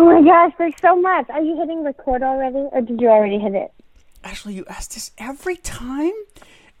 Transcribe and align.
Oh 0.00 0.04
my 0.04 0.22
gosh, 0.22 0.52
there's 0.58 0.74
so 0.80 0.94
much. 0.94 1.28
Are 1.28 1.42
you 1.42 1.56
hitting 1.56 1.82
record 1.82 2.22
already, 2.22 2.68
or 2.70 2.80
did 2.82 3.00
you 3.00 3.08
already 3.08 3.40
hit 3.40 3.52
it? 3.56 3.72
Ashley, 4.22 4.54
you 4.54 4.64
ask 4.68 4.92
this 4.92 5.10
every 5.18 5.56
time, 5.56 6.12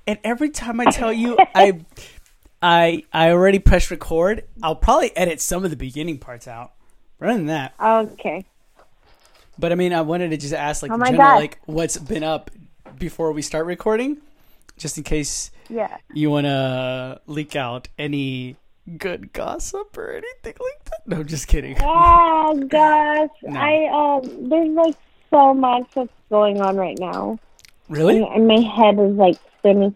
and 0.06 0.20
every 0.22 0.50
time 0.50 0.78
I 0.78 0.84
tell 0.84 1.12
you 1.12 1.36
I, 1.52 1.80
I, 2.62 3.02
I 3.12 3.30
already 3.30 3.58
pressed 3.58 3.90
record. 3.90 4.44
I'll 4.62 4.76
probably 4.76 5.16
edit 5.16 5.40
some 5.40 5.64
of 5.64 5.70
the 5.70 5.76
beginning 5.76 6.18
parts 6.18 6.46
out. 6.46 6.74
Rather 7.18 7.38
than 7.38 7.46
that, 7.46 7.74
Okay. 7.80 8.44
but 9.58 9.72
I 9.72 9.74
mean, 9.74 9.92
I 9.92 10.02
wanted 10.02 10.30
to 10.30 10.36
just 10.36 10.54
ask 10.54 10.82
like 10.82 10.92
Oh 10.92 10.98
general, 10.98 11.16
God. 11.18 11.34
like 11.40 11.58
what's 11.66 11.96
been 11.98 12.22
up 12.22 12.52
before 13.00 13.32
we 13.32 13.42
start 13.42 13.66
recording, 13.66 14.18
just 14.76 14.96
in 14.96 15.02
case 15.02 15.50
Yeah. 15.68 15.96
you 16.14 16.30
want 16.30 16.46
to 16.46 17.20
leak 17.26 17.56
out 17.56 17.88
any 17.98 18.54
good 18.96 19.32
gossip 19.32 19.96
or 19.98 20.10
anything 20.12 20.54
like 20.60 20.84
that. 20.86 21.00
No, 21.06 21.22
just 21.22 21.48
kidding. 21.48 21.76
Oh 21.80 22.64
gosh, 22.68 23.28
No. 23.42 23.58
I 23.60 24.18
um, 24.22 24.48
there's 24.48 24.70
like 24.70 24.96
so 25.30 25.52
much 25.54 25.84
that's 25.94 26.08
going 26.30 26.60
on 26.60 26.76
right 26.76 26.98
now, 26.98 27.38
Really? 27.88 28.18
and, 28.22 28.26
and 28.34 28.48
my 28.48 28.60
head 28.60 28.98
is 28.98 29.14
like 29.16 29.36
spinning. 29.58 29.94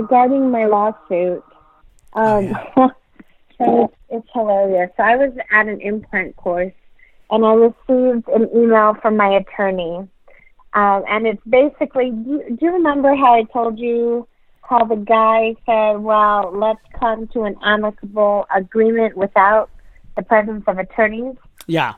Regarding 0.00 0.50
my 0.50 0.66
lawsuit, 0.66 1.44
um, 2.14 2.56
so 3.58 3.84
it's, 3.84 3.94
it's 4.08 4.28
hilarious. 4.32 4.90
So 4.96 5.02
I 5.02 5.16
was 5.16 5.32
at 5.50 5.66
an 5.68 5.80
implant 5.80 6.36
course, 6.36 6.72
and 7.30 7.44
I 7.44 7.54
received 7.54 8.28
an 8.28 8.48
email 8.54 8.94
from 9.00 9.16
my 9.16 9.28
attorney, 9.36 10.08
um, 10.74 11.04
and 11.08 11.26
it's 11.26 11.42
basically. 11.48 12.10
Do 12.10 12.30
you, 12.30 12.56
do 12.56 12.66
you 12.66 12.72
remember 12.72 13.14
how 13.14 13.34
I 13.34 13.44
told 13.44 13.78
you 13.78 14.26
how 14.62 14.84
the 14.84 14.96
guy 14.96 15.54
said, 15.66 15.98
"Well, 15.98 16.50
let's 16.54 16.80
come 16.98 17.26
to 17.28 17.42
an 17.44 17.56
amicable 17.62 18.46
agreement 18.54 19.16
without 19.16 19.70
the 20.16 20.22
presence 20.22 20.64
of 20.66 20.78
attorneys"? 20.78 21.36
Yeah. 21.66 21.94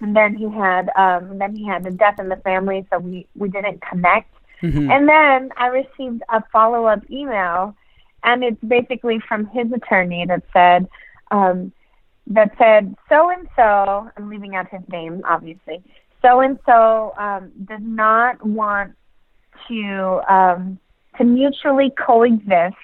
and 0.00 0.14
then 0.14 0.34
he 0.34 0.48
had 0.50 0.90
um 0.96 1.38
then 1.38 1.54
he 1.56 1.64
had 1.66 1.86
a 1.86 1.90
death 1.90 2.18
in 2.18 2.28
the 2.28 2.36
family 2.36 2.86
so 2.90 2.98
we 2.98 3.26
we 3.34 3.48
didn't 3.48 3.80
connect 3.80 4.30
Mhm. 4.62 4.90
and 4.90 5.08
then 5.08 5.50
i 5.56 5.66
received 5.66 6.22
a 6.30 6.42
follow-up 6.52 7.02
email 7.10 7.74
and 8.24 8.42
it's 8.42 8.62
basically 8.64 9.20
from 9.20 9.46
his 9.46 9.70
attorney 9.72 10.24
that 10.26 10.42
said 10.52 10.88
um 11.30 11.72
that 12.26 12.50
said 12.58 12.94
so 13.08 13.30
and 13.30 13.48
so 13.54 14.10
i'm 14.16 14.28
leaving 14.28 14.56
out 14.56 14.68
his 14.68 14.82
name 14.88 15.22
obviously 15.24 15.82
so 16.22 16.40
and 16.40 16.58
so 16.66 17.12
does 17.64 17.80
not 17.82 18.44
want 18.44 18.92
to 19.68 20.20
um 20.28 20.78
to 21.18 21.24
mutually 21.24 21.90
coexist 21.90 22.76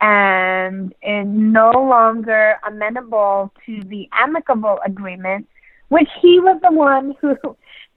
and 0.00 0.94
is 1.02 1.26
no 1.26 1.70
longer 1.70 2.56
amenable 2.66 3.52
to 3.66 3.82
the 3.84 4.08
amicable 4.12 4.78
agreement, 4.84 5.48
which 5.88 6.08
he 6.20 6.38
was 6.38 6.60
the 6.62 6.72
one 6.72 7.14
who 7.20 7.36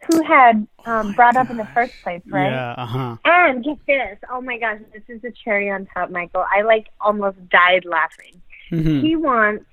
who 0.08 0.22
had 0.24 0.68
um, 0.86 1.12
brought 1.14 1.38
up 1.38 1.50
in 1.50 1.58
the 1.58 1.68
first 1.74 1.94
place, 2.04 2.22
right? 2.30 2.52
Yeah. 2.52 2.74
Uh 2.78 2.86
huh. 2.86 3.16
And 3.26 3.64
get 3.64 3.78
this, 3.86 4.18
oh 4.32 4.42
my 4.42 4.58
gosh, 4.58 4.80
this 4.94 5.04
is 5.08 5.22
the 5.22 5.32
cherry 5.44 5.70
on 5.70 5.88
top, 5.94 6.10
Michael. 6.10 6.46
I 6.52 6.62
like 6.62 6.88
almost 7.00 7.38
died 7.50 7.86
laughing. 7.86 8.42
hmm 8.70 9.02
He 9.02 9.16
wants, 9.16 9.66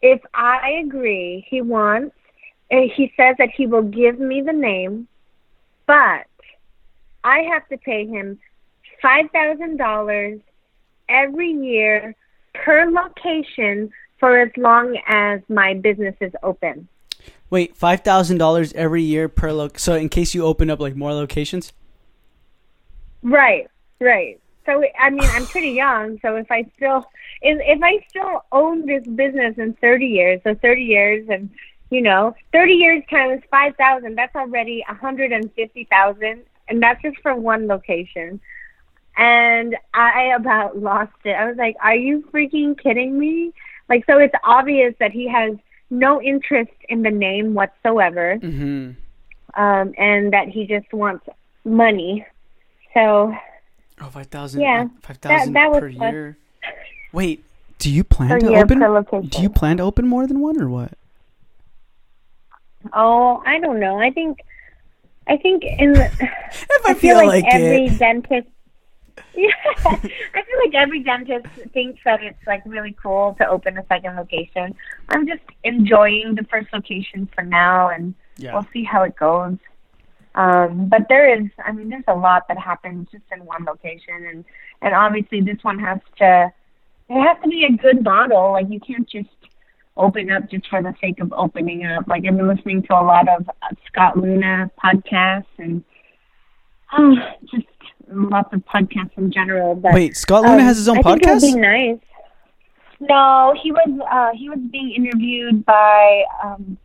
if 0.00 0.20
I 0.34 0.80
agree, 0.84 1.46
he 1.48 1.60
wants, 1.60 2.14
uh, 2.70 2.82
he 2.94 3.12
says 3.16 3.36
that 3.38 3.50
he 3.56 3.66
will 3.66 3.82
give 3.82 4.18
me 4.18 4.40
the 4.42 4.52
name, 4.52 5.08
but 5.86 6.26
I 7.24 7.40
have 7.52 7.66
to 7.68 7.76
pay 7.78 8.06
him 8.06 8.38
$5,000 9.02 10.40
every 11.08 11.50
year 11.50 12.14
per 12.54 12.90
location 12.90 13.90
for 14.18 14.40
as 14.40 14.50
long 14.56 14.98
as 15.06 15.40
my 15.48 15.74
business 15.74 16.14
is 16.20 16.32
open. 16.42 16.88
Wait, 17.50 17.76
five 17.76 18.00
thousand 18.00 18.38
dollars 18.38 18.72
every 18.74 19.02
year 19.02 19.28
per 19.28 19.52
lo. 19.52 19.68
So 19.76 19.94
in 19.94 20.08
case 20.08 20.34
you 20.34 20.44
open 20.44 20.70
up 20.70 20.80
like 20.80 20.96
more 20.96 21.14
locations. 21.14 21.72
Right, 23.22 23.68
right. 24.00 24.40
So 24.66 24.84
I 25.00 25.10
mean, 25.10 25.24
I'm 25.24 25.46
pretty 25.46 25.70
young. 25.70 26.18
So 26.20 26.36
if 26.36 26.50
I 26.50 26.70
still, 26.76 27.06
if 27.40 27.58
if 27.64 27.82
I 27.82 28.04
still 28.08 28.44
own 28.52 28.84
this 28.84 29.06
business 29.06 29.56
in 29.56 29.72
30 29.74 30.06
years, 30.06 30.40
so 30.44 30.54
30 30.54 30.82
years, 30.82 31.26
and 31.30 31.48
you 31.90 32.02
know, 32.02 32.34
30 32.52 32.74
years 32.74 33.02
times 33.08 33.42
5,000, 33.50 34.14
that's 34.14 34.36
already 34.36 34.84
a 34.86 34.92
150,000, 34.92 36.42
and 36.68 36.82
that's 36.82 37.00
just 37.00 37.16
for 37.22 37.34
one 37.34 37.66
location. 37.66 38.40
And 39.16 39.74
I 39.94 40.34
about 40.36 40.76
lost 40.76 41.12
it. 41.24 41.30
I 41.30 41.46
was 41.46 41.56
like, 41.56 41.76
"Are 41.80 41.96
you 41.96 42.28
freaking 42.30 42.78
kidding 42.78 43.18
me?" 43.18 43.52
Like, 43.88 44.04
so 44.04 44.18
it's 44.18 44.34
obvious 44.44 44.94
that 45.00 45.12
he 45.12 45.26
has 45.28 45.56
no 45.90 46.20
interest 46.22 46.72
in 46.88 47.02
the 47.02 47.10
name 47.10 47.54
whatsoever, 47.54 48.38
Mm-hmm. 48.42 49.60
um, 49.60 49.94
and 49.98 50.32
that 50.32 50.48
he 50.48 50.66
just 50.66 50.92
wants 50.92 51.26
money. 51.64 52.24
So 52.94 53.34
Oh, 54.00 54.06
five 54.10 54.26
thousand. 54.26 54.60
Yeah, 54.60 54.86
Five 55.02 55.16
thousand 55.18 55.54
per 55.54 55.88
year. 55.88 56.36
Wait, 57.12 57.42
do 57.78 57.90
you 57.90 58.04
plan 58.04 58.38
to 58.40 58.54
open? 58.54 59.28
Do 59.28 59.42
you 59.42 59.50
plan 59.50 59.78
to 59.78 59.82
open 59.82 60.06
more 60.06 60.26
than 60.26 60.40
one 60.40 60.60
or 60.60 60.68
what? 60.68 60.92
Oh, 62.92 63.42
I 63.44 63.58
don't 63.58 63.80
know. 63.80 63.98
I 63.98 64.10
think, 64.10 64.38
I 65.26 65.36
think 65.36 65.64
in 65.64 65.92
the, 65.94 66.04
If 66.20 66.86
I 66.86 66.94
feel 66.94 67.16
like, 67.16 67.44
every 67.50 67.86
it. 67.86 67.98
dentist. 67.98 68.48
Yeah, 69.34 69.50
I 69.84 69.96
feel 69.98 70.58
like 70.64 70.74
every 70.74 71.02
dentist 71.02 71.46
thinks 71.72 72.00
that 72.04 72.22
it's 72.22 72.44
like 72.46 72.62
really 72.66 72.96
cool 73.00 73.34
to 73.38 73.48
open 73.48 73.78
a 73.78 73.86
second 73.86 74.16
location. 74.16 74.74
I'm 75.08 75.26
just 75.26 75.42
enjoying 75.64 76.34
the 76.34 76.44
first 76.44 76.68
location 76.72 77.28
for 77.34 77.42
now, 77.42 77.88
and 77.90 78.14
Yeah. 78.36 78.54
we'll 78.54 78.66
see 78.72 78.84
how 78.84 79.02
it 79.04 79.16
goes. 79.16 79.56
Um, 80.34 80.88
but 80.88 81.06
there 81.08 81.32
is, 81.40 81.48
I 81.64 81.72
mean, 81.72 81.88
there's 81.88 82.04
a 82.08 82.14
lot 82.14 82.46
that 82.48 82.58
happens 82.58 83.08
just 83.10 83.24
in 83.32 83.44
one 83.44 83.64
location, 83.64 84.26
and 84.30 84.44
and 84.82 84.94
obviously 84.94 85.40
this 85.40 85.58
one 85.62 85.78
has 85.78 85.98
to, 86.18 86.52
it 87.08 87.20
has 87.22 87.36
to 87.42 87.48
be 87.48 87.64
a 87.64 87.72
good 87.72 88.04
model. 88.04 88.52
Like 88.52 88.66
you 88.70 88.80
can't 88.80 89.08
just 89.08 89.28
open 89.96 90.30
up 90.30 90.48
just 90.48 90.68
for 90.68 90.80
the 90.82 90.94
sake 91.00 91.18
of 91.20 91.32
opening 91.32 91.84
up. 91.86 92.06
Like 92.06 92.24
I've 92.26 92.36
been 92.36 92.46
listening 92.46 92.82
to 92.84 92.92
a 92.94 93.02
lot 93.02 93.28
of 93.28 93.48
uh, 93.48 93.74
Scott 93.86 94.16
Leune 94.16 94.70
podcasts 94.82 95.46
and 95.58 95.82
um, 96.96 97.16
just 97.50 97.66
lots 98.10 98.52
of 98.52 98.64
podcasts 98.64 99.16
in 99.16 99.30
general. 99.30 99.74
But 99.74 99.94
Wait, 99.94 100.16
Scott 100.16 100.42
Leune 100.42 100.54
um, 100.54 100.60
has 100.60 100.76
his 100.78 100.88
own 100.88 100.98
I 100.98 101.02
think 101.02 101.22
it 101.22 101.28
would 101.28 101.38
podcast. 101.38 101.54
be 101.54 101.60
nice. 101.60 101.98
No, 103.00 103.54
he 103.62 103.70
was 103.70 104.00
uh, 104.10 104.30
he 104.36 104.48
was 104.48 104.58
being 104.72 104.92
interviewed 104.92 105.64
by 105.64 106.24
um, 106.42 106.78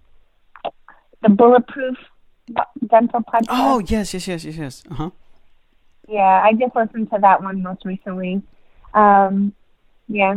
the 1.22 1.30
Bulletproof 1.30 1.98
Dental 2.88 3.22
podcast. 3.22 3.48
Oh 3.50 3.80
yes, 3.80 4.14
yes, 4.14 4.28
yes, 4.28 4.46
yes, 4.46 4.56
yes. 4.58 4.84
Uh 4.92 4.94
huh. 4.96 5.10
Yeah, 6.08 6.42
I 6.44 6.54
just 6.54 6.76
listened 6.76 7.10
to 7.12 7.20
that 7.22 7.42
one 7.42 7.64
most 7.64 7.86
recently. 7.86 8.44
Um, 8.94 9.54
yeah. 10.08 10.36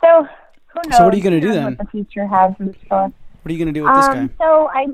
So 0.00 0.28
who 0.66 0.80
knows? 0.88 0.98
So 0.98 1.04
what 1.04 1.14
are 1.14 1.16
you 1.16 1.22
gonna 1.22 1.40
do 1.40 1.52
then? 1.52 1.64
What 1.64 1.78
the 1.78 1.86
future 1.86 2.26
has 2.26 2.54
in 2.60 2.76
store. 2.86 3.12
What 3.42 3.50
are 3.50 3.52
you 3.52 3.58
gonna 3.58 3.72
do 3.72 3.82
with 3.84 3.94
this 3.94 4.06
guy? 4.06 4.18
Um, 4.20 4.30
so 4.38 4.70
I, 4.72 4.86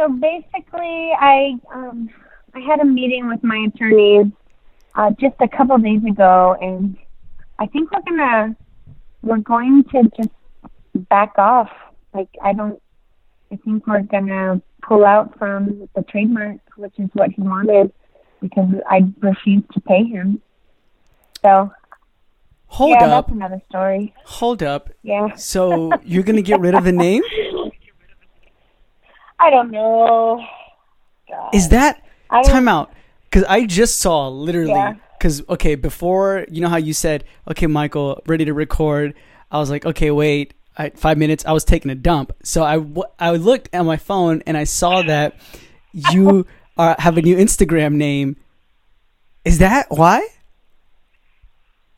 so 0.00 0.08
basically, 0.08 1.12
I 1.18 1.56
um, 1.74 2.08
I 2.54 2.60
had 2.60 2.80
a 2.80 2.84
meeting 2.84 3.28
with 3.28 3.44
my 3.44 3.68
attorneys 3.72 4.32
uh, 4.94 5.10
just 5.20 5.34
a 5.40 5.48
couple 5.48 5.76
days 5.78 6.02
ago, 6.04 6.56
and 6.60 6.96
I 7.58 7.66
think 7.66 7.90
we're 7.92 8.00
gonna 8.02 8.56
we're 9.22 9.38
going 9.38 9.84
to 9.92 10.10
just 10.16 10.30
back 11.10 11.34
off. 11.36 11.70
Like 12.14 12.28
I 12.42 12.54
don't, 12.54 12.80
I 13.52 13.56
think 13.56 13.86
we're 13.86 14.02
gonna 14.02 14.62
pull 14.82 15.04
out 15.04 15.38
from 15.38 15.86
the 15.94 16.02
trademark, 16.02 16.56
which 16.76 16.98
is 16.98 17.10
what 17.12 17.30
he 17.32 17.42
wanted, 17.42 17.92
because 18.40 18.70
I 18.88 19.02
refused 19.20 19.70
to 19.74 19.80
pay 19.80 20.04
him. 20.04 20.40
So 21.42 21.70
Hold 22.68 22.90
yeah, 22.90 23.06
up, 23.06 23.26
that's 23.26 23.34
another 23.34 23.60
story. 23.68 24.14
hold 24.24 24.62
up. 24.62 24.90
Yeah. 25.02 25.34
So 25.34 25.90
you're 26.04 26.22
gonna 26.22 26.40
get 26.40 26.60
rid 26.60 26.74
of 26.74 26.84
the 26.84 26.92
name? 27.06 27.22
I 29.40 29.50
don't 29.50 29.70
know. 29.70 30.44
God. 31.28 31.54
Is 31.54 31.68
that 31.70 32.02
I 32.30 32.42
don't- 32.42 32.52
time 32.52 32.68
out? 32.68 32.92
Because 33.24 33.44
I 33.44 33.64
just 33.64 33.98
saw 33.98 34.28
literally 34.28 34.70
Yeah. 34.72 34.94
Cause 35.20 35.42
okay, 35.50 35.74
before 35.74 36.46
you 36.50 36.62
know 36.62 36.68
how 36.70 36.78
you 36.78 36.94
said, 36.94 37.24
okay, 37.46 37.66
Michael, 37.66 38.22
ready 38.26 38.46
to 38.46 38.54
record. 38.54 39.12
I 39.50 39.58
was 39.58 39.68
like, 39.68 39.84
okay, 39.84 40.10
wait, 40.10 40.54
I, 40.78 40.88
five 40.90 41.18
minutes. 41.18 41.44
I 41.44 41.52
was 41.52 41.62
taking 41.62 41.90
a 41.90 41.94
dump, 41.94 42.32
so 42.42 42.64
I 42.64 42.76
w- 42.76 43.02
I 43.18 43.32
looked 43.32 43.68
at 43.74 43.84
my 43.84 43.98
phone 43.98 44.42
and 44.46 44.56
I 44.56 44.64
saw 44.64 45.02
that 45.02 45.34
you 45.92 46.46
are, 46.78 46.96
have 46.98 47.18
a 47.18 47.22
new 47.22 47.36
Instagram 47.36 47.96
name. 47.96 48.36
Is 49.44 49.58
that 49.58 49.88
why? 49.90 50.26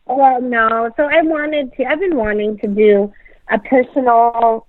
Well, 0.06 0.40
no. 0.42 0.90
So 0.96 1.04
I 1.04 1.22
wanted 1.22 1.72
to. 1.76 1.84
I've 1.84 2.00
been 2.00 2.16
wanting 2.16 2.58
to 2.58 2.66
do 2.66 3.12
a 3.52 3.58
personal, 3.60 4.66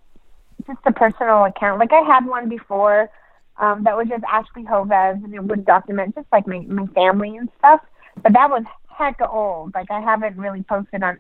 just 0.65 0.79
a 0.85 0.91
personal 0.91 1.45
account. 1.45 1.79
Like 1.79 1.93
I 1.93 2.01
had 2.01 2.25
one 2.25 2.49
before, 2.49 3.09
um, 3.57 3.83
that 3.83 3.95
was 3.95 4.07
just 4.07 4.23
Ashley 4.29 4.63
Hovez, 4.63 5.23
and 5.23 5.33
it 5.33 5.43
would 5.43 5.65
document 5.65 6.15
just 6.15 6.27
like 6.31 6.47
my 6.47 6.59
my 6.61 6.87
family 6.87 7.37
and 7.37 7.49
stuff. 7.59 7.81
But 8.21 8.33
that 8.33 8.49
was 8.49 8.63
heck 8.87 9.19
old. 9.21 9.73
Like 9.73 9.91
I 9.91 10.01
haven't 10.01 10.37
really 10.37 10.63
posted 10.63 11.03
on, 11.03 11.17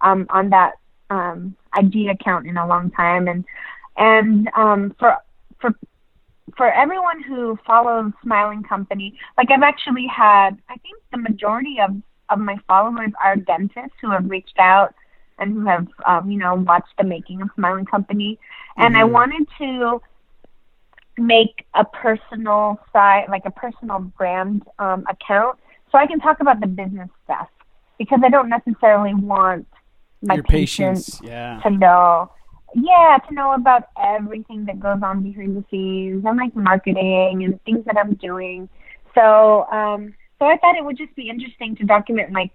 um, 0.00 0.26
on 0.30 0.50
that 0.50 0.72
um 1.10 1.56
IG 1.76 2.08
account 2.08 2.46
in 2.46 2.56
a 2.56 2.66
long 2.66 2.90
time, 2.90 3.28
and 3.28 3.44
and 3.96 4.50
um 4.56 4.94
for 4.98 5.16
for 5.60 5.74
for 6.56 6.72
everyone 6.72 7.22
who 7.22 7.58
follows 7.66 8.12
Smiling 8.22 8.62
Company, 8.62 9.18
like 9.38 9.50
I've 9.50 9.62
actually 9.62 10.06
had, 10.06 10.50
I 10.68 10.76
think 10.78 10.98
the 11.10 11.18
majority 11.18 11.78
of 11.80 11.96
of 12.28 12.38
my 12.38 12.56
followers 12.66 13.10
are 13.22 13.36
dentists 13.36 13.96
who 14.00 14.10
have 14.10 14.28
reached 14.28 14.58
out 14.58 14.94
and 15.38 15.52
who 15.52 15.66
have, 15.66 15.86
um, 16.06 16.30
you 16.30 16.38
know, 16.38 16.54
watched 16.54 16.94
the 16.98 17.04
making 17.04 17.42
of 17.42 17.48
Smiling 17.54 17.84
Company. 17.84 18.38
And 18.76 18.96
I 18.96 19.02
Mhm. 19.02 19.12
wanted 19.12 19.48
to 19.58 20.02
make 21.18 21.66
a 21.74 21.84
personal 21.84 22.80
site, 22.92 23.28
like 23.28 23.44
a 23.44 23.50
personal 23.50 24.00
brand 24.00 24.62
um, 24.78 25.04
account, 25.08 25.58
so 25.90 25.98
I 25.98 26.06
can 26.06 26.20
talk 26.20 26.40
about 26.40 26.60
the 26.60 26.66
business 26.66 27.10
stuff 27.24 27.48
because 27.98 28.20
I 28.24 28.30
don't 28.30 28.48
necessarily 28.48 29.14
want 29.14 29.66
my 30.22 30.34
Your 30.34 30.44
patients 30.44 31.20
yeah. 31.22 31.60
to 31.62 31.70
know 31.70 32.30
yeah 32.74 33.18
to 33.28 33.34
know 33.34 33.52
about 33.52 33.84
everything 34.02 34.64
that 34.64 34.80
goes 34.80 35.00
on 35.02 35.22
behind 35.22 35.56
the 35.56 35.64
scenes 35.70 36.24
and 36.24 36.36
like 36.38 36.54
marketing 36.56 37.44
and 37.44 37.62
things 37.64 37.84
that 37.84 37.96
i'm 37.98 38.14
doing 38.14 38.68
so 39.14 39.66
um 39.70 40.14
so 40.38 40.46
i 40.46 40.56
thought 40.56 40.76
it 40.76 40.84
would 40.84 40.96
just 40.96 41.14
be 41.14 41.28
interesting 41.28 41.76
to 41.76 41.84
document 41.84 42.32
like 42.32 42.50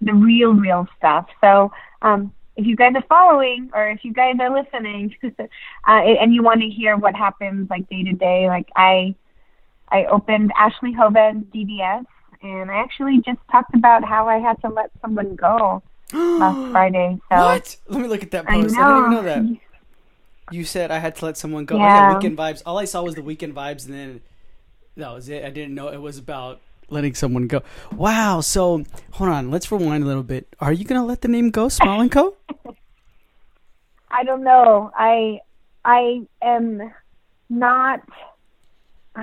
the 0.00 0.14
real 0.14 0.52
real 0.52 0.86
stuff 0.96 1.26
so 1.40 1.70
um 2.02 2.32
if 2.56 2.66
you 2.66 2.74
guys 2.74 2.92
are 2.96 3.04
following 3.08 3.70
or 3.72 3.88
if 3.88 4.04
you 4.04 4.12
guys 4.12 4.34
are 4.40 4.50
listening 4.50 5.14
uh, 5.24 5.90
and 5.90 6.34
you 6.34 6.42
want 6.42 6.60
to 6.60 6.68
hear 6.68 6.96
what 6.96 7.14
happens 7.14 7.68
like 7.70 7.88
day 7.88 8.02
to 8.02 8.12
day 8.12 8.48
like 8.48 8.68
i 8.76 9.14
i 9.90 10.04
opened 10.06 10.52
ashley 10.56 10.92
hoven's 10.92 11.44
dds 11.54 12.04
and 12.42 12.70
i 12.70 12.74
actually 12.74 13.20
just 13.24 13.38
talked 13.50 13.74
about 13.74 14.04
how 14.04 14.28
i 14.28 14.38
had 14.38 14.60
to 14.60 14.68
let 14.68 14.90
someone 15.00 15.34
go 15.36 15.82
last 16.12 16.58
friday 16.70 17.18
so 17.28 17.36
What? 17.36 17.76
Let 17.88 18.00
me 18.02 18.08
look 18.08 18.22
at 18.22 18.30
that 18.32 18.46
post. 18.46 18.74
I, 18.78 18.84
didn't 18.84 18.98
even 18.98 19.10
know 19.10 19.22
that. 19.22 19.44
You 20.50 20.64
said 20.64 20.90
I 20.90 20.98
had 20.98 21.14
to 21.16 21.24
let 21.26 21.36
someone 21.36 21.66
go. 21.66 21.76
Oh, 21.76 21.84
yeah, 21.84 22.00
Yeah. 22.00 22.14
weekend 22.14 22.38
vibes. 22.38 22.62
All 22.64 22.78
I 22.78 22.86
saw 22.86 23.02
was 23.02 23.14
the 23.14 23.22
weekend 23.22 23.54
vibes, 23.54 23.84
and 23.84 23.94
then 23.94 24.20
that 24.96 25.12
was 25.12 25.28
it. 25.28 25.44
I 25.44 25.50
didn't 25.50 25.74
know 25.74 25.88
it 25.88 26.00
was 26.00 26.16
about 26.16 26.60
letting 26.90 27.14
someone 27.14 27.46
go. 27.46 27.62
Wow. 27.92 28.40
So 28.40 28.84
hold 29.12 29.30
on. 29.30 29.50
Let's 29.50 29.70
rewind 29.70 30.04
a 30.04 30.06
little 30.06 30.22
bit. 30.22 30.54
Are 30.60 30.72
you 30.72 30.84
gonna 30.84 31.04
let 31.04 31.22
the 31.22 31.28
name 31.28 31.50
go, 31.50 31.68
Smile 31.68 32.00
and 32.00 32.10
Co? 32.10 32.36
I 34.10 34.24
don't 34.24 34.42
know. 34.42 34.90
I 34.94 35.40
I 35.84 36.22
am 36.42 36.92
not. 37.48 38.00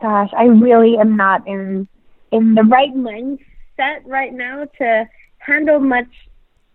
Gosh, 0.00 0.30
I 0.36 0.44
really 0.44 0.96
am 0.96 1.16
not 1.16 1.46
in 1.46 1.88
in 2.30 2.54
the 2.54 2.62
right 2.62 2.94
mindset 2.94 4.02
right 4.04 4.32
now 4.32 4.64
to 4.78 5.08
handle 5.38 5.80
much 5.80 6.08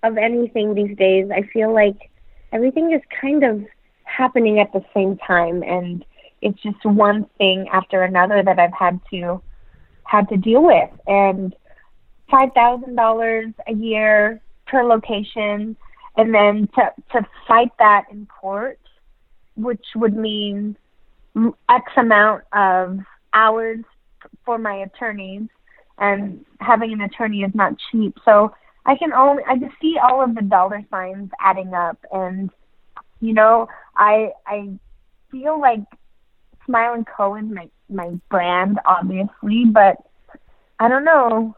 of 0.03 0.17
anything 0.17 0.75
these 0.75 0.95
days. 0.97 1.29
I 1.31 1.43
feel 1.53 1.73
like 1.73 2.11
everything 2.51 2.91
is 2.91 3.01
kind 3.21 3.43
of 3.43 3.63
happening 4.03 4.59
at 4.59 4.71
the 4.73 4.83
same 4.93 5.17
time, 5.17 5.63
and 5.63 6.03
it's 6.41 6.61
just 6.61 6.83
one 6.85 7.25
thing 7.37 7.67
after 7.71 8.03
another 8.03 8.43
that 8.43 8.59
I've 8.59 8.73
had 8.73 8.99
to 9.11 9.41
had 10.07 10.27
to 10.29 10.37
deal 10.37 10.63
with. 10.63 10.89
And 11.07 11.55
five 12.29 12.49
thousand 12.53 12.95
dollars 12.95 13.53
a 13.67 13.73
year 13.73 14.41
per 14.65 14.83
location 14.83 15.77
and 16.17 16.33
then 16.33 16.67
to 16.75 16.91
to 17.13 17.25
fight 17.47 17.71
that 17.79 18.05
in 18.11 18.25
court, 18.25 18.79
which 19.55 19.85
would 19.95 20.15
mean 20.15 20.75
X 21.69 21.91
amount 21.95 22.43
of 22.51 22.99
hours 23.33 23.79
for 24.43 24.57
my 24.57 24.77
attorneys, 24.77 25.47
and 25.99 26.43
having 26.59 26.91
an 26.91 27.01
attorney 27.01 27.43
is 27.43 27.53
not 27.53 27.73
cheap. 27.91 28.17
So 28.25 28.53
I 28.85 28.95
can 28.95 29.13
only 29.13 29.43
I 29.47 29.57
just 29.57 29.75
see 29.79 29.97
all 30.01 30.23
of 30.23 30.35
the 30.35 30.41
dollar 30.41 30.83
signs 30.89 31.29
adding 31.39 31.73
up, 31.73 32.03
and 32.11 32.49
you 33.21 33.33
know 33.33 33.67
I 33.95 34.31
I 34.45 34.69
feel 35.31 35.59
like 35.61 35.81
Smile 36.65 36.95
and 36.95 37.05
Co 37.07 37.35
is 37.35 37.45
my 37.45 37.69
my 37.89 38.09
brand, 38.29 38.79
obviously, 38.85 39.65
but 39.65 39.97
I 40.79 40.87
don't 40.87 41.03
know. 41.05 41.55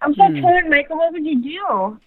I'm 0.00 0.14
so 0.14 0.26
Hmm. 0.28 0.40
torn, 0.40 0.70
Michael. 0.70 0.96
What 0.98 1.12
would 1.12 1.24
you 1.26 1.42
do? 1.42 1.98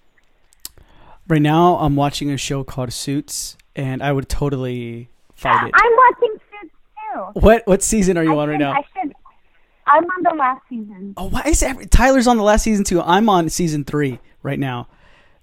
Right 1.28 1.42
now, 1.42 1.76
I'm 1.78 1.96
watching 1.96 2.32
a 2.32 2.38
show 2.38 2.64
called 2.64 2.92
Suits, 2.94 3.58
and 3.76 4.02
I 4.02 4.12
would 4.12 4.28
totally 4.30 5.10
fight 5.36 5.68
it. 5.68 5.74
I'm 5.74 5.92
watching 5.98 6.40
Suits 6.50 6.74
too. 7.14 7.40
What 7.40 7.64
what 7.68 7.84
season 7.84 8.18
are 8.18 8.24
you 8.24 8.38
I 8.38 8.42
on 8.44 8.50
right 8.50 8.60
now? 8.60 8.74
I 8.74 8.84
should. 9.02 9.14
I'm 9.88 10.04
on 10.06 10.24
the 10.24 10.36
last 10.38 10.62
season. 10.70 11.14
Oh, 11.18 11.28
why 11.30 11.42
is 11.46 11.62
every, 11.64 11.86
Tyler's 11.88 12.28
on 12.28 12.38
the 12.38 12.44
last 12.44 12.64
season 12.64 12.84
too? 12.86 13.02
I'm 13.02 13.28
on 13.30 13.50
season 13.50 13.84
three 13.84 14.20
right 14.44 14.60
now. 14.60 14.88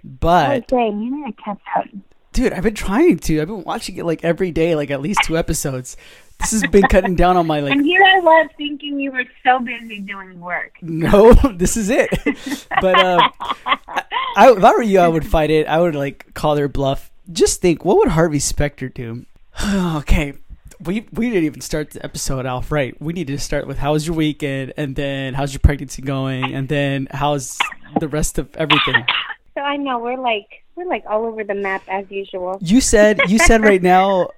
But 0.04 0.72
okay, 0.72 0.88
you 0.88 1.24
need 1.26 1.36
to 1.36 1.42
catch 1.42 1.58
up. 1.76 1.84
dude, 2.32 2.52
I've 2.52 2.62
been 2.62 2.74
trying 2.74 3.18
to. 3.18 3.40
I've 3.40 3.48
been 3.48 3.64
watching 3.64 3.96
it 3.96 4.04
like 4.04 4.24
every 4.24 4.50
day, 4.50 4.74
like 4.74 4.90
at 4.90 5.00
least 5.00 5.20
two 5.24 5.36
episodes. 5.36 5.96
This 6.40 6.52
has 6.52 6.70
been 6.70 6.84
cutting 6.84 7.14
down 7.14 7.36
on 7.36 7.46
my 7.46 7.60
like. 7.60 7.72
And 7.72 7.84
here 7.84 8.02
I 8.02 8.20
was 8.20 8.50
thinking 8.56 8.98
you 9.00 9.12
were 9.12 9.24
so 9.44 9.58
busy 9.58 10.00
doing 10.00 10.40
work. 10.40 10.78
No, 10.80 11.32
this 11.54 11.76
is 11.76 11.90
it. 11.90 12.10
but 12.80 12.98
uh, 12.98 13.28
I, 13.66 14.08
I, 14.36 14.56
if 14.56 14.64
I 14.64 14.72
were 14.72 14.82
you, 14.82 15.00
I 15.00 15.08
would 15.08 15.26
fight 15.26 15.50
it. 15.50 15.66
I 15.66 15.80
would 15.80 15.94
like 15.94 16.32
call 16.34 16.54
their 16.54 16.68
bluff. 16.68 17.10
Just 17.30 17.60
think, 17.60 17.84
what 17.84 17.98
would 17.98 18.08
Harvey 18.08 18.38
Specter 18.38 18.88
do? 18.88 19.26
okay, 19.96 20.34
we 20.80 21.06
we 21.12 21.28
didn't 21.28 21.44
even 21.44 21.60
start 21.60 21.90
the 21.90 22.04
episode 22.04 22.46
off 22.46 22.70
right. 22.70 23.00
We 23.00 23.12
need 23.12 23.26
to 23.26 23.38
start 23.38 23.66
with 23.66 23.78
how's 23.78 24.06
your 24.06 24.16
weekend, 24.16 24.72
and 24.76 24.94
then 24.94 25.34
how's 25.34 25.52
your 25.52 25.60
pregnancy 25.60 26.02
going, 26.02 26.54
and 26.54 26.68
then 26.68 27.08
how's 27.10 27.58
the 27.98 28.08
rest 28.08 28.38
of 28.38 28.54
everything. 28.56 29.04
So 29.54 29.64
I 29.64 29.76
know 29.76 29.98
we're 29.98 30.16
like 30.16 30.62
we're 30.76 30.86
like 30.86 31.02
all 31.10 31.24
over 31.24 31.42
the 31.42 31.56
map 31.56 31.82
as 31.88 32.08
usual. 32.12 32.58
You 32.60 32.80
said 32.80 33.18
you 33.26 33.40
said 33.40 33.60
right 33.60 33.82
now 33.82 34.28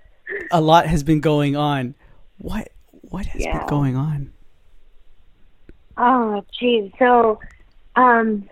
a 0.51 0.61
lot 0.61 0.87
has 0.87 1.03
been 1.03 1.21
going 1.21 1.57
on. 1.57 1.95
What 2.39 2.69
what 3.03 3.27
has 3.27 3.43
Yeah. 3.43 3.59
been 3.59 3.67
going 3.69 3.97
on? 3.97 4.33
Oh, 5.97 6.45
geez. 6.59 6.91
So, 6.99 7.41
um, 7.97 8.49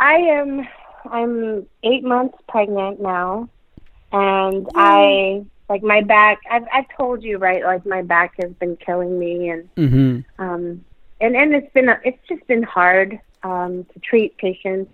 I 0.00 0.14
am 0.14 0.66
I'm 1.10 1.66
eight 1.82 2.04
months 2.04 2.38
pregnant 2.48 3.00
now, 3.00 3.48
and 4.12 4.68
I 4.74 5.44
like 5.68 5.82
my 5.82 6.00
back. 6.00 6.38
I've 6.50 6.64
I've 6.72 6.86
told 6.96 7.22
you 7.22 7.38
right, 7.38 7.62
like 7.62 7.84
my 7.86 8.02
back 8.02 8.34
has 8.40 8.52
been 8.52 8.76
killing 8.76 9.18
me, 9.18 9.50
and 9.50 9.68
Mm-hmm. 9.76 10.42
um, 10.42 10.84
and 11.20 11.36
and 11.36 11.54
it's 11.54 11.72
been 11.72 11.88
it's 12.04 12.18
just 12.28 12.46
been 12.46 12.62
hard 12.62 13.18
um, 13.42 13.84
to 13.92 14.00
treat 14.00 14.36
patients. 14.38 14.90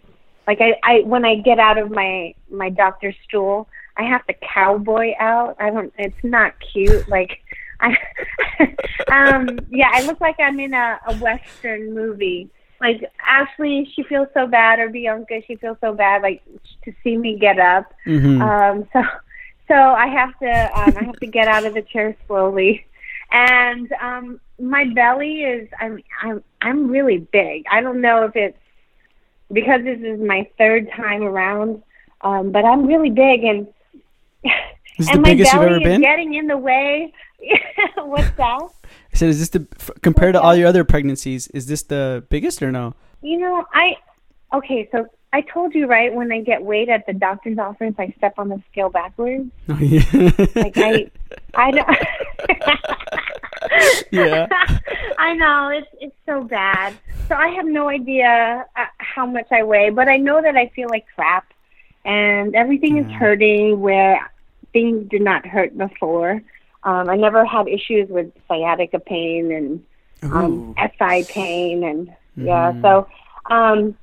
Like 0.47 0.61
I, 0.61 0.75
I 0.83 1.01
when 1.01 1.25
I 1.25 1.37
get 1.37 1.59
out 1.59 1.79
of 1.79 1.91
my 1.91 2.35
my 2.51 2.71
doctor's 2.71 3.17
stool, 3.25 3.69
I 3.99 4.05
have 4.05 4.27
to 4.27 4.35
cowboy 4.35 5.13
out. 5.19 5.57
I 5.59 5.71
don't. 5.71 5.93
It's 5.99 6.23
not 6.23 6.55
cute. 6.73 7.09
Like 7.09 7.41
I, 7.81 7.97
um, 9.13 9.59
yeah, 9.71 9.91
I 9.93 10.07
look 10.07 10.21
like 10.21 10.37
I'm 10.39 10.59
in 10.61 10.75
a, 10.75 10.99
a 11.09 11.17
western 11.17 11.95
movie. 11.95 12.51
Like 12.81 13.03
Ashley, 13.27 13.91
she 13.95 14.05
feels 14.05 14.29
so 14.35 14.47
bad, 14.47 14.79
or 14.79 14.89
Bianca, 14.89 15.43
she 15.47 15.57
feels 15.57 15.79
so 15.81 15.93
bad, 15.93 16.23
like 16.23 16.43
to 16.85 16.93
see 17.03 17.17
me 17.17 17.37
get 17.37 17.59
up. 17.59 17.93
Mm-hmm. 18.07 18.41
Um, 18.41 18.89
so, 18.93 19.03
so 19.67 19.75
I 19.75 20.07
have 20.07 20.39
to, 20.39 20.81
um, 20.81 20.97
I 20.97 21.05
have 21.05 21.19
to 21.19 21.27
get 21.27 21.49
out 21.49 21.67
of 21.67 21.75
the 21.75 21.83
chair 21.83 22.17
slowly, 22.29 22.87
and 23.33 23.93
um, 24.01 24.41
my 24.61 24.85
belly 24.95 25.43
is, 25.43 25.69
I'm, 25.81 26.03
I'm, 26.23 26.45
I'm 26.63 26.89
really 26.89 27.19
big. 27.19 27.65
I 27.71 27.81
don't 27.81 28.01
know 28.01 28.25
if 28.25 28.37
it's 28.37 28.59
because 29.53 29.83
this 29.83 29.99
is 30.01 30.21
my 30.21 30.49
third 30.57 30.89
time 30.93 31.25
around, 31.25 31.83
um, 32.21 32.53
but 32.53 32.65
I'm 32.65 32.87
really 32.87 33.11
big, 33.11 33.43
and 33.43 33.67
This 34.43 34.53
is 34.99 35.09
and 35.09 35.19
the 35.19 35.23
my 35.23 35.29
biggest 35.31 35.53
you've 35.53 35.63
belly 35.63 35.75
ever 35.75 35.81
is 35.81 35.85
been. 35.85 36.01
getting 36.01 36.35
in 36.35 36.47
the 36.49 36.57
way. 36.57 37.13
What's 37.97 38.31
that? 38.31 38.61
I 39.13 39.17
said, 39.17 39.29
is 39.29 39.39
this 39.39 39.49
the 39.51 39.67
f- 39.79 39.91
compared 40.03 40.35
to 40.35 40.41
all 40.41 40.57
your 40.57 40.67
other 40.67 40.83
pregnancies? 40.85 41.47
Is 41.49 41.67
this 41.67 41.83
the 41.85 42.25
biggest 42.31 42.63
or 42.63 42.73
no? 42.73 42.95
You 43.23 43.39
know, 43.39 43.65
I 43.73 43.97
okay. 44.55 44.89
So 44.91 45.07
I 45.33 45.43
told 45.43 45.75
you 45.75 45.87
right 45.87 46.13
when 46.13 46.33
I 46.33 46.41
get 46.41 46.65
weighed 46.65 46.89
at 46.89 47.07
the 47.07 47.13
doctor's 47.13 47.59
office, 47.59 47.95
I 47.99 48.13
step 48.17 48.35
on 48.39 48.49
the 48.49 48.61
scale 48.73 48.91
backwards. 48.91 49.51
Oh, 49.69 49.79
yeah. 49.79 50.03
Like 50.57 50.77
I, 50.79 51.11
I 51.55 51.71
don't. 51.71 51.89
Yeah. 54.11 54.47
I 55.19 55.35
know 55.35 55.69
it's 55.69 55.89
it's 56.01 56.17
so 56.27 56.43
bad. 56.45 56.95
So 57.29 57.35
I 57.35 57.49
have 57.49 57.67
no 57.67 57.89
idea 57.89 58.65
uh, 58.77 58.85
how 58.99 59.27
much 59.27 59.47
I 59.53 59.63
weigh, 59.63 59.91
but 59.91 60.09
I 60.09 60.17
know 60.17 60.41
that 60.41 60.57
I 60.57 60.69
feel 60.75 60.89
like 60.89 61.05
crap, 61.15 61.47
and 62.09 62.57
everything 62.57 62.97
is 62.97 63.11
hurting 63.13 63.81
where 63.81 64.31
things 64.73 65.09
did 65.11 65.21
not 65.21 65.47
hurt 65.47 65.77
before. 65.77 66.43
Um, 66.83 67.11
I 67.11 67.17
never 67.17 67.45
had 67.45 67.69
issues 67.69 68.09
with 68.09 68.33
sciatica 68.49 68.99
pain 68.99 69.53
and 69.53 69.85
um, 70.33 70.71
Ooh. 70.71 70.75
SI 70.99 71.25
pain, 71.25 71.85
and 71.85 72.09
yeah. 72.37 72.73
Mhm. 72.73 72.83
So, 72.83 73.09
um, 73.55 73.97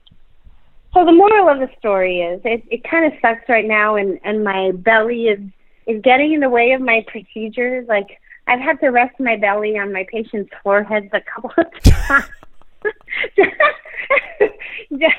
so 0.93 1.03
the 1.03 1.11
moral 1.11 1.49
of 1.49 1.59
the 1.59 1.69
story 1.79 2.21
is 2.21 2.39
it, 2.45 2.63
it 2.69 2.83
kind 2.83 3.11
of 3.11 3.19
sucks 3.21 3.49
right 3.49 3.65
now, 3.65 3.95
and 3.95 4.19
and 4.23 4.43
my 4.43 4.71
belly 4.71 5.27
is 5.27 5.39
is 5.87 6.01
getting 6.03 6.33
in 6.33 6.41
the 6.41 6.49
way 6.49 6.71
of 6.73 6.81
my 6.81 7.03
procedures. 7.07 7.87
Like 7.87 8.19
I've 8.45 8.59
had 8.59 8.79
to 8.81 8.89
rest 8.89 9.19
my 9.19 9.35
belly 9.35 9.79
on 9.79 9.91
my 9.91 10.05
patients' 10.11 10.51
foreheads 10.61 11.09
a 11.11 11.21
couple 11.21 11.51
of 11.57 11.83
times. 11.83 12.25
just, 14.97 15.15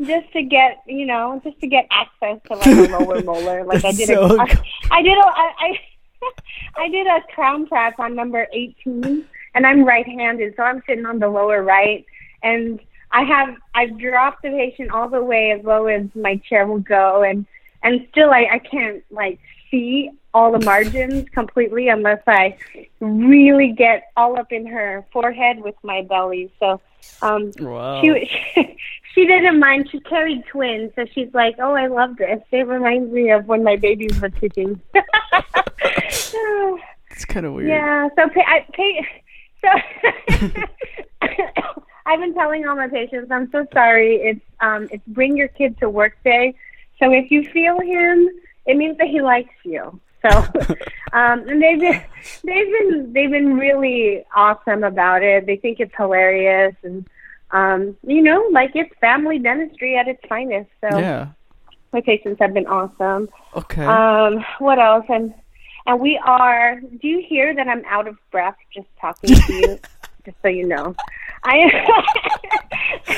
just 0.00 0.32
to 0.32 0.42
get 0.42 0.82
you 0.86 1.06
know 1.06 1.40
just 1.44 1.58
to 1.60 1.66
get 1.66 1.86
access 1.90 2.38
to 2.46 2.54
like 2.56 2.66
a 2.66 2.98
lower 2.98 3.22
molar 3.24 3.64
like 3.64 3.84
i 3.84 3.92
did 3.92 4.06
so 4.06 4.22
a, 4.22 4.38
I, 4.38 4.46
cool. 4.46 4.64
I 4.90 5.02
did 5.02 5.18
a 5.18 5.26
I, 5.26 5.52
I 5.58 5.80
I 6.76 6.88
did 6.88 7.06
a 7.06 7.20
crown 7.34 7.66
prep 7.66 7.98
on 7.98 8.14
number 8.14 8.46
18 8.52 9.24
and 9.54 9.66
I'm 9.66 9.84
right-handed 9.84 10.54
so 10.56 10.62
I'm 10.62 10.82
sitting 10.86 11.06
on 11.06 11.18
the 11.18 11.28
lower 11.28 11.62
right 11.62 12.04
and 12.42 12.80
I 13.10 13.22
have 13.22 13.56
I've 13.74 13.98
dropped 13.98 14.42
the 14.42 14.50
patient 14.50 14.90
all 14.90 15.08
the 15.08 15.22
way 15.22 15.52
as 15.52 15.64
low 15.64 15.86
as 15.86 16.06
my 16.14 16.36
chair 16.36 16.66
will 16.66 16.80
go 16.80 17.22
and 17.22 17.46
and 17.82 18.06
still 18.10 18.30
I, 18.30 18.48
I 18.52 18.58
can't 18.58 19.02
like 19.10 19.38
see 19.70 20.10
all 20.34 20.52
the 20.52 20.64
margins 20.64 21.28
completely 21.30 21.88
unless 21.88 22.22
I 22.26 22.56
really 23.00 23.72
get 23.72 24.10
all 24.16 24.38
up 24.38 24.52
in 24.52 24.66
her 24.66 25.04
forehead 25.12 25.60
with 25.60 25.74
my 25.82 26.02
belly. 26.02 26.52
So 26.60 26.80
um 27.22 27.52
Wow. 27.58 28.00
she, 28.02 28.30
she 28.54 28.78
she 29.14 29.26
didn't 29.26 29.58
mind. 29.58 29.88
She 29.90 30.00
carried 30.00 30.44
twins, 30.46 30.92
so 30.94 31.04
she's 31.14 31.32
like, 31.34 31.56
"Oh, 31.58 31.74
I 31.74 31.86
love 31.88 32.16
this. 32.16 32.40
It 32.52 32.66
reminds 32.66 33.10
me 33.12 33.30
of 33.30 33.46
when 33.46 33.64
my 33.64 33.76
babies 33.76 34.18
were 34.20 34.30
kicking." 34.30 34.80
It's 37.10 37.24
kind 37.24 37.46
of 37.46 37.54
weird. 37.54 37.68
yeah. 37.68 38.08
So 38.16 38.28
pay, 38.28 38.44
I 38.46 38.64
pay. 38.72 39.06
So 39.60 39.68
I've 42.06 42.20
been 42.20 42.32
telling 42.34 42.64
all 42.66 42.76
my 42.76 42.86
patients, 42.88 43.30
I'm 43.32 43.50
so 43.50 43.66
sorry. 43.74 44.16
It's 44.16 44.40
um 44.60 44.88
it's 44.92 45.02
bring 45.08 45.36
your 45.36 45.48
kid 45.48 45.76
to 45.80 45.90
work 45.90 46.16
day. 46.24 46.54
So 47.00 47.12
if 47.12 47.30
you 47.32 47.42
feel 47.50 47.80
him, 47.80 48.28
it 48.66 48.76
means 48.76 48.98
that 48.98 49.08
he 49.08 49.20
likes 49.20 49.54
you. 49.64 50.00
So 50.22 50.28
um 51.12 51.48
and 51.48 51.62
they've 51.62 51.80
been 51.80 52.02
they've 52.44 52.72
been 52.72 53.12
they've 53.12 53.30
been 53.30 53.54
really 53.56 54.24
awesome 54.34 54.84
about 54.84 55.22
it. 55.22 55.46
They 55.46 55.56
think 55.56 55.80
it's 55.80 55.94
hilarious 55.96 56.74
and 56.82 57.06
um 57.50 57.96
you 58.06 58.22
know, 58.22 58.48
like 58.52 58.72
it's 58.74 58.92
family 59.00 59.38
dentistry 59.38 59.96
at 59.96 60.08
its 60.08 60.20
finest. 60.28 60.70
So 60.80 60.98
Yeah. 60.98 61.28
my 61.92 62.00
patients 62.00 62.38
have 62.40 62.54
been 62.54 62.66
awesome. 62.66 63.28
Okay. 63.54 63.84
Um, 63.84 64.44
what 64.58 64.78
else? 64.78 65.06
And 65.08 65.34
and 65.86 66.00
we 66.00 66.18
are. 66.18 66.80
Do 66.80 67.08
you 67.08 67.24
hear 67.26 67.54
that 67.54 67.66
I'm 67.66 67.82
out 67.86 68.06
of 68.06 68.16
breath 68.30 68.56
just 68.74 68.88
talking 69.00 69.30
to 69.30 69.52
you? 69.54 69.78
just 70.24 70.36
so 70.42 70.48
you 70.48 70.66
know, 70.66 70.94
I 71.44 71.70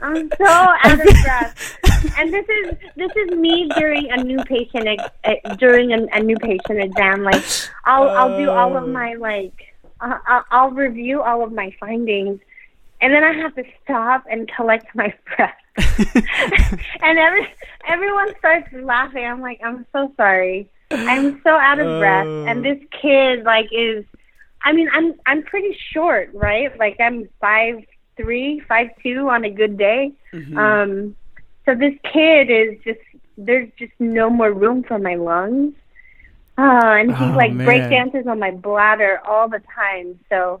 I'm 0.00 0.30
so 0.38 0.46
out 0.46 0.92
of 1.00 1.06
breath. 1.24 1.78
And 2.18 2.32
this 2.32 2.46
is 2.48 2.76
this 2.96 3.10
is 3.16 3.30
me 3.38 3.68
during 3.76 4.10
a 4.10 4.22
new 4.22 4.38
patient 4.44 4.86
ex- 4.86 5.10
eh, 5.24 5.54
during 5.56 5.92
a, 5.92 6.06
a 6.12 6.20
new 6.22 6.36
patient 6.36 6.80
exam. 6.80 7.22
Like 7.22 7.42
I'll 7.84 8.08
I'll 8.10 8.36
do 8.38 8.50
all 8.50 8.76
of 8.76 8.84
Oh. 8.84 8.86
my 8.86 9.14
like 9.14 9.74
uh, 10.00 10.18
I'll, 10.26 10.44
I'll 10.50 10.70
review 10.70 11.22
all 11.22 11.42
of 11.42 11.52
my 11.52 11.74
findings, 11.80 12.40
and 13.00 13.12
then 13.12 13.24
I 13.24 13.32
have 13.32 13.54
to 13.56 13.64
stop 13.82 14.24
and 14.30 14.50
collect 14.54 14.94
my 14.94 15.12
breath 15.36 15.54
and 17.02 17.18
every 17.18 17.46
everyone 17.86 18.34
starts 18.38 18.68
laughing. 18.72 19.24
I'm 19.24 19.40
like, 19.40 19.60
I'm 19.64 19.86
so 19.92 20.12
sorry. 20.16 20.68
I'm 20.90 21.40
so 21.42 21.50
out 21.50 21.78
of 21.80 21.98
breath. 22.00 22.26
Oh. 22.26 22.44
And 22.46 22.64
this 22.64 22.78
kid 23.02 23.44
like 23.44 23.68
is 23.72 24.04
I 24.66 24.72
mean, 24.72 24.88
I'm 24.92 25.14
I'm 25.24 25.42
pretty 25.44 25.74
short, 25.92 26.30
right? 26.34 26.76
Like 26.78 26.96
I'm 27.00 27.28
five 27.40 27.76
three, 28.16 28.60
five 28.68 28.88
two 29.02 29.28
on 29.28 29.44
a 29.44 29.50
good 29.50 29.78
day. 29.78 30.12
Mhm. 30.34 30.56
Um 30.58 31.16
so 31.64 31.74
this 31.74 31.94
kid 32.12 32.50
is 32.50 32.78
just 32.84 33.00
there's 33.38 33.68
just 33.78 33.92
no 33.98 34.28
more 34.28 34.52
room 34.52 34.82
for 34.82 34.98
my 34.98 35.14
lungs. 35.14 35.74
Uh, 36.58 36.94
and 37.00 37.14
he 37.16 37.24
Oh, 37.24 37.36
like 37.42 37.52
man. 37.52 37.66
break 37.66 37.82
dances 37.90 38.26
on 38.26 38.38
my 38.38 38.50
bladder 38.50 39.20
all 39.26 39.46
the 39.48 39.62
time. 39.74 40.18
So 40.30 40.60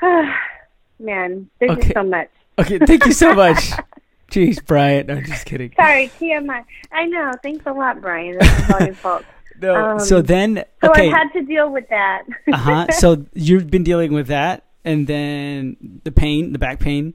uh, 0.00 0.32
man, 0.98 1.50
there's 1.58 1.72
Okay. 1.72 1.80
just 1.82 1.94
so 1.94 2.02
much. 2.04 2.30
okay. 2.58 2.78
Thank 2.78 3.04
you 3.06 3.12
so 3.12 3.34
much. 3.34 3.70
Jeez, 4.30 4.64
Brian. 4.64 5.10
I'm 5.10 5.24
just 5.24 5.44
kidding. 5.44 5.72
Sorry, 5.74 6.08
TMI. 6.20 6.62
I 6.92 7.04
know. 7.06 7.34
Thanks 7.42 7.66
a 7.66 7.72
lot, 7.72 8.00
Brian. 8.00 8.38
This 8.38 8.58
is 8.60 8.70
all 8.70 8.80
your 8.86 8.94
fault. 9.04 9.24
No. 9.60 9.74
Um, 9.92 9.98
so 10.00 10.22
then, 10.22 10.64
okay. 10.82 11.08
So. 11.10 11.14
I've 11.14 11.22
had 11.24 11.32
to 11.34 11.42
deal 11.42 11.70
with 11.70 11.88
that. 11.90 12.22
uh 12.52 12.56
huh. 12.56 12.86
So 12.92 13.24
you've 13.34 13.70
been 13.70 13.84
dealing 13.84 14.12
with 14.12 14.26
that, 14.28 14.64
and 14.84 15.06
then 15.06 15.76
the 16.04 16.12
pain, 16.12 16.52
the 16.52 16.58
back 16.58 16.80
pain, 16.80 17.14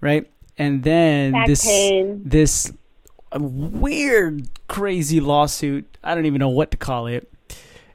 right? 0.00 0.28
And 0.58 0.82
then 0.82 1.32
Back 1.32 1.46
this 1.46 1.64
pain. 1.64 2.22
this 2.24 2.72
weird, 3.34 4.48
crazy 4.68 5.20
lawsuit. 5.20 5.96
I 6.04 6.14
don't 6.14 6.26
even 6.26 6.38
know 6.38 6.48
what 6.48 6.70
to 6.72 6.76
call 6.76 7.06
it. 7.06 7.32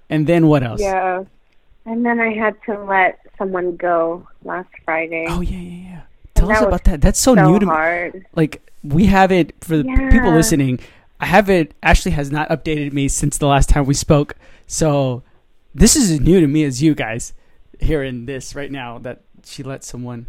And 0.09 0.25
then 0.27 0.47
what 0.47 0.63
else? 0.63 0.81
yeah. 0.81 1.23
And 1.85 2.05
then 2.05 2.19
I 2.19 2.33
had 2.33 2.55
to 2.65 2.83
let 2.83 3.19
someone 3.37 3.77
go 3.77 4.27
last 4.43 4.67
Friday. 4.83 5.25
Oh 5.29 5.39
yeah, 5.39 5.57
yeah, 5.57 5.89
yeah. 5.89 6.01
Tell 6.35 6.47
that 6.49 6.55
us 6.57 6.61
was 6.61 6.67
about 6.67 6.83
that. 6.85 7.01
That's 7.01 7.19
so, 7.19 7.33
so 7.33 7.49
new 7.49 7.59
to 7.59 7.65
me. 7.65 7.71
hard. 7.71 8.25
Like 8.35 8.61
we 8.83 9.05
have 9.05 9.31
it 9.31 9.53
for 9.61 9.77
the 9.77 9.83
p- 9.85 10.09
people 10.09 10.31
listening. 10.33 10.79
I 11.19 11.25
haven't. 11.25 11.73
Ashley 11.81 12.11
has 12.11 12.31
not 12.31 12.49
updated 12.49 12.93
me 12.93 13.07
since 13.07 13.37
the 13.37 13.47
last 13.47 13.69
time 13.69 13.85
we 13.85 13.93
spoke. 13.93 14.35
So 14.67 15.23
this 15.73 15.95
is 15.95 16.11
as 16.11 16.19
new 16.19 16.39
to 16.39 16.47
me 16.47 16.63
as 16.63 16.81
you 16.81 16.93
guys 16.95 17.33
hearing 17.79 18.25
this 18.25 18.55
right 18.55 18.71
now 18.71 18.97
that 18.99 19.21
she 19.43 19.63
let 19.63 19.83
someone. 19.83 20.27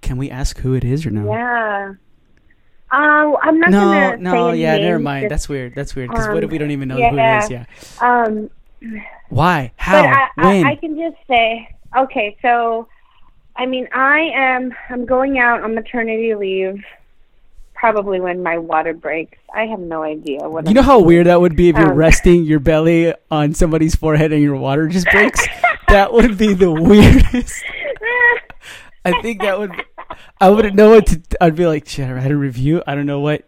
Can 0.00 0.16
we 0.16 0.30
ask 0.30 0.58
who 0.58 0.74
it 0.74 0.84
is 0.84 1.06
or 1.06 1.10
no? 1.10 1.32
Yeah. 1.32 1.94
Uh, 2.92 3.36
I'm 3.42 3.58
not 3.58 3.70
no, 3.70 3.80
gonna 3.80 4.16
no, 4.18 4.48
any 4.48 4.62
yeah, 4.62 4.76
never 4.78 5.00
mind. 5.00 5.24
just, 5.24 5.30
That's 5.30 5.48
weird. 5.48 5.74
That's 5.74 5.96
weird. 5.96 6.10
Because 6.10 6.28
what 6.28 6.38
if 6.38 6.44
um, 6.44 6.50
we 6.50 6.58
don't 6.58 6.70
even 6.70 6.88
know 6.88 6.98
yeah. 6.98 7.10
who 7.10 7.18
it 7.18 7.44
is? 7.44 7.50
Yeah. 7.50 7.64
um, 8.00 8.50
Why? 9.28 9.72
How? 9.76 10.04
I, 10.04 10.28
when? 10.36 10.66
I, 10.66 10.70
I 10.70 10.76
can 10.76 10.96
just 10.96 11.16
say, 11.26 11.68
okay, 11.98 12.36
so, 12.42 12.86
I 13.56 13.66
mean, 13.66 13.88
I 13.92 14.30
am, 14.34 14.72
I'm 14.88 15.04
going 15.04 15.38
out 15.38 15.62
on 15.62 15.74
maternity 15.74 16.36
leave 16.36 16.84
probably 17.76 18.20
when 18.20 18.42
my 18.42 18.58
water 18.58 18.92
breaks. 18.94 19.38
I 19.54 19.66
have 19.66 19.78
no 19.80 20.02
idea 20.02 20.40
what 20.48 20.64
you 20.64 20.70
I'm 20.70 20.74
know 20.74 20.82
how 20.82 21.00
weird 21.00 21.26
that 21.26 21.40
would 21.40 21.54
be 21.56 21.68
if 21.68 21.76
you're 21.76 21.92
Um, 21.92 21.96
resting 21.96 22.44
your 22.44 22.58
belly 22.60 23.14
on 23.30 23.54
somebody's 23.54 23.94
forehead 23.94 24.32
and 24.32 24.42
your 24.42 24.56
water 24.56 24.88
just 24.88 25.06
breaks? 25.12 25.46
that 25.88 26.12
would 26.12 26.36
be 26.38 26.54
the 26.54 26.70
weirdest. 26.72 27.62
I 29.04 29.20
think 29.22 29.40
that 29.42 29.58
would. 29.58 29.70
I 30.40 30.50
wouldn't 30.50 30.74
know 30.74 30.90
what 30.90 31.06
to. 31.06 31.20
I'd 31.40 31.54
be 31.56 31.66
like, 31.66 31.86
shit. 31.88 32.08
I 32.10 32.18
had 32.20 32.32
a 32.32 32.36
review. 32.36 32.82
I 32.86 32.94
don't 32.94 33.06
know 33.06 33.20
what. 33.20 33.42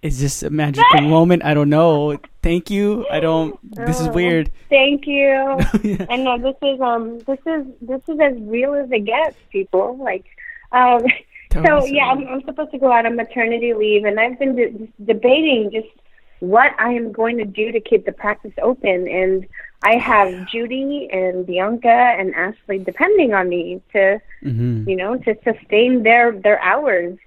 Is 0.00 0.20
this 0.20 0.42
a 0.42 0.50
magical 0.50 1.00
moment? 1.16 1.44
I 1.44 1.54
don't 1.54 1.68
know. 1.68 2.18
Thank 2.42 2.70
you. 2.70 3.06
I 3.10 3.20
don't. 3.20 3.58
This 3.86 4.00
is 4.00 4.08
Oh, 4.08 4.12
weird. 4.12 4.50
Thank 4.70 5.06
you. 5.06 5.58
Yeah. 5.82 6.06
And 6.08 6.24
no, 6.24 6.38
this 6.38 6.56
is 6.62 6.80
um, 6.80 7.18
this 7.20 7.38
is 7.46 7.66
this 7.82 8.00
is 8.08 8.18
as 8.20 8.34
real 8.40 8.74
as 8.74 8.90
it 8.90 9.04
gets, 9.04 9.36
people. 9.50 9.98
Like, 10.02 10.24
um, 10.72 11.02
Tell 11.52 11.82
so 11.82 11.86
yeah, 11.86 12.06
I'm, 12.06 12.26
I'm 12.26 12.42
supposed 12.44 12.70
to 12.70 12.78
go 12.78 12.90
out 12.90 13.04
on 13.04 13.16
maternity 13.16 13.74
leave, 13.74 14.04
and 14.04 14.18
I've 14.18 14.38
been 14.38 14.56
de- 14.56 14.88
debating 15.04 15.70
just 15.70 15.88
what 16.40 16.72
I 16.78 16.92
am 16.92 17.12
going 17.12 17.36
to 17.38 17.44
do 17.44 17.70
to 17.72 17.80
keep 17.80 18.06
the 18.06 18.12
practice 18.12 18.52
open. 18.62 19.06
And 19.06 19.46
I 19.84 19.96
have 19.98 20.48
Judy 20.48 21.08
and 21.12 21.46
Bianca 21.46 21.88
and 21.88 22.34
Ashley 22.34 22.78
depending 22.78 23.34
on 23.34 23.48
me 23.48 23.82
to, 23.92 24.20
Mhm. 24.42 24.88
you 24.88 24.96
know, 24.96 25.16
to 25.18 25.36
sustain 25.44 26.02
their 26.02 26.32
their 26.32 26.58
hours. 26.60 27.18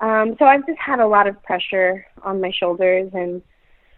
Um, 0.00 0.36
so 0.38 0.46
I've 0.46 0.66
just 0.66 0.78
had 0.78 1.00
a 1.00 1.06
lot 1.06 1.26
of 1.26 1.40
pressure 1.42 2.06
on 2.22 2.40
my 2.40 2.50
shoulders, 2.50 3.10
and 3.12 3.42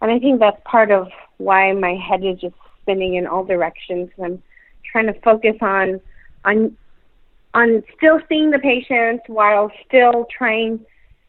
and 0.01 0.11
I 0.11 0.19
think 0.19 0.39
that's 0.39 0.61
part 0.65 0.91
of 0.91 1.09
why 1.37 1.71
my 1.71 1.95
head 1.95 2.25
is 2.25 2.39
just 2.41 2.55
spinning 2.81 3.15
in 3.15 3.25
all 3.25 3.45
directions. 3.45 4.09
I'm 4.21 4.43
trying 4.91 5.07
to 5.07 5.13
focus 5.21 5.55
on 5.61 6.01
on 6.43 6.75
on 7.53 7.83
still 7.95 8.19
seeing 8.29 8.51
the 8.51 8.59
patients 8.59 9.23
while 9.27 9.71
still 9.87 10.27
trying 10.35 10.79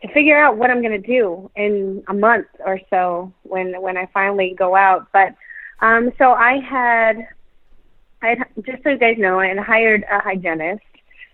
to 0.02 0.12
figure 0.12 0.38
out 0.38 0.56
what 0.56 0.70
I'm 0.70 0.80
going 0.80 1.00
to 1.00 1.06
do 1.06 1.50
in 1.56 2.02
a 2.08 2.14
month 2.14 2.46
or 2.64 2.80
so 2.90 3.32
when 3.42 3.80
when 3.80 3.96
I 3.96 4.06
finally 4.12 4.54
go 4.56 4.76
out. 4.76 5.08
But 5.12 5.34
um, 5.80 6.12
so 6.18 6.32
I 6.32 6.58
had, 6.60 7.28
I 8.22 8.36
just 8.66 8.82
so 8.82 8.90
you 8.90 8.98
guys 8.98 9.16
know, 9.18 9.40
I 9.40 9.48
had 9.48 9.58
hired 9.58 10.04
a 10.10 10.20
hygienist. 10.20 10.82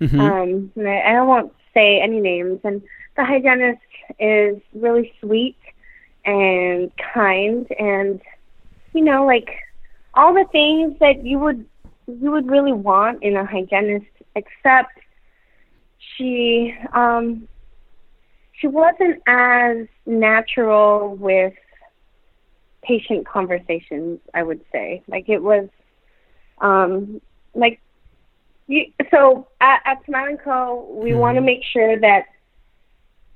Mhm. 0.00 0.19
Um, 0.19 0.73
and 0.76 0.88
I, 0.88 0.99
I 0.99 1.23
won't 1.23 1.53
say 1.73 2.00
any 2.00 2.21
names. 2.21 2.61
And 2.64 2.83
the 3.17 3.25
hygienist 3.25 3.81
is 4.19 4.61
really 4.75 5.12
sweet 5.21 5.57
and 6.25 6.91
kind, 6.97 7.67
and 7.79 8.21
you 8.93 9.03
know, 9.03 9.26
like 9.26 9.50
all 10.14 10.33
the 10.33 10.47
things 10.53 10.99
that 11.00 11.25
you 11.25 11.38
would 11.38 11.67
you 12.07 12.31
would 12.33 12.49
really 12.51 12.73
want 12.73 13.23
in 13.23 13.37
a 13.37 13.45
hygienist, 13.45 14.07
except 14.35 14.93
she 16.17 16.75
um, 16.93 17.49
she 18.53 18.67
wasn't 18.67 19.21
as 19.27 19.87
natural 20.07 21.17
with 21.17 21.55
patient 22.83 23.27
conversations. 23.27 24.21
I 24.35 24.43
would 24.43 24.61
say, 24.73 25.03
like 25.09 25.29
it 25.29 25.39
was, 25.43 25.69
um, 26.61 27.21
like 27.55 27.81
you. 28.67 28.87
So 29.11 29.49
at, 29.61 29.81
at 29.85 30.05
Smile 30.07 30.27
and 30.27 30.41
Co, 30.41 30.87
we 31.03 31.15
Mhm. 31.15 31.19
want 31.19 31.37
to 31.37 31.43
make 31.43 31.63
sure 31.65 31.99
that 32.01 32.27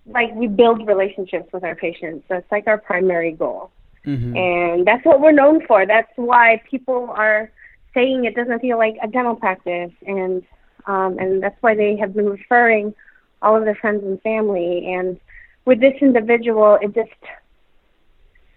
like 0.07 0.35
we 0.35 0.47
build 0.47 0.87
relationships 0.87 1.49
with 1.53 1.65
our 1.65 1.75
patients. 1.75 2.25
That's 2.29 2.51
like 2.51 2.67
our 2.67 2.79
primary 2.79 3.33
goal 3.33 3.71
hmm 4.05 4.35
and 4.35 4.87
that's 4.87 5.05
what 5.05 5.21
we're 5.21 5.33
known 5.33 5.65
for. 5.67 5.87
That's 5.87 6.11
why 6.17 6.63
people 6.71 7.11
are 7.17 7.51
saying 7.99 8.25
it 8.25 8.37
doesn't 8.37 8.61
feel 8.61 8.79
like 8.79 8.97
a 9.03 9.09
dental 9.09 9.35
practice, 9.35 9.91
and 10.07 10.43
um, 10.87 11.19
and 11.19 11.43
that's 11.43 11.61
why 11.61 11.75
they 11.75 11.97
have 11.97 12.15
been 12.15 12.29
referring 12.29 12.95
all 13.43 13.57
of 13.57 13.65
their 13.65 13.75
friends 13.75 14.03
and 14.05 14.21
family. 14.23 14.93
And 14.93 15.19
with 15.65 15.81
this 15.81 15.95
individual, 16.01 16.79
it 16.81 16.95
just 16.95 17.11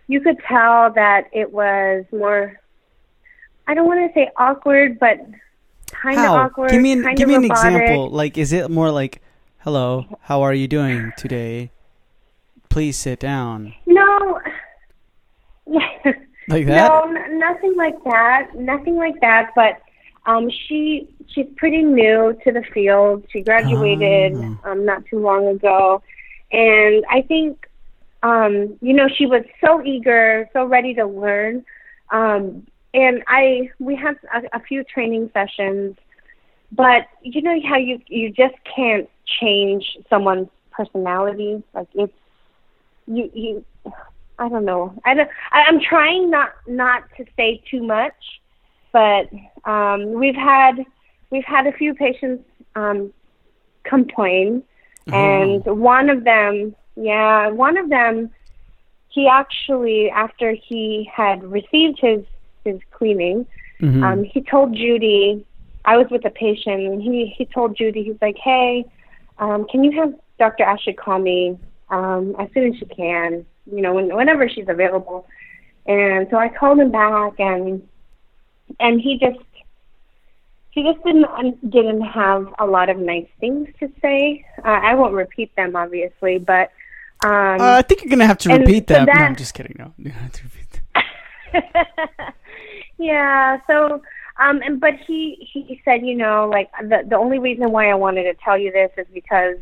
you 0.07 0.21
could 0.21 0.37
tell 0.47 0.93
that 0.93 1.23
it 1.33 1.51
was 1.51 2.05
more. 2.11 2.59
I 3.67 3.73
don't 3.73 3.87
want 3.87 4.07
to 4.07 4.13
say 4.13 4.29
awkward, 4.37 4.99
but 4.99 5.17
kind 5.87 6.19
of 6.19 6.25
awkward. 6.25 6.71
give 6.71 6.81
me 6.81 6.91
an, 6.91 7.15
give 7.15 7.27
me 7.27 7.35
an 7.35 7.45
example. 7.45 8.09
Like, 8.09 8.37
is 8.37 8.53
it 8.53 8.69
more 8.69 8.91
like, 8.91 9.21
"Hello, 9.59 10.19
how 10.21 10.43
are 10.43 10.53
you 10.53 10.67
doing 10.67 11.13
today? 11.17 11.71
Please 12.69 12.95
sit 12.97 13.19
down." 13.19 13.73
No. 13.87 14.39
Like 16.51 16.65
that? 16.67 16.87
No, 16.87 17.15
n- 17.15 17.39
nothing 17.39 17.75
like 17.77 18.03
that. 18.03 18.49
Nothing 18.55 18.97
like 18.97 19.19
that. 19.21 19.51
But 19.55 19.81
um, 20.25 20.49
she 20.49 21.07
she's 21.27 21.47
pretty 21.55 21.81
new 21.83 22.37
to 22.43 22.51
the 22.51 22.63
field. 22.73 23.25
She 23.31 23.41
graduated 23.41 24.33
Oh. 24.35 24.71
um, 24.71 24.85
not 24.85 25.05
too 25.05 25.19
long 25.19 25.47
ago, 25.47 26.01
and 26.51 27.05
I 27.09 27.21
think 27.21 27.67
um, 28.23 28.77
you 28.81 28.93
know 28.93 29.07
she 29.07 29.25
was 29.25 29.43
so 29.63 29.83
eager, 29.83 30.49
so 30.53 30.65
ready 30.65 30.93
to 30.95 31.05
learn. 31.05 31.65
Um, 32.11 32.67
and 32.93 33.23
I 33.27 33.69
we 33.79 33.95
had 33.95 34.17
a, 34.33 34.57
a 34.57 34.59
few 34.59 34.83
training 34.83 35.31
sessions, 35.33 35.95
but 36.71 37.07
you 37.23 37.41
know 37.41 37.57
how 37.67 37.77
you 37.77 37.99
you 38.07 38.29
just 38.29 38.55
can't 38.75 39.09
change 39.39 39.97
someone's 40.09 40.49
personality. 40.71 41.63
Like 41.73 41.87
it's 41.93 42.13
you 43.07 43.31
you 43.33 43.65
I 44.41 44.49
don't 44.49 44.65
know. 44.65 44.93
I 45.05 45.13
don't. 45.13 45.29
I, 45.51 45.65
I'm 45.67 45.79
trying 45.79 46.31
not 46.31 46.49
not 46.65 47.03
to 47.17 47.25
say 47.37 47.61
too 47.69 47.83
much, 47.83 48.13
but 48.91 49.29
um, 49.65 50.13
we've 50.13 50.35
had 50.35 50.83
we've 51.29 51.45
had 51.45 51.67
a 51.67 51.71
few 51.71 51.93
patients 51.93 52.43
um, 52.75 53.13
complain, 53.83 54.63
and 55.13 55.63
one 55.79 56.09
of 56.09 56.23
them, 56.23 56.75
yeah, 56.95 57.49
one 57.49 57.77
of 57.77 57.89
them, 57.89 58.31
he 59.09 59.27
actually 59.27 60.09
after 60.09 60.53
he 60.53 61.07
had 61.13 61.43
received 61.43 61.99
his 62.01 62.23
his 62.65 62.79
cleaning, 62.91 63.45
Mhm. 63.79 64.03
um, 64.03 64.23
he 64.23 64.41
told 64.41 64.75
Judy, 64.75 65.45
I 65.85 65.97
was 65.97 66.07
with 66.09 66.25
a 66.25 66.29
patient, 66.29 66.81
and 66.81 67.01
he, 67.01 67.33
he 67.37 67.45
told 67.45 67.75
Judy, 67.75 68.03
he's 68.03 68.21
like, 68.21 68.37
hey, 68.37 68.85
um, 69.39 69.65
can 69.69 69.83
you 69.83 69.91
have 69.99 70.13
Dr. 70.37 70.63
Ashley 70.63 70.93
call 70.93 71.19
me 71.19 71.57
um, 71.89 72.35
as 72.39 72.47
soon 72.53 72.71
as 72.71 72.79
she 72.79 72.85
can, 72.85 73.45
you 73.65 73.81
know, 73.81 73.93
when, 73.93 74.15
whenever 74.15 74.47
she's 74.49 74.67
available. 74.67 75.27
And 75.85 76.27
so 76.29 76.37
I 76.37 76.49
called 76.49 76.79
him 76.79 76.91
back, 76.91 77.39
and 77.39 77.87
and 78.79 79.01
he 79.01 79.17
just 79.17 79.39
he 80.71 80.83
just 80.83 81.03
didn't 81.03 81.69
didn't 81.69 82.01
have 82.01 82.53
a 82.59 82.65
lot 82.65 82.89
of 82.89 82.97
nice 82.97 83.27
things 83.39 83.67
to 83.79 83.91
say. 84.01 84.45
Uh, 84.63 84.79
I 84.83 84.95
won't 84.95 85.13
repeat 85.13 85.55
them, 85.55 85.75
obviously, 85.75 86.37
but 86.37 86.71
um, 87.23 87.61
Uh, 87.61 87.77
I 87.77 87.81
think 87.81 88.01
you're 88.01 88.09
gonna 88.09 88.27
have 88.27 88.37
to 88.39 88.57
repeat 88.57 88.87
so 88.87 88.93
that. 88.93 89.07
No, 89.07 89.13
I'm 89.13 89.35
just 89.35 89.53
kidding. 89.53 89.75
No, 89.77 89.93
you 89.97 90.11
have 90.11 90.31
to 90.31 90.43
repeat 90.43 90.81
that. 90.93 92.35
yeah. 92.97 93.59
So, 93.67 94.01
um, 94.39 94.61
and 94.63 94.79
but 94.79 94.93
he 95.07 95.47
he 95.51 95.81
said, 95.83 96.05
you 96.05 96.15
know, 96.15 96.47
like 96.49 96.71
the 96.81 97.03
the 97.07 97.17
only 97.17 97.39
reason 97.39 97.71
why 97.71 97.89
I 97.89 97.95
wanted 97.95 98.23
to 98.23 98.33
tell 98.35 98.57
you 98.57 98.71
this 98.71 98.91
is 98.97 99.07
because 99.13 99.57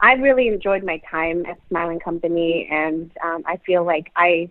I 0.00 0.14
really 0.14 0.48
enjoyed 0.48 0.84
my 0.84 1.00
time 1.10 1.46
at 1.46 1.58
Smiling 1.68 2.00
Company, 2.00 2.68
and 2.70 3.10
um, 3.24 3.42
I 3.46 3.56
feel 3.58 3.84
like 3.84 4.10
I 4.16 4.50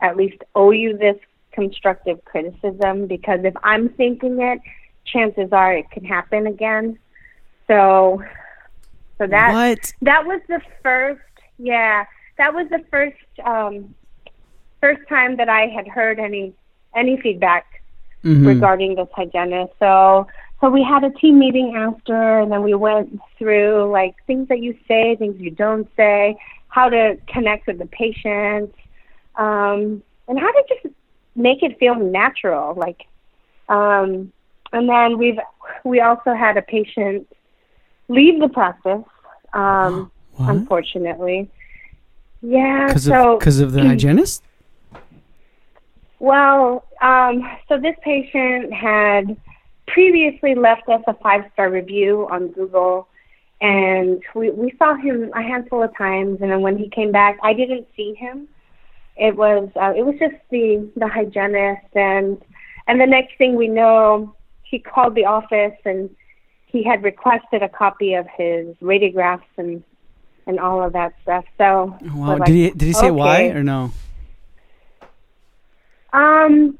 at 0.00 0.16
least 0.16 0.42
owe 0.54 0.70
you 0.72 0.96
this 0.96 1.16
constructive 1.52 2.24
criticism 2.24 3.06
because 3.06 3.40
if 3.44 3.54
I'm 3.62 3.90
thinking 3.90 4.40
it, 4.40 4.60
chances 5.04 5.52
are 5.52 5.74
it 5.74 5.90
can 5.90 6.04
happen 6.04 6.46
again. 6.46 6.98
So, 7.68 8.22
so 9.18 9.26
that 9.28 9.52
what? 9.52 9.92
that 10.02 10.26
was 10.26 10.40
the 10.48 10.60
first 10.82 11.20
yeah 11.58 12.04
that 12.38 12.52
was 12.52 12.66
the 12.70 12.84
first 12.90 13.16
um 13.44 13.94
first 14.80 15.00
time 15.08 15.36
that 15.36 15.48
i 15.48 15.66
had 15.66 15.86
heard 15.86 16.18
any 16.18 16.52
any 16.94 17.20
feedback 17.20 17.66
Mhm. 18.24 18.46
regarding 18.46 18.94
this 18.94 19.08
hygienist 19.12 19.72
so 19.80 20.26
so 20.62 20.70
we 20.70 20.82
had 20.82 21.04
a 21.04 21.10
team 21.10 21.38
meeting 21.38 21.74
after 21.76 22.40
and 22.40 22.50
then 22.50 22.62
we 22.62 22.72
went 22.72 23.20
through 23.36 23.90
like 23.92 24.14
things 24.26 24.48
that 24.48 24.60
you 24.60 24.74
say 24.88 25.14
things 25.16 25.38
you 25.38 25.50
don't 25.50 25.88
say 25.96 26.34
how 26.68 26.88
to 26.88 27.18
connect 27.26 27.66
with 27.66 27.78
the 27.78 27.86
patient 27.86 28.74
um 29.36 30.02
and 30.28 30.38
how 30.38 30.50
to 30.50 30.64
just 30.68 30.94
make 31.36 31.62
it 31.62 31.78
feel 31.78 31.96
natural 31.96 32.74
like 32.74 33.02
um 33.68 34.32
and 34.72 34.88
then 34.88 35.18
we've 35.18 35.38
we 35.84 36.00
also 36.00 36.32
had 36.32 36.56
a 36.56 36.62
patient 36.62 37.26
leave 38.08 38.40
the 38.40 38.48
practice 38.48 39.04
um 39.52 40.10
What? 40.36 40.48
unfortunately. 40.50 41.50
Yeah. 42.40 42.86
Because 42.86 43.04
so 43.04 43.34
of 43.34 43.38
because 43.38 43.60
of 43.60 43.72
the 43.72 43.82
hygienist? 43.86 44.42
well, 46.18 46.84
um, 47.00 47.42
so 47.68 47.78
this 47.78 47.96
patient 48.02 48.72
had 48.72 49.36
previously 49.92 50.54
left 50.54 50.88
us 50.88 51.02
a 51.06 51.14
five 51.14 51.42
star 51.52 51.70
review 51.70 52.26
on 52.30 52.48
Google, 52.48 53.08
and 53.60 54.22
we 54.34 54.50
we 54.50 54.72
saw 54.78 54.94
him 54.96 55.30
a 55.34 55.42
handful 55.42 55.82
of 55.82 55.96
times, 55.96 56.38
and 56.40 56.50
then 56.50 56.62
when 56.62 56.76
he 56.78 56.88
came 56.88 57.12
back, 57.12 57.38
I 57.42 57.52
didn't 57.52 57.86
see 57.96 58.14
him. 58.14 58.48
It 59.16 59.36
was 59.36 59.68
uh, 59.76 59.92
it 59.96 60.04
was 60.04 60.16
just 60.18 60.34
the 60.50 60.90
the 60.96 61.08
hygienist, 61.08 61.94
and 61.94 62.42
and 62.86 63.00
the 63.00 63.06
next 63.06 63.36
thing 63.38 63.56
we 63.56 63.68
know, 63.68 64.34
he 64.62 64.78
called 64.78 65.14
the 65.14 65.26
office 65.26 65.78
and 65.84 66.10
he 66.66 66.82
had 66.82 67.02
requested 67.02 67.62
a 67.62 67.68
copy 67.68 68.14
of 68.14 68.26
his 68.36 68.74
radiographs 68.82 69.42
and 69.56 69.84
and 70.46 70.58
all 70.58 70.82
of 70.82 70.92
that 70.94 71.12
stuff. 71.22 71.44
So 71.58 71.96
Wow. 72.14 72.38
like, 72.38 72.46
did 72.46 72.54
he 72.54 72.70
did 72.70 72.86
he 72.86 72.92
say 72.92 73.10
why 73.10 73.48
or 73.48 73.62
no? 73.62 73.92
Um, 76.12 76.78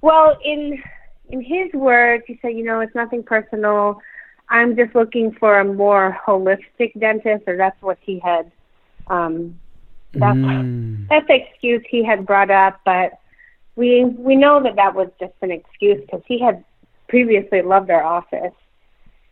well, 0.00 0.38
in 0.44 0.82
in 1.30 1.42
his 1.42 1.72
words, 1.74 2.24
he 2.26 2.38
said, 2.40 2.48
you 2.50 2.64
know, 2.64 2.80
it's 2.80 2.94
nothing 2.94 3.22
personal. 3.22 4.00
I'm 4.48 4.76
just 4.76 4.94
looking 4.94 5.32
for 5.32 5.60
a 5.60 5.64
more 5.64 6.18
holistic 6.26 6.98
dentist, 6.98 7.44
or 7.46 7.56
that's 7.56 7.80
what 7.82 7.98
he 8.00 8.18
had. 8.18 8.50
Um, 9.08 9.60
that's 10.14 10.38
Mm. 10.38 11.06
that's 11.08 11.26
the 11.26 11.34
excuse 11.34 11.82
he 11.88 12.02
had 12.04 12.26
brought 12.26 12.50
up, 12.50 12.80
but 12.84 13.12
we 13.76 14.04
we 14.04 14.36
know 14.36 14.62
that 14.62 14.76
that 14.76 14.94
was 14.94 15.08
just 15.20 15.34
an 15.42 15.50
excuse 15.50 16.00
because 16.00 16.22
he 16.26 16.38
had 16.38 16.64
previously 17.08 17.62
loved 17.62 17.90
our 17.90 18.02
office, 18.02 18.54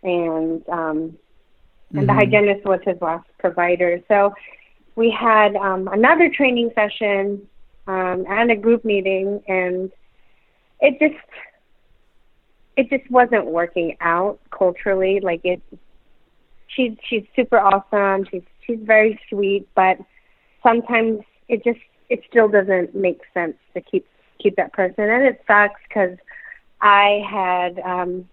and 0.02 0.66
um, 0.68 1.18
and 1.96 2.09
the 2.09 2.12
Mhm. 2.12 2.16
hygienist 2.16 2.64
was 2.66 2.80
his 2.85 3.00
last 3.00 3.26
provider. 3.38 4.00
So 4.09 4.35
we 4.96 5.11
had 5.11 5.56
um, 5.56 5.88
another 5.88 6.30
training 6.30 6.70
session 6.74 7.48
um, 7.87 8.24
and 8.28 8.50
a 8.50 8.56
group 8.56 8.85
meeting, 8.85 9.42
and 9.48 9.90
it 10.80 10.98
just 10.98 11.22
it 12.76 12.90
just 12.90 13.10
wasn't 13.10 13.46
working 13.46 13.96
out 14.00 14.38
culturally. 14.50 15.20
Like 15.20 15.40
it, 15.44 15.62
she's 16.68 16.96
she's 17.08 17.24
super 17.34 17.58
awesome. 17.58 18.26
She's 18.30 18.42
she's 18.66 18.78
very 18.82 19.18
sweet, 19.28 19.68
but 19.74 19.98
sometimes 20.62 21.20
it 21.48 21.64
just 21.64 21.80
it 22.08 22.22
still 22.28 22.48
doesn't 22.48 22.94
make 22.94 23.20
sense 23.34 23.56
to 23.74 23.80
keep 23.80 24.06
keep 24.38 24.56
that 24.56 24.72
person, 24.72 25.04
and 25.04 25.24
it 25.24 25.42
sucks 25.46 25.80
because 25.88 26.16
I 26.80 27.22
had 27.28 27.78
um, 27.80 28.28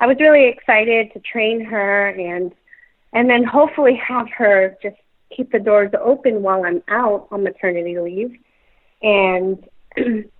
I 0.00 0.06
was 0.06 0.16
really 0.20 0.46
excited 0.48 1.12
to 1.12 1.20
train 1.20 1.64
her 1.64 2.08
and 2.08 2.52
and 3.12 3.30
then 3.30 3.44
hopefully 3.44 3.94
have 3.96 4.28
her 4.30 4.76
just 4.82 4.96
keep 5.34 5.50
the 5.50 5.58
doors 5.58 5.90
open 6.00 6.42
while 6.42 6.64
I'm 6.64 6.82
out 6.88 7.28
on 7.30 7.42
maternity 7.42 7.98
leave. 7.98 8.38
And 9.02 9.68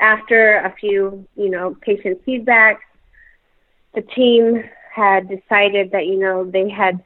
after 0.00 0.56
a 0.56 0.74
few, 0.78 1.26
you 1.36 1.50
know, 1.50 1.76
patient 1.80 2.24
feedbacks, 2.26 2.78
the 3.94 4.02
team 4.02 4.62
had 4.92 5.28
decided 5.28 5.90
that, 5.92 6.06
you 6.06 6.18
know, 6.18 6.44
they 6.44 6.68
had 6.68 7.02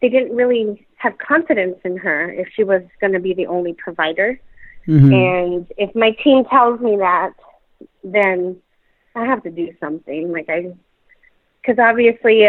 they 0.00 0.08
didn't 0.08 0.36
really 0.36 0.86
have 0.96 1.16
confidence 1.18 1.78
in 1.84 1.96
her 1.96 2.30
if 2.30 2.48
she 2.54 2.62
was 2.62 2.82
going 3.00 3.12
to 3.12 3.20
be 3.20 3.32
the 3.34 3.46
only 3.46 3.72
provider. 3.72 4.38
Mhm. 4.86 5.12
And 5.14 5.72
if 5.78 5.94
my 5.94 6.10
team 6.10 6.44
tells 6.44 6.80
me 6.80 6.96
that, 6.98 7.32
then 8.02 8.60
I 9.14 9.24
have 9.24 9.42
to 9.44 9.50
do 9.50 9.72
something. 9.80 10.30
Like 10.30 10.48
I, 10.48 10.74
because 11.60 11.78
obviously, 11.78 12.46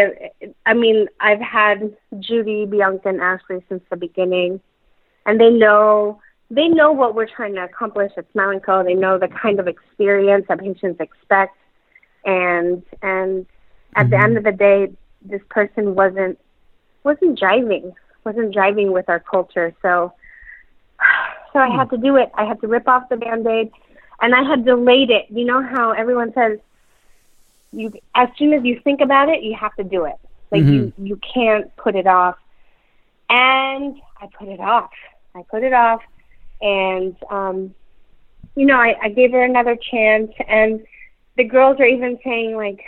I 0.66 0.74
mean, 0.74 1.08
I've 1.20 1.40
had 1.40 1.96
Judy, 2.18 2.66
Bianca, 2.66 3.08
and 3.08 3.20
Ashley 3.20 3.62
since 3.68 3.82
the 3.88 3.96
beginning, 3.96 4.60
and 5.24 5.40
they 5.40 5.50
know 5.50 6.20
they 6.50 6.68
know 6.68 6.92
what 6.92 7.14
we're 7.14 7.28
trying 7.28 7.54
to 7.54 7.64
accomplish 7.64 8.12
at 8.16 8.30
Smile 8.32 8.60
Co. 8.60 8.84
They 8.84 8.94
know 8.94 9.18
the 9.18 9.28
kind 9.28 9.58
of 9.58 9.66
experience 9.66 10.46
that 10.48 10.60
patients 10.60 11.00
expect, 11.00 11.56
and 12.24 12.82
and 13.02 13.46
at 13.94 14.06
mm-hmm. 14.06 14.10
the 14.10 14.18
end 14.18 14.36
of 14.36 14.44
the 14.44 14.52
day, 14.52 14.92
this 15.22 15.42
person 15.50 15.94
wasn't 15.94 16.38
wasn't 17.02 17.38
driving 17.38 17.92
wasn't 18.24 18.52
driving 18.52 18.92
with 18.92 19.08
our 19.08 19.20
culture. 19.20 19.74
So 19.82 20.12
so 21.52 21.58
I 21.58 21.68
had 21.68 21.90
to 21.90 21.96
do 21.96 22.16
it. 22.16 22.30
I 22.34 22.44
had 22.44 22.60
to 22.60 22.66
rip 22.66 22.86
off 22.86 23.08
the 23.08 23.16
band-aid 23.16 23.70
and 24.20 24.34
I 24.34 24.42
had 24.42 24.64
delayed 24.64 25.10
it. 25.10 25.26
You 25.30 25.44
know 25.44 25.62
how 25.62 25.92
everyone 25.92 26.32
says 26.34 26.58
you 27.72 27.92
as 28.14 28.28
soon 28.36 28.52
as 28.52 28.64
you 28.64 28.80
think 28.80 29.00
about 29.00 29.28
it, 29.28 29.42
you 29.42 29.54
have 29.54 29.74
to 29.76 29.84
do 29.84 30.04
it. 30.04 30.16
Like 30.50 30.62
mm-hmm. 30.62 30.72
you 30.72 30.92
you 30.98 31.20
can't 31.34 31.74
put 31.76 31.96
it 31.96 32.06
off. 32.06 32.36
And 33.28 33.96
I 34.20 34.28
put 34.38 34.48
it 34.48 34.60
off. 34.60 34.90
I 35.34 35.42
put 35.42 35.64
it 35.64 35.72
off 35.72 36.02
and 36.60 37.16
um 37.30 37.74
you 38.54 38.64
know, 38.64 38.76
I, 38.76 38.96
I 39.02 39.08
gave 39.10 39.32
her 39.32 39.42
another 39.42 39.76
chance 39.76 40.32
and 40.48 40.84
the 41.36 41.44
girls 41.44 41.78
are 41.78 41.86
even 41.86 42.18
saying 42.24 42.56
like 42.56 42.82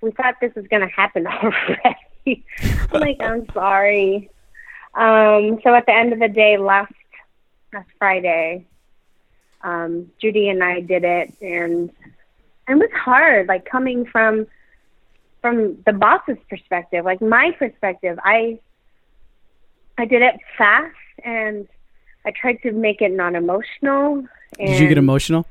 we 0.00 0.10
thought 0.12 0.34
this 0.40 0.54
was 0.54 0.66
gonna 0.66 0.88
happen 0.88 1.26
already. 2.26 2.44
I'm 2.92 3.00
like, 3.00 3.20
I'm 3.20 3.46
sorry. 3.52 4.30
Um, 4.94 5.60
so 5.62 5.74
at 5.74 5.86
the 5.86 5.94
end 5.94 6.12
of 6.12 6.18
the 6.18 6.28
day, 6.28 6.58
last 6.58 6.92
last 7.72 7.88
Friday, 7.98 8.66
um, 9.62 10.10
Judy 10.20 10.48
and 10.48 10.62
I 10.62 10.80
did 10.80 11.04
it, 11.04 11.34
and 11.40 11.90
it 12.68 12.74
was 12.74 12.90
hard. 12.94 13.48
Like 13.48 13.64
coming 13.64 14.04
from 14.04 14.46
from 15.40 15.82
the 15.86 15.92
boss's 15.92 16.36
perspective, 16.48 17.04
like 17.04 17.22
my 17.22 17.52
perspective, 17.58 18.18
I 18.22 18.58
I 19.96 20.04
did 20.04 20.22
it 20.22 20.38
fast, 20.58 20.94
and 21.24 21.66
I 22.24 22.30
tried 22.30 22.62
to 22.62 22.72
make 22.72 23.00
it 23.00 23.12
non 23.12 23.34
emotional. 23.34 24.24
Did 24.58 24.80
you 24.80 24.88
get 24.88 24.98
emotional? 24.98 25.46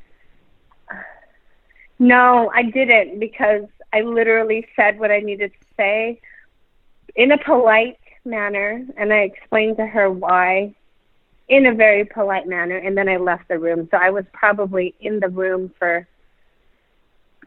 No, 2.00 2.52
I 2.54 2.64
didn't 2.64 3.20
because 3.20 3.66
I 3.94 4.02
literally 4.02 4.68
said 4.76 5.00
what 5.00 5.12
I 5.12 5.20
needed 5.20 5.52
to 5.52 5.68
say 5.78 6.20
in 7.16 7.32
a 7.32 7.38
polite 7.38 8.00
manner, 8.26 8.86
and 8.98 9.14
I 9.14 9.18
explained 9.18 9.78
to 9.78 9.86
her 9.86 10.10
why 10.10 10.74
in 11.50 11.66
a 11.66 11.74
very 11.74 12.06
polite 12.06 12.48
manner, 12.48 12.78
and 12.78 12.98
then 12.98 13.10
I 13.10 13.18
left 13.18 13.50
the 13.50 13.60
room. 13.60 13.88
So 13.92 13.98
I 13.98 14.10
was 14.10 14.24
probably 14.32 14.96
in 15.02 15.20
the 15.20 15.28
room 15.28 15.72
for 15.78 16.08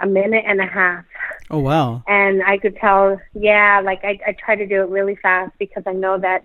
a 0.00 0.06
minute 0.06 0.44
and 0.46 0.60
a 0.60 0.66
half. 0.66 1.04
Oh 1.50 1.58
wow! 1.58 2.02
And 2.06 2.42
I 2.42 2.58
could 2.58 2.76
tell, 2.76 3.20
yeah, 3.32 3.80
like 3.82 4.04
I 4.04 4.20
I 4.26 4.32
try 4.32 4.56
to 4.56 4.66
do 4.66 4.82
it 4.82 4.88
really 4.90 5.16
fast 5.16 5.52
because 5.58 5.84
I 5.86 5.92
know 5.92 6.18
that 6.18 6.44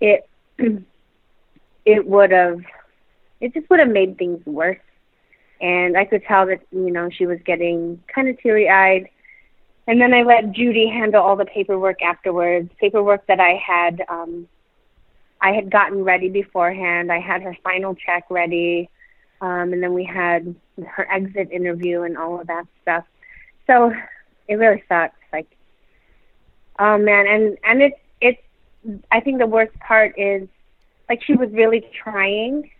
it 0.00 0.28
it 1.84 2.06
would 2.06 2.30
have 2.30 2.60
it 3.40 3.52
just 3.52 3.68
would 3.68 3.80
have 3.80 3.88
made 3.88 4.16
things 4.16 4.44
worse. 4.46 4.78
And 5.60 5.96
I 5.96 6.04
could 6.04 6.24
tell 6.24 6.46
that 6.46 6.60
you 6.70 6.90
know 6.90 7.10
she 7.10 7.26
was 7.26 7.38
getting 7.44 8.02
kind 8.12 8.28
of 8.28 8.38
teary 8.40 8.68
eyed 8.68 9.08
and 9.86 10.00
then 10.00 10.14
I 10.14 10.22
let 10.22 10.52
Judy 10.52 10.88
handle 10.88 11.22
all 11.22 11.36
the 11.36 11.44
paperwork 11.44 12.02
afterwards. 12.02 12.70
Paperwork 12.80 13.26
that 13.26 13.40
I 13.40 13.60
had 13.64 14.02
um, 14.08 14.48
I 15.40 15.52
had 15.52 15.70
gotten 15.70 16.04
ready 16.04 16.30
beforehand. 16.30 17.12
I 17.12 17.20
had 17.20 17.42
her 17.42 17.56
final 17.62 17.94
check 17.94 18.24
ready, 18.30 18.88
um, 19.42 19.74
and 19.74 19.82
then 19.82 19.92
we 19.92 20.04
had 20.04 20.54
her 20.86 21.10
exit 21.12 21.50
interview 21.52 22.02
and 22.02 22.16
all 22.16 22.40
of 22.40 22.46
that 22.46 22.66
stuff. 22.80 23.04
So 23.66 23.92
it 24.48 24.54
really 24.54 24.82
sucks. 24.88 25.18
Like, 25.32 25.54
oh 26.78 26.96
man, 26.96 27.26
and 27.26 27.58
and 27.64 27.82
it 27.82 27.92
it's. 28.20 28.40
I 29.12 29.20
think 29.20 29.38
the 29.38 29.46
worst 29.46 29.78
part 29.80 30.18
is 30.18 30.48
like 31.08 31.22
she 31.22 31.34
was 31.34 31.50
really 31.52 31.84
trying 32.02 32.70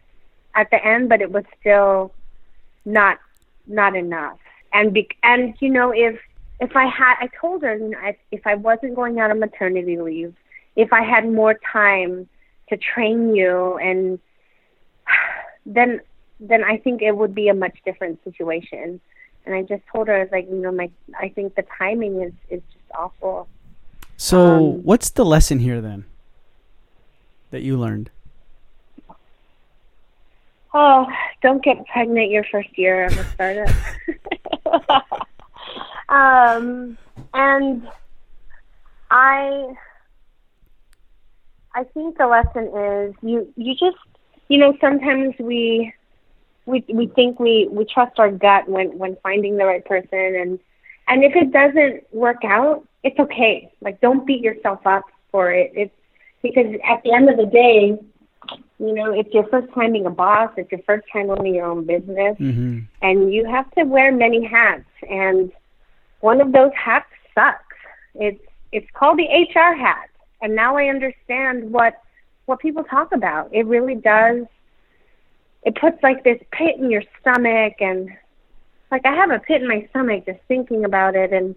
at 0.55 0.71
the 0.71 0.85
end, 0.85 1.09
but 1.09 1.21
it 1.21 1.31
was 1.31 1.45
still 1.61 2.13
not 2.85 3.19
not 3.67 3.97
enough. 3.97 4.39
And 4.73 4.93
be, 4.93 5.09
and 5.23 5.55
you 5.61 5.71
know 5.71 5.93
if 5.93 6.19
if 6.61 6.77
I 6.77 6.87
had, 6.87 7.17
I 7.21 7.29
told 7.41 7.63
her, 7.63 7.77
you 7.77 7.91
know, 7.91 7.99
if 8.03 8.17
if 8.31 8.47
I 8.47 8.55
wasn't 8.55 8.95
going 8.95 9.19
out 9.19 9.31
on 9.31 9.41
maternity 9.41 9.99
leave, 9.99 10.35
if 10.77 10.93
I 10.93 11.03
had 11.03 11.31
more 11.31 11.59
time 11.73 12.29
to 12.69 12.77
train 12.77 13.35
you, 13.35 13.77
and 13.79 14.19
then 15.67 16.01
then 16.41 16.65
I 16.65 16.79
think 16.79 17.03
it 17.03 17.17
would 17.17 17.35
be 17.35 17.49
a 17.49 17.55
much 17.55 17.79
different 17.85 18.23
situation. 18.25 19.01
And 19.47 19.55
I 19.55 19.63
just 19.63 19.83
told 19.93 20.09
her, 20.09 20.17
I 20.17 20.21
was 20.21 20.31
like, 20.33 20.49
you 20.49 20.57
know, 20.57 20.73
my, 20.73 20.91
I 21.21 21.29
think 21.29 21.55
the 21.55 21.65
timing 21.79 22.23
is 22.23 22.33
is 22.49 22.63
just 22.73 22.85
awful. 22.99 23.49
So, 24.17 24.41
um, 24.41 24.85
what's 24.85 25.11
the 25.11 25.25
lesson 25.25 25.59
here 25.59 25.81
then 25.81 26.05
that 27.55 27.63
you 27.63 27.79
learned? 27.79 28.11
Oh, 30.75 31.07
don't 31.41 31.63
get 31.63 31.87
pregnant 31.87 32.31
your 32.31 32.45
first 32.51 32.77
year 32.77 33.05
of 33.07 33.17
a 33.17 33.25
startup. 33.33 33.75
Um, 36.07 36.99
and 37.33 37.89
I, 39.11 39.75
I 41.75 41.85
think 41.85 42.19
the 42.19 42.27
lesson 42.27 42.67
is 42.67 43.15
you, 43.23 43.53
you 43.57 43.75
just, 43.75 43.97
you 44.49 44.59
know, 44.59 44.77
sometimes 44.81 45.35
we, 45.41 45.93
we, 46.67 46.85
we 46.93 47.07
think 47.07 47.41
we, 47.41 47.69
we 47.71 47.85
trust 47.87 48.19
our 48.19 48.31
gut 48.31 48.69
when, 48.69 48.99
when 48.99 49.17
finding 49.23 49.57
the 49.57 49.65
right 49.65 49.85
person 49.85 50.37
and, 50.37 50.59
and 51.09 51.25
if 51.25 51.35
it 51.35 51.53
doesn't 51.53 52.05
work 52.13 52.45
out, 52.45 52.87
it's 53.03 53.19
okay. 53.19 53.73
Like, 53.81 54.01
don't 54.01 54.27
beat 54.27 54.43
yourself 54.43 54.87
up 54.87 55.05
for 55.31 55.51
it. 55.51 55.73
It's 55.75 55.95
because 56.45 56.67
at 56.85 57.03
the 57.03 57.13
end 57.13 57.31
of 57.31 57.39
the 57.39 57.47
day, 57.47 57.99
you 58.79 58.95
know, 58.95 59.13
it's 59.13 59.33
your 59.33 59.49
first 59.49 59.73
time 59.73 59.93
being 59.93 60.05
a 60.05 60.11
boss. 60.11 60.51
It's 60.59 60.71
your 60.71 60.83
first 60.83 61.07
time 61.11 61.31
owning 61.31 61.55
your 61.55 61.65
own 61.65 61.87
business, 61.87 62.37
mm-hmm. 62.39 62.81
and 63.01 63.33
you 63.33 63.47
have 63.47 63.69
to 63.73 63.85
wear 63.85 64.13
many 64.13 64.45
hats. 64.45 64.85
And 65.09 65.51
one 66.21 66.43
of 66.43 66.53
those 66.53 66.71
hats 66.77 67.07
sucks. 67.35 67.77
It's 68.15 68.41
it's 68.73 68.87
called 68.93 69.19
the 69.19 69.25
HR 69.25 69.75
hat, 69.75 70.11
and 70.43 70.55
now 70.55 70.77
I 70.77 70.89
understand 70.89 71.73
what 71.73 71.95
what 72.45 72.61
people 72.61 72.85
talk 72.85 73.13
about. 73.13 73.49
It 73.53 73.67
really 73.67 73.95
does. 73.95 74.45
It 75.63 75.77
puts 75.77 75.97
like 76.03 76.25
this 76.25 76.41
pit 76.53 76.77
in 76.77 76.91
your 76.91 77.05
stomach, 77.21 77.75
and 77.81 78.11
like 78.91 79.07
I 79.07 79.15
have 79.15 79.31
a 79.31 79.39
pit 79.39 79.63
in 79.63 79.69
my 79.69 79.87
stomach 79.91 80.27
just 80.27 80.41
thinking 80.47 80.85
about 80.85 81.17
it, 81.17 81.33
and 81.33 81.55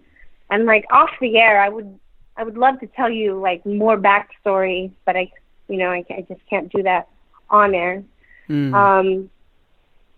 and 0.48 0.64
like 0.64 0.86
off 0.90 1.10
the 1.20 1.36
air, 1.36 1.60
I 1.60 1.68
would 1.68 1.98
I 2.38 2.44
would 2.44 2.56
love 2.56 2.80
to 2.80 2.86
tell 2.86 3.10
you 3.10 3.38
like 3.38 3.66
more 3.66 3.98
backstory, 3.98 4.92
but 5.04 5.16
I 5.16 5.30
you 5.68 5.76
know 5.76 5.90
I, 5.90 6.04
I 6.08 6.24
just 6.28 6.40
can't 6.48 6.72
do 6.72 6.82
that 6.84 7.08
on 7.50 7.74
air. 7.74 8.02
Mm. 8.48 8.72
Um, 8.74 9.30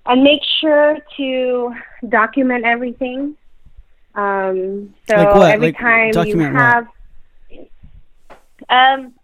and 0.07 0.23
make 0.23 0.43
sure 0.61 0.99
to 1.17 1.75
document 2.09 2.65
everything 2.65 3.37
um, 4.15 4.95
so 5.09 5.17
like 5.17 5.55
every 5.55 5.69
like, 5.69 5.79
time 5.79 6.27
you 6.27 6.39
have, 6.41 6.87
um, 8.69 9.15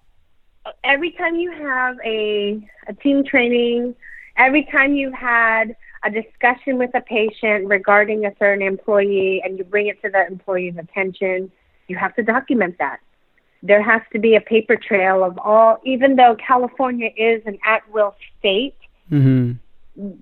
every 0.84 1.10
time 1.12 1.36
you 1.36 1.50
have 1.50 1.96
a 2.04 2.60
a 2.86 2.92
team 2.94 3.24
training, 3.24 3.96
every 4.36 4.64
time 4.70 4.94
you've 4.94 5.14
had 5.14 5.74
a 6.04 6.10
discussion 6.10 6.78
with 6.78 6.90
a 6.94 7.00
patient 7.00 7.66
regarding 7.66 8.26
a 8.26 8.32
certain 8.38 8.62
employee, 8.62 9.42
and 9.44 9.58
you 9.58 9.64
bring 9.64 9.88
it 9.88 10.00
to 10.02 10.08
the 10.08 10.24
employee's 10.26 10.76
attention, 10.76 11.50
you 11.88 11.96
have 11.96 12.14
to 12.16 12.22
document 12.22 12.76
that. 12.78 13.00
There 13.62 13.82
has 13.82 14.02
to 14.12 14.18
be 14.18 14.36
a 14.36 14.40
paper 14.40 14.76
trail 14.76 15.24
of 15.24 15.38
all, 15.38 15.80
even 15.84 16.16
though 16.16 16.36
California 16.36 17.10
is 17.16 17.42
an 17.46 17.58
at 17.64 17.82
will 17.90 18.14
state. 18.38 18.76
Mm-hmm 19.10 19.52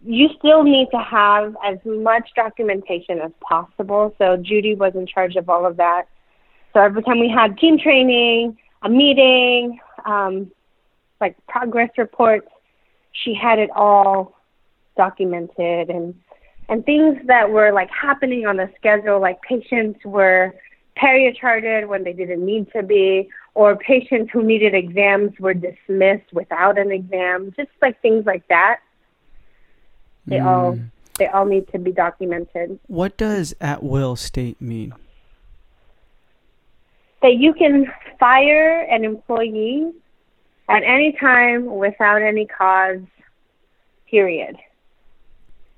you 0.04 0.28
still 0.38 0.62
need 0.62 0.88
to 0.92 0.98
have 0.98 1.56
as 1.64 1.78
much 1.84 2.30
documentation 2.36 3.20
as 3.20 3.32
possible. 3.40 4.14
So 4.18 4.36
Judy 4.36 4.74
was 4.74 4.94
in 4.94 5.06
charge 5.06 5.36
of 5.36 5.48
all 5.48 5.66
of 5.66 5.76
that. 5.78 6.06
So 6.72 6.80
every 6.80 7.02
time 7.02 7.18
we 7.18 7.28
had 7.28 7.58
team 7.58 7.78
training, 7.78 8.56
a 8.82 8.88
meeting, 8.88 9.80
um, 10.04 10.50
like 11.20 11.36
progress 11.46 11.90
reports, 11.98 12.46
she 13.12 13.34
had 13.34 13.58
it 13.58 13.70
all 13.74 14.36
documented 14.96 15.90
and 15.90 16.14
and 16.68 16.84
things 16.86 17.18
that 17.26 17.50
were 17.50 17.72
like 17.72 17.90
happening 17.90 18.46
on 18.46 18.56
the 18.56 18.70
schedule, 18.76 19.20
like 19.20 19.40
patients 19.42 20.00
were 20.04 20.54
peri-charted 20.96 21.88
when 21.88 22.04
they 22.04 22.12
didn't 22.12 22.44
need 22.44 22.72
to 22.72 22.82
be, 22.82 23.28
or 23.54 23.76
patients 23.76 24.30
who 24.32 24.42
needed 24.42 24.74
exams 24.74 25.32
were 25.38 25.54
dismissed 25.54 26.32
without 26.32 26.78
an 26.78 26.90
exam, 26.90 27.52
just 27.56 27.70
like 27.82 28.00
things 28.00 28.24
like 28.26 28.46
that 28.48 28.80
they 30.26 30.36
mm. 30.36 30.46
all 30.46 30.78
they 31.18 31.26
all 31.28 31.44
need 31.44 31.70
to 31.72 31.78
be 31.78 31.92
documented. 31.92 32.78
What 32.88 33.16
does 33.16 33.54
at 33.60 33.82
will 33.82 34.16
state 34.16 34.60
mean? 34.60 34.94
That 37.22 37.34
you 37.34 37.54
can 37.54 37.90
fire 38.18 38.80
an 38.80 39.04
employee 39.04 39.92
at 40.68 40.82
any 40.82 41.12
time 41.12 41.66
without 41.76 42.22
any 42.22 42.46
cause. 42.46 43.00
Period. 44.10 44.56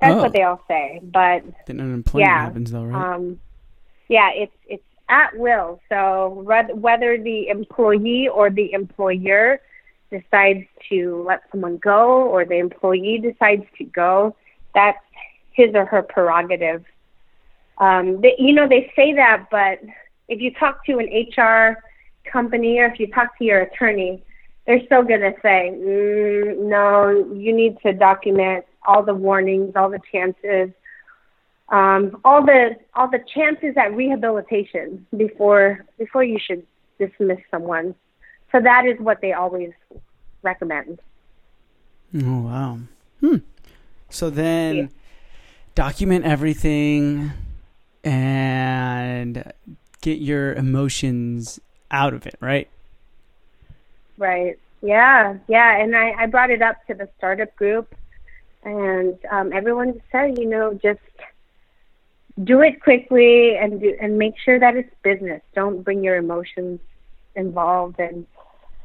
That's 0.01 0.15
Oh. 0.15 0.23
what 0.23 0.33
they 0.33 0.43
all 0.43 0.63
say. 0.69 1.01
But 1.03 1.43
Then 1.67 1.81
unemployment 1.81 2.29
Yeah, 2.29 2.45
happens 2.45 2.71
though, 2.71 2.85
right? 2.85 3.15
um, 3.15 3.41
yeah, 4.09 4.31
it's 4.33 4.57
it's 4.69 4.83
at 5.09 5.37
will. 5.37 5.81
So 5.89 6.43
whether 6.75 7.19
the 7.23 7.49
employee 7.49 8.29
or 8.29 8.51
the 8.51 8.73
employer 8.73 9.61
decides 10.11 10.65
to 10.89 11.25
let 11.27 11.43
someone 11.51 11.79
go, 11.79 12.23
or 12.23 12.45
the 12.45 12.59
employee 12.59 13.19
decides 13.19 13.65
to 13.79 13.85
go, 13.85 14.37
that's 14.75 14.99
his 15.53 15.75
or 15.75 15.87
her 15.87 16.03
prerogative. 16.03 16.85
Um, 17.79 18.21
they, 18.21 18.35
you 18.39 18.53
know, 18.53 18.69
they 18.69 18.93
say 18.95 19.15
that, 19.15 19.49
but 19.51 19.81
if 20.29 20.41
you 20.41 20.53
talk 20.53 20.85
to 20.87 20.99
an 20.99 21.09
HR 21.09 21.83
company 22.31 22.79
or 22.79 22.87
if 22.87 22.99
you 22.99 23.07
talk 23.09 23.37
to 23.39 23.45
your 23.45 23.63
attorney, 23.63 24.23
they're 24.67 24.85
still 24.87 25.03
going 25.03 25.21
to 25.21 25.35
say, 25.43 25.73
mm, 25.73 26.59
no, 26.69 27.33
you 27.35 27.55
need 27.55 27.79
to 27.83 27.93
document 27.93 28.65
all 28.87 29.03
the 29.03 29.15
warnings, 29.15 29.73
all 29.77 29.91
the 29.91 30.01
chances, 30.11 30.71
um, 31.69 32.21
all 32.25 32.45
the 32.45 32.77
all 32.95 33.09
the 33.11 33.21
chances 33.35 33.77
at 33.77 33.95
rehabilitation 33.95 35.07
before 35.17 35.85
before 35.99 36.23
you 36.25 36.39
should 36.39 36.67
dismiss 36.99 37.39
someone. 37.51 37.95
So 38.53 38.61
that 38.61 38.87
is 38.87 38.99
what 39.01 39.21
they 39.21 39.33
always 39.33 39.73
recommend. 40.43 41.01
Oh 42.15 42.41
wow. 42.43 42.79
Hmm. 43.21 43.37
So 44.09 44.31
then 44.31 44.77
Yeah. 44.77 44.87
document 45.75 46.25
everything 46.25 47.33
and 48.05 49.53
get 50.01 50.19
your 50.21 50.55
emotions 50.55 51.59
out 51.91 52.15
of 52.15 52.27
it, 52.27 52.37
right? 52.41 52.69
Right. 54.17 54.59
Yeah. 54.83 55.37
Yeah. 55.49 55.77
And 55.77 55.97
I, 55.97 56.13
I 56.13 56.27
brought 56.27 56.51
it 56.51 56.63
up 56.63 56.87
to 56.87 56.95
the 56.95 57.09
startup 57.19 57.55
group, 57.57 57.93
and 58.63 59.19
um, 59.31 59.53
everyone 59.53 60.01
said, 60.13 60.39
you 60.39 60.47
know, 60.47 60.75
just 60.75 61.01
do 62.45 62.61
it 62.61 62.83
quickly 62.83 63.57
and 63.57 63.81
do, 63.81 63.97
and 64.01 64.19
make 64.19 64.35
sure 64.45 64.59
that 64.59 64.77
it's 64.77 64.93
business. 65.03 65.43
Don't 65.55 65.83
bring 65.83 66.05
your 66.05 66.17
emotions 66.17 66.81
involved. 67.35 67.99
And 67.99 68.27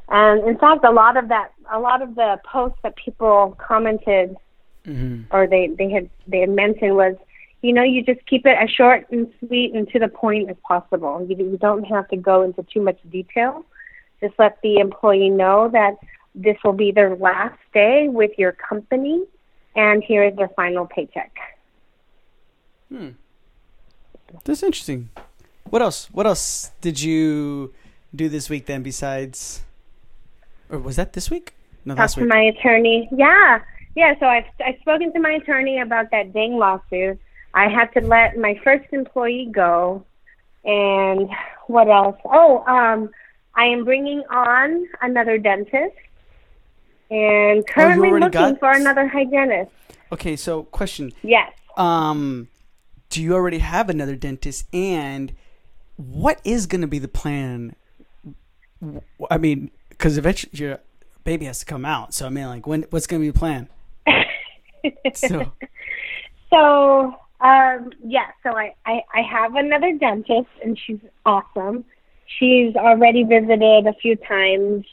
and 0.08 0.46
in 0.46 0.58
fact, 0.58 0.84
a 0.84 0.90
lot 0.90 1.16
of 1.16 1.28
that, 1.28 1.52
a 1.70 1.78
lot 1.78 2.02
of 2.02 2.14
the 2.14 2.40
posts 2.44 2.78
that 2.82 2.96
people 2.96 3.56
commented 3.58 4.36
Mm-hmm. 4.86 5.34
or 5.34 5.46
they 5.46 5.68
they 5.78 5.90
had 5.90 6.10
they 6.26 6.40
had 6.40 6.50
mentioned 6.50 6.96
was, 6.96 7.14
you 7.62 7.72
know, 7.72 7.84
you 7.84 8.02
just 8.02 8.24
keep 8.26 8.44
it 8.46 8.56
as 8.60 8.68
short 8.68 9.06
and 9.12 9.32
sweet 9.38 9.72
and 9.74 9.88
to 9.90 10.00
the 10.00 10.08
point 10.08 10.50
as 10.50 10.56
possible. 10.66 11.24
You 11.28 11.36
you 11.36 11.56
don't 11.56 11.84
have 11.84 12.08
to 12.08 12.16
go 12.16 12.42
into 12.42 12.64
too 12.64 12.80
much 12.80 12.98
detail. 13.08 13.64
Just 14.20 14.34
let 14.38 14.58
the 14.62 14.78
employee 14.78 15.30
know 15.30 15.68
that 15.72 15.98
this 16.34 16.56
will 16.64 16.72
be 16.72 16.90
their 16.90 17.14
last 17.14 17.58
day 17.72 18.08
with 18.08 18.32
your 18.38 18.52
company, 18.52 19.22
and 19.76 20.02
here 20.02 20.24
is 20.24 20.34
their 20.36 20.50
final 20.56 20.86
paycheck. 20.86 21.32
Hmm. 22.88 23.10
That's 24.44 24.62
interesting. 24.62 25.10
What 25.70 25.82
else? 25.82 26.08
What 26.12 26.26
else 26.26 26.70
did 26.80 27.00
you 27.00 27.72
do 28.14 28.28
this 28.28 28.50
week 28.50 28.66
then 28.66 28.82
besides 28.82 29.62
or 30.68 30.78
was 30.78 30.96
that 30.96 31.12
this 31.12 31.30
week? 31.30 31.54
No, 31.84 31.94
Talk 31.94 32.10
to 32.12 32.24
my 32.24 32.40
attorney. 32.42 33.08
Yeah, 33.12 33.60
yeah. 33.94 34.14
So 34.18 34.26
I've 34.26 34.44
I've 34.64 34.78
spoken 34.80 35.12
to 35.12 35.20
my 35.20 35.32
attorney 35.32 35.80
about 35.80 36.10
that 36.10 36.32
dang 36.32 36.56
lawsuit. 36.58 37.18
I 37.54 37.68
had 37.68 37.92
to 37.94 38.00
let 38.00 38.38
my 38.38 38.58
first 38.64 38.86
employee 38.92 39.48
go, 39.52 40.04
and 40.64 41.28
what 41.66 41.88
else? 41.88 42.16
Oh, 42.24 42.64
um, 42.66 43.10
I 43.54 43.64
am 43.66 43.84
bringing 43.84 44.22
on 44.30 44.86
another 45.02 45.36
dentist, 45.38 45.96
and 47.10 47.66
currently 47.66 48.08
already 48.08 48.24
looking 48.24 48.40
got- 48.52 48.58
for 48.58 48.70
another 48.70 49.06
hygienist. 49.06 49.70
Okay, 50.12 50.36
so 50.36 50.64
question. 50.64 51.12
Yes. 51.22 51.52
Um 51.76 52.48
do 53.12 53.22
you 53.22 53.34
already 53.34 53.58
have 53.58 53.90
another 53.90 54.16
dentist 54.16 54.66
and 54.72 55.34
what 55.96 56.40
is 56.44 56.66
going 56.66 56.80
to 56.80 56.86
be 56.86 56.98
the 56.98 57.08
plan? 57.08 57.76
i 59.30 59.38
mean, 59.38 59.70
cuz 59.98 60.18
eventually 60.18 60.50
your 60.54 60.80
baby 61.22 61.44
has 61.44 61.60
to 61.60 61.66
come 61.66 61.84
out. 61.84 62.14
So 62.14 62.26
I 62.26 62.30
mean 62.30 62.46
like 62.46 62.66
when 62.66 62.82
what's 62.90 63.06
going 63.06 63.20
to 63.22 63.26
be 63.26 63.30
the 63.30 63.38
plan? 63.38 63.68
So 65.14 65.52
So, 66.52 67.14
um, 67.40 67.90
yeah, 68.04 68.30
so 68.42 68.50
I, 68.50 68.74
I, 68.84 69.02
I 69.14 69.22
have 69.22 69.54
another 69.56 69.96
dentist, 69.96 70.50
and 70.62 70.78
she's 70.78 71.00
awesome. 71.24 71.84
She's 72.26 72.76
already 72.76 73.24
visited 73.24 73.86
a 73.86 73.94
few 73.94 74.16
times. 74.16 74.84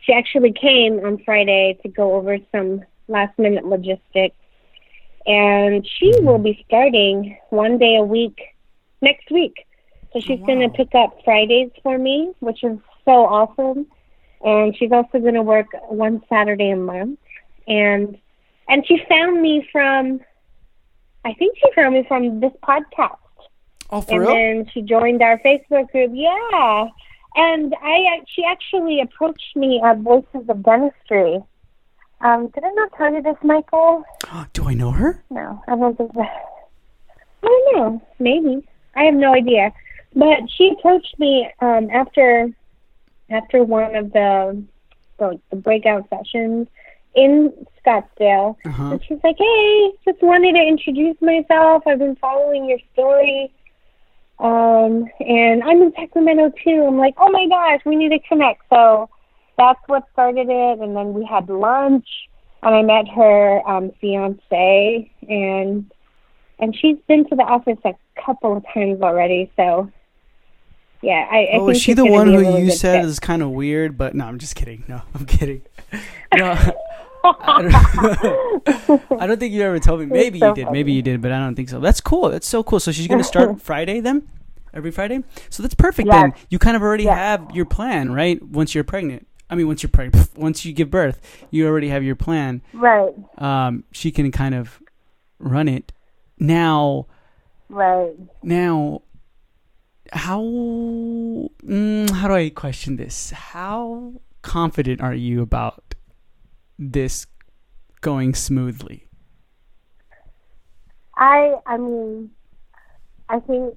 She 0.00 0.12
actually 0.12 0.52
came 0.52 1.04
on 1.04 1.22
Friday 1.24 1.78
to 1.82 1.88
go 1.88 2.14
over 2.14 2.38
some 2.50 2.84
last 3.06 3.38
minute 3.38 3.64
logistics. 3.64 4.36
And 5.26 5.86
she 5.98 6.12
mm-hmm. 6.12 6.26
will 6.26 6.38
be 6.38 6.64
starting 6.66 7.38
one 7.50 7.78
day 7.78 7.96
a 7.96 8.04
week 8.04 8.40
next 9.00 9.30
week. 9.30 9.66
So 10.12 10.20
she's 10.20 10.40
going 10.40 10.60
to 10.60 10.68
pick 10.68 10.94
up 10.94 11.18
Fridays 11.24 11.70
for 11.82 11.98
me, 11.98 12.32
which 12.40 12.62
is 12.62 12.78
so 13.04 13.26
awesome. 13.26 13.86
And 14.44 14.76
she's 14.76 14.92
also 14.92 15.18
going 15.18 15.34
to 15.34 15.42
work 15.42 15.66
one 15.88 16.22
Saturday 16.28 16.70
a 16.70 16.76
month. 16.76 17.18
And 17.66 18.18
and 18.68 18.86
she 18.86 18.98
found 19.08 19.40
me 19.40 19.66
from 19.72 20.20
I 21.24 21.32
think 21.34 21.56
she 21.56 21.72
found 21.74 21.94
me 21.94 22.04
from 22.06 22.40
this 22.40 22.52
podcast. 22.62 23.16
Oh, 23.90 24.00
for 24.02 24.12
and 24.12 24.20
real? 24.20 24.34
then 24.34 24.70
she 24.72 24.82
joined 24.82 25.22
our 25.22 25.38
Facebook 25.38 25.90
group. 25.90 26.12
Yeah. 26.14 26.88
And 27.36 27.74
I 27.82 28.20
she 28.28 28.44
actually 28.44 29.00
approached 29.00 29.56
me 29.56 29.80
at 29.84 29.98
Voices 29.98 30.48
of 30.48 30.62
Dentistry. 30.62 31.42
Um, 32.24 32.48
did 32.48 32.64
I 32.64 32.70
not 32.70 32.90
tell 32.96 33.12
you 33.12 33.22
this, 33.22 33.36
Michael? 33.42 34.02
Do 34.54 34.66
I 34.68 34.74
know 34.74 34.90
her? 34.90 35.22
No, 35.30 35.62
I 35.68 35.76
don't 35.76 35.96
think 35.96 36.12
that. 36.14 36.44
I 37.42 37.46
don't 37.46 37.76
know. 37.76 38.02
Maybe 38.18 38.66
I 38.96 39.04
have 39.04 39.14
no 39.14 39.34
idea. 39.34 39.72
But 40.16 40.38
she 40.56 40.70
approached 40.78 41.18
me 41.18 41.48
um, 41.60 41.90
after 41.90 42.50
after 43.30 43.62
one 43.62 43.94
of 43.94 44.12
the 44.12 44.62
the, 45.18 45.38
the 45.50 45.56
breakout 45.56 46.08
sessions 46.08 46.66
in 47.14 47.52
Scottsdale, 47.84 48.56
Uh-huh. 48.66 48.92
and 48.92 49.04
she's 49.04 49.18
like, 49.22 49.36
"Hey, 49.38 49.92
just 50.04 50.20
wanted 50.22 50.52
to 50.54 50.62
introduce 50.62 51.20
myself. 51.20 51.82
I've 51.86 51.98
been 51.98 52.16
following 52.16 52.64
your 52.68 52.78
story, 52.92 53.52
um, 54.38 55.06
and 55.20 55.62
I'm 55.62 55.82
in 55.82 55.92
Sacramento 55.94 56.52
too." 56.64 56.84
I'm 56.86 56.96
like, 56.98 57.14
"Oh 57.18 57.30
my 57.30 57.46
gosh, 57.48 57.80
we 57.84 57.96
need 57.96 58.10
to 58.10 58.18
connect." 58.20 58.62
So 58.70 59.08
that's 59.56 59.80
what 59.86 60.04
started 60.12 60.48
it, 60.48 60.78
and 60.80 60.96
then 60.96 61.14
we 61.14 61.24
had 61.24 61.48
lunch, 61.48 62.06
and 62.62 62.74
I 62.74 62.82
met 62.82 63.06
her 63.08 63.60
um, 63.68 63.92
fiance, 64.00 65.10
and 65.28 65.90
and 66.58 66.76
she's 66.76 66.96
been 67.08 67.28
to 67.28 67.36
the 67.36 67.42
office 67.42 67.78
a 67.84 67.94
couple 68.24 68.56
of 68.56 68.64
times 68.72 69.00
already. 69.02 69.50
So 69.56 69.90
yeah, 71.02 71.26
I, 71.30 71.36
I 71.38 71.48
Oh, 71.54 71.68
is 71.68 71.80
she 71.82 71.92
the 71.92 72.06
one 72.06 72.32
who 72.32 72.56
you 72.56 72.70
said 72.70 73.00
fit. 73.02 73.08
is 73.08 73.20
kind 73.20 73.42
of 73.42 73.50
weird? 73.50 73.98
But 73.98 74.14
no, 74.14 74.24
I'm 74.24 74.38
just 74.38 74.54
kidding. 74.54 74.84
No, 74.88 75.02
I'm 75.14 75.26
kidding. 75.26 75.62
No, 76.34 76.52
I 77.24 77.62
don't, 77.62 77.74
I 79.20 79.26
don't 79.26 79.38
think 79.38 79.52
you 79.52 79.62
ever 79.62 79.78
told 79.78 80.00
me. 80.00 80.06
Maybe 80.10 80.40
so 80.40 80.48
you 80.48 80.54
did. 80.54 80.70
Maybe 80.70 80.92
you 80.92 81.02
did, 81.02 81.20
but 81.20 81.32
I 81.32 81.38
don't 81.38 81.54
think 81.54 81.68
so. 81.68 81.80
That's 81.80 82.00
cool. 82.00 82.30
That's 82.30 82.46
so 82.48 82.62
cool. 82.62 82.80
So 82.80 82.92
she's 82.92 83.08
gonna 83.08 83.24
start 83.24 83.60
Friday 83.60 84.00
then, 84.00 84.28
every 84.72 84.90
Friday. 84.90 85.22
So 85.50 85.62
that's 85.62 85.74
perfect. 85.74 86.10
Then 86.10 86.32
you 86.48 86.58
kind 86.58 86.76
of 86.76 86.82
already 86.82 87.04
Yes. 87.04 87.16
have 87.16 87.50
your 87.54 87.66
plan, 87.66 88.12
right? 88.12 88.42
Once 88.42 88.74
you're 88.74 88.84
pregnant. 88.84 89.26
I 89.50 89.54
mean, 89.54 89.66
once 89.66 89.82
you're 89.82 89.90
pregnant, 89.90 90.30
once 90.36 90.64
you 90.64 90.72
give 90.72 90.90
birth, 90.90 91.20
you 91.50 91.66
already 91.66 91.88
have 91.88 92.02
your 92.02 92.16
plan. 92.16 92.62
right, 92.72 93.14
Um, 93.38 93.84
she 93.92 94.10
can 94.10 94.30
kind 94.32 94.54
of 94.54 94.80
run 95.38 95.68
it. 95.68 95.92
Now, 96.38 97.06
right. 97.68 98.12
now, 98.42 99.02
how 100.12 100.40
mm, 100.40 102.10
how 102.10 102.28
do 102.28 102.34
I 102.34 102.50
question 102.50 102.96
this? 102.96 103.30
How 103.30 104.14
confident 104.42 105.00
are 105.00 105.14
you 105.14 105.42
about 105.42 105.94
this 106.78 107.26
going 108.00 108.34
smoothly? 108.34 109.08
I 111.16 111.54
I 111.66 111.76
mean, 111.76 112.30
I 113.28 113.40
think 113.40 113.76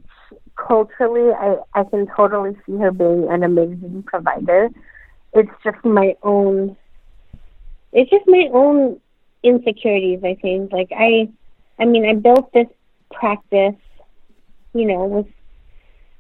culturally, 0.56 1.32
I 1.34 1.58
I 1.74 1.84
can 1.84 2.08
totally 2.16 2.56
see 2.66 2.78
her 2.78 2.92
being 2.92 3.28
an 3.30 3.44
amazing 3.44 4.04
provider. 4.04 4.70
It's 5.34 5.50
just 5.64 5.84
my 5.86 6.16
own. 6.24 6.76
It's 7.94 8.10
just 8.10 8.28
my 8.28 8.50
own 8.52 9.00
insecurities. 9.44 10.24
I 10.24 10.36
think. 10.42 10.72
Like 10.72 10.92
I, 10.96 11.30
I 11.80 11.86
mean, 11.86 12.06
I 12.06 12.14
built 12.14 12.52
this 12.54 12.68
practice, 13.12 13.76
you 14.74 14.86
know, 14.86 15.06
with 15.06 15.28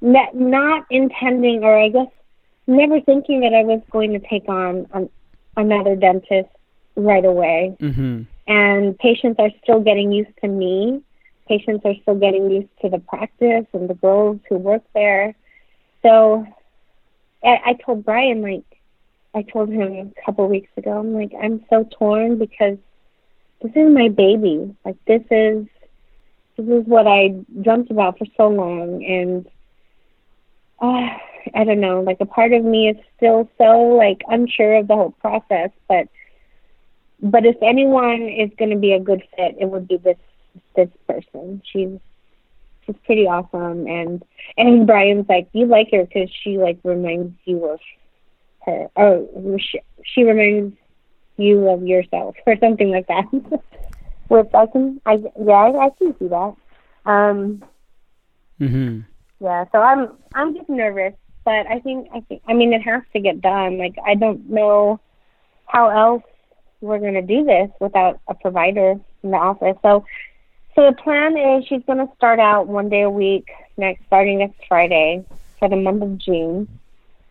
not 0.02 0.36
not 0.36 0.86
intending, 0.89 1.63
or 1.63 1.78
I 1.78 1.89
guess 1.89 2.08
never 2.67 3.00
thinking 3.02 3.41
that 3.41 3.54
I 3.54 3.63
was 3.63 3.82
going 3.91 4.13
to 4.13 4.20
take 4.20 4.48
on 4.50 4.88
an, 4.93 5.10
another 5.56 5.96
dentist 5.96 6.50
right 6.96 7.26
away 7.26 7.76
Mm-hmm. 7.80 8.24
and 8.48 8.98
patients 8.98 9.38
are 9.39 9.52
still 9.63 9.80
getting 9.80 10.12
used 10.12 10.36
to 10.41 10.48
me. 10.48 11.02
Patients 11.48 11.82
are 11.86 11.93
still 12.02 12.15
getting 12.15 12.52
used 12.52 12.70
to 12.82 12.89
the 12.89 13.00
practice 13.00 13.65
and 13.74 13.89
the 13.89 13.93
girls 13.93 14.39
who 14.50 14.58
work 14.58 14.84
there. 14.93 15.36
So 16.02 16.46
I, 17.43 17.60
I 17.67 17.74
told 17.74 18.04
Brian, 18.04 18.41
like, 18.41 18.65
I 19.38 19.43
told 19.43 19.69
him 19.69 20.12
a 20.17 20.26
couple 20.26 20.47
weeks 20.50 20.71
ago, 20.78 20.97
I'm 20.97 21.13
like, 21.13 21.32
I'm 21.39 21.63
so 21.69 21.88
torn 22.00 22.39
because 22.39 22.80
this 23.62 23.71
is 23.76 23.93
my 23.93 24.10
baby. 24.10 24.76
Like 24.84 24.97
this 25.06 25.21
is 25.30 25.67
this 26.58 26.65
is 26.65 26.88
what 26.88 27.06
I 27.06 27.36
dreamt 27.62 27.91
about 27.91 28.17
for 28.17 28.26
so 28.36 28.47
long, 28.47 29.06
and 29.06 29.45
uh, 30.82 31.17
I 31.54 31.63
don't 31.63 31.80
know. 31.80 32.02
Like 32.02 32.17
a 32.19 32.26
part 32.26 32.52
of 32.52 32.65
me 32.65 32.89
is 32.89 32.97
still 33.15 33.47
so 33.60 33.80
like 33.95 34.23
unsure 34.28 34.78
of 34.78 34.88
the 34.88 34.95
whole 34.95 35.12
process, 35.12 35.69
but 35.88 36.08
but 37.21 37.45
if 37.45 37.58
anyone 37.62 38.23
is 38.23 38.50
going 38.58 38.71
to 38.71 38.78
be 38.78 38.93
a 38.93 39.00
good 39.00 39.21
fit, 39.36 39.56
it 39.60 39.69
would 39.69 39.88
be 39.88 39.97
this 39.97 40.17
this 40.76 40.89
person. 41.08 41.62
She's 41.71 42.00
she's 42.88 42.95
pretty 43.06 43.28
awesome, 43.28 43.86
and 43.86 44.23
and 44.58 44.88
Brian's 44.88 45.30
like 45.30 45.47
you 45.54 45.67
like 45.67 45.89
her 45.91 46.06
because 46.06 46.32
she 46.43 46.58
like 46.58 46.80
reminds 46.84 47.36
you 47.45 47.65
of 47.65 47.80
her, 48.67 48.88
or 48.95 49.60
she, 49.60 49.82
she 50.06 50.23
reminds 50.23 50.77
you 51.38 51.67
of 51.69 51.84
yourself, 51.84 52.36
or 52.47 52.56
something 52.62 52.91
like 52.91 53.08
that. 53.08 53.25
Which 54.30 54.47
I 54.53 54.67
can, 54.67 55.01
I 55.06 55.17
yeah, 55.43 55.53
I, 55.53 55.88
I 55.88 55.89
can 55.97 56.15
see 56.19 56.27
that. 56.27 56.56
Um, 57.06 57.63
Mm-hmm. 58.62 59.01
yeah, 59.39 59.65
so 59.71 59.80
I'm 59.80 60.10
I'm 60.34 60.56
just 60.56 60.69
nervous, 60.69 61.13
but 61.45 61.67
I 61.67 61.80
think 61.80 62.10
I 62.13 62.21
think 62.21 62.41
I 62.47 62.53
mean 62.53 62.73
it 62.73 62.82
has 62.82 63.03
to 63.13 63.19
get 63.19 63.41
done. 63.41 63.77
Like 63.77 63.95
I 64.06 64.15
don't 64.15 64.49
know 64.49 64.99
how 65.67 65.89
else 65.89 66.23
we're 66.82 66.99
gonna 66.99 67.21
do 67.21 67.43
this 67.45 67.69
without 67.80 68.19
a 68.27 68.36
provider 68.36 68.95
in 69.23 69.32
the 69.32 69.38
office. 69.38 69.77
So 69.84 70.06
so 70.75 70.86
the 70.86 70.95
plan 71.03 71.38
is 71.38 71.65
she's 71.67 71.84
gonna 71.88 72.08
start 72.15 72.39
out 72.39 72.67
one 72.67 72.89
day 72.89 73.01
a 73.01 73.10
week 73.10 73.47
next 73.77 74.06
starting 74.08 74.39
next 74.39 74.60
Friday 74.67 75.25
for 75.60 75.69
the 75.69 75.75
month 75.75 76.03
of 76.03 76.17
June. 76.17 76.67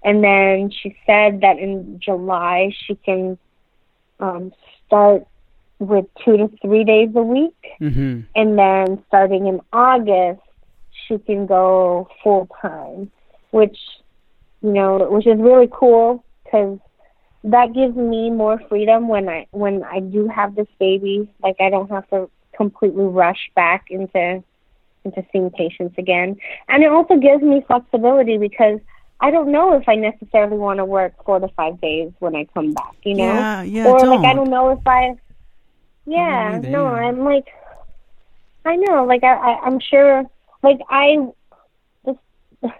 And 0.07 0.25
then 0.25 0.71
she 0.71 0.97
said 1.05 1.41
that 1.43 1.59
in 1.59 2.01
July 2.03 2.73
she 2.87 2.95
can 2.95 3.37
um 4.21 4.53
start 4.87 5.27
with 5.79 6.07
two 6.25 6.39
to 6.39 6.49
three 6.63 6.85
days 6.85 7.11
a 7.15 7.23
week 7.23 7.53
Mm-hmm. 7.81 8.21
and 8.35 8.59
then 8.59 9.05
starting 9.09 9.47
in 9.49 9.61
August, 9.71 10.41
she 11.07 11.19
can 11.19 11.45
go 11.47 12.09
full 12.23 12.49
time, 12.63 13.11
which 13.51 13.77
you 14.63 14.73
know, 14.73 15.07
which 15.11 15.27
is 15.27 15.39
really 15.39 15.69
cool 15.71 16.25
because 16.45 16.79
that 17.45 17.75
gives 17.75 17.95
me 17.95 18.31
more 18.31 18.61
freedom 18.69 19.09
when 19.09 19.29
I 19.29 19.47
when 19.51 19.85
I 19.85 20.01
do 20.01 20.27
have 20.29 20.55
this 20.55 20.69
baby. 20.81 21.29
Like 21.43 21.57
I 21.61 21.69
don't 21.69 21.91
have 21.91 22.09
to 22.11 22.31
completely 22.57 23.05
rush 23.05 23.51
back 23.55 23.87
into 23.91 24.43
into 25.05 25.23
seeing 25.31 25.51
patients 25.51 25.95
again, 25.99 26.37
and 26.69 26.83
it 26.83 26.91
also 26.91 27.17
gives 27.17 27.43
me 27.43 27.63
flexibility 27.67 28.39
because 28.39 28.81
I 29.21 29.31
don't 29.31 29.51
know 29.51 29.75
if 29.77 29.89
I 29.89 29.95
necessarily 29.95 30.59
want 30.59 30.79
to 30.79 30.85
work 30.85 31.25
four 31.25 31.39
to 31.39 31.49
five 31.49 31.81
days 31.81 32.13
when 32.19 32.37
I 32.37 32.47
come 32.53 32.75
back. 32.75 32.95
You 33.03 33.15
know, 33.15 33.25
Yeah, 33.25 33.63
yeah, 33.63 33.87
or 33.87 33.99
don't. 33.99 34.11
like 34.11 34.27
I 34.31 34.35
don't 34.35 34.51
know 34.51 34.71
if 34.71 34.87
I. 34.87 35.17
Yeah, 36.05 36.61
no. 36.63 36.87
I'm 36.87 37.25
like, 37.25 37.47
I 38.65 38.77
know, 38.77 39.05
like 39.05 39.25
I, 39.25 39.35
I 39.35 39.61
I'm 39.65 39.81
sure, 39.81 40.25
like 40.63 40.81
I, 40.91 41.27
this, 42.05 42.17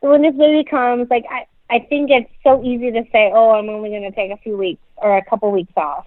when 0.00 0.22
this 0.22 0.34
baby 0.34 0.64
comes, 0.68 1.10
like 1.10 1.24
I, 1.30 1.46
I 1.68 1.80
think 1.80 2.10
it's 2.10 2.30
so 2.42 2.62
easy 2.64 2.90
to 2.90 3.02
say, 3.12 3.30
oh, 3.32 3.50
I'm 3.50 3.68
only 3.68 3.90
going 3.90 4.02
to 4.02 4.12
take 4.12 4.30
a 4.30 4.36
few 4.38 4.56
weeks 4.56 4.82
or 4.96 5.16
a 5.16 5.24
couple 5.24 5.50
weeks 5.52 5.72
off, 5.76 6.06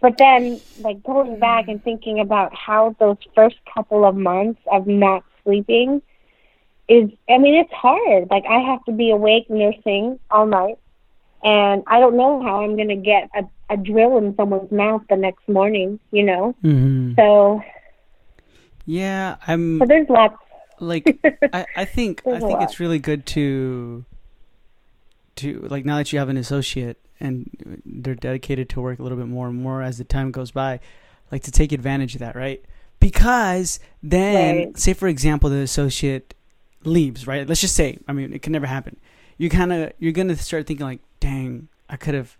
but 0.00 0.18
then 0.18 0.60
like 0.80 1.02
going 1.02 1.38
back 1.38 1.68
and 1.68 1.82
thinking 1.82 2.20
about 2.20 2.54
how 2.54 2.94
those 2.98 3.16
first 3.34 3.56
couple 3.74 4.04
of 4.04 4.14
months 4.14 4.60
of 4.70 4.86
not 4.86 5.24
sleeping 5.44 6.02
is, 6.88 7.10
I 7.28 7.38
mean, 7.38 7.54
it's 7.54 7.72
hard. 7.72 8.28
Like 8.30 8.44
I 8.48 8.60
have 8.60 8.84
to 8.86 8.92
be 8.92 9.10
awake 9.10 9.48
nursing 9.50 10.18
all 10.30 10.46
night 10.46 10.78
and 11.44 11.82
I 11.86 12.00
don't 12.00 12.16
know 12.16 12.42
how 12.42 12.62
I'm 12.62 12.76
going 12.76 12.88
to 12.88 12.96
get 12.96 13.28
a, 13.34 13.44
a 13.72 13.76
drill 13.76 14.16
in 14.18 14.34
someone's 14.36 14.72
mouth 14.72 15.02
the 15.08 15.16
next 15.16 15.48
morning, 15.48 16.00
you 16.10 16.24
know? 16.24 16.54
Mm-hmm. 16.64 17.14
So, 17.16 17.62
Yeah, 18.86 19.36
I'm 19.46 19.78
so 19.78 19.86
there's 19.86 20.08
lots. 20.08 20.36
like 20.80 21.18
I, 21.52 21.66
I 21.76 21.84
think 21.84 22.22
I 22.26 22.40
think 22.40 22.62
it's 22.62 22.80
really 22.80 22.98
good 22.98 23.26
to 23.26 24.04
to 25.36 25.60
like 25.70 25.84
now 25.84 25.98
that 25.98 26.12
you 26.12 26.18
have 26.18 26.28
an 26.28 26.36
associate 26.36 26.98
and 27.20 27.50
they're 27.84 28.14
dedicated 28.14 28.68
to 28.70 28.80
work 28.80 28.98
a 28.98 29.02
little 29.02 29.18
bit 29.18 29.28
more 29.28 29.48
and 29.48 29.60
more 29.60 29.82
as 29.82 29.98
the 29.98 30.04
time 30.04 30.30
goes 30.30 30.50
by, 30.52 30.80
like 31.30 31.42
to 31.42 31.50
take 31.50 31.72
advantage 31.72 32.14
of 32.14 32.20
that, 32.20 32.34
right? 32.36 32.64
Because 33.00 33.78
then, 34.02 34.56
Right. 34.56 34.78
say 34.78 34.92
for 34.94 35.06
example, 35.08 35.50
the 35.50 35.58
associate 35.58 36.34
leaves, 36.84 37.26
right? 37.26 37.46
Let's 37.46 37.60
just 37.60 37.74
say, 37.74 37.98
I 38.08 38.12
mean, 38.12 38.32
it 38.32 38.42
can 38.42 38.52
never 38.52 38.66
happen. 38.66 38.96
You 39.36 39.50
kind 39.50 39.72
of 39.72 39.92
you're 39.98 40.12
gonna 40.12 40.36
start 40.36 40.66
thinking 40.66 40.86
like, 40.86 41.00
dang, 41.20 41.68
I 41.88 41.96
could 41.96 42.14
have 42.14 42.36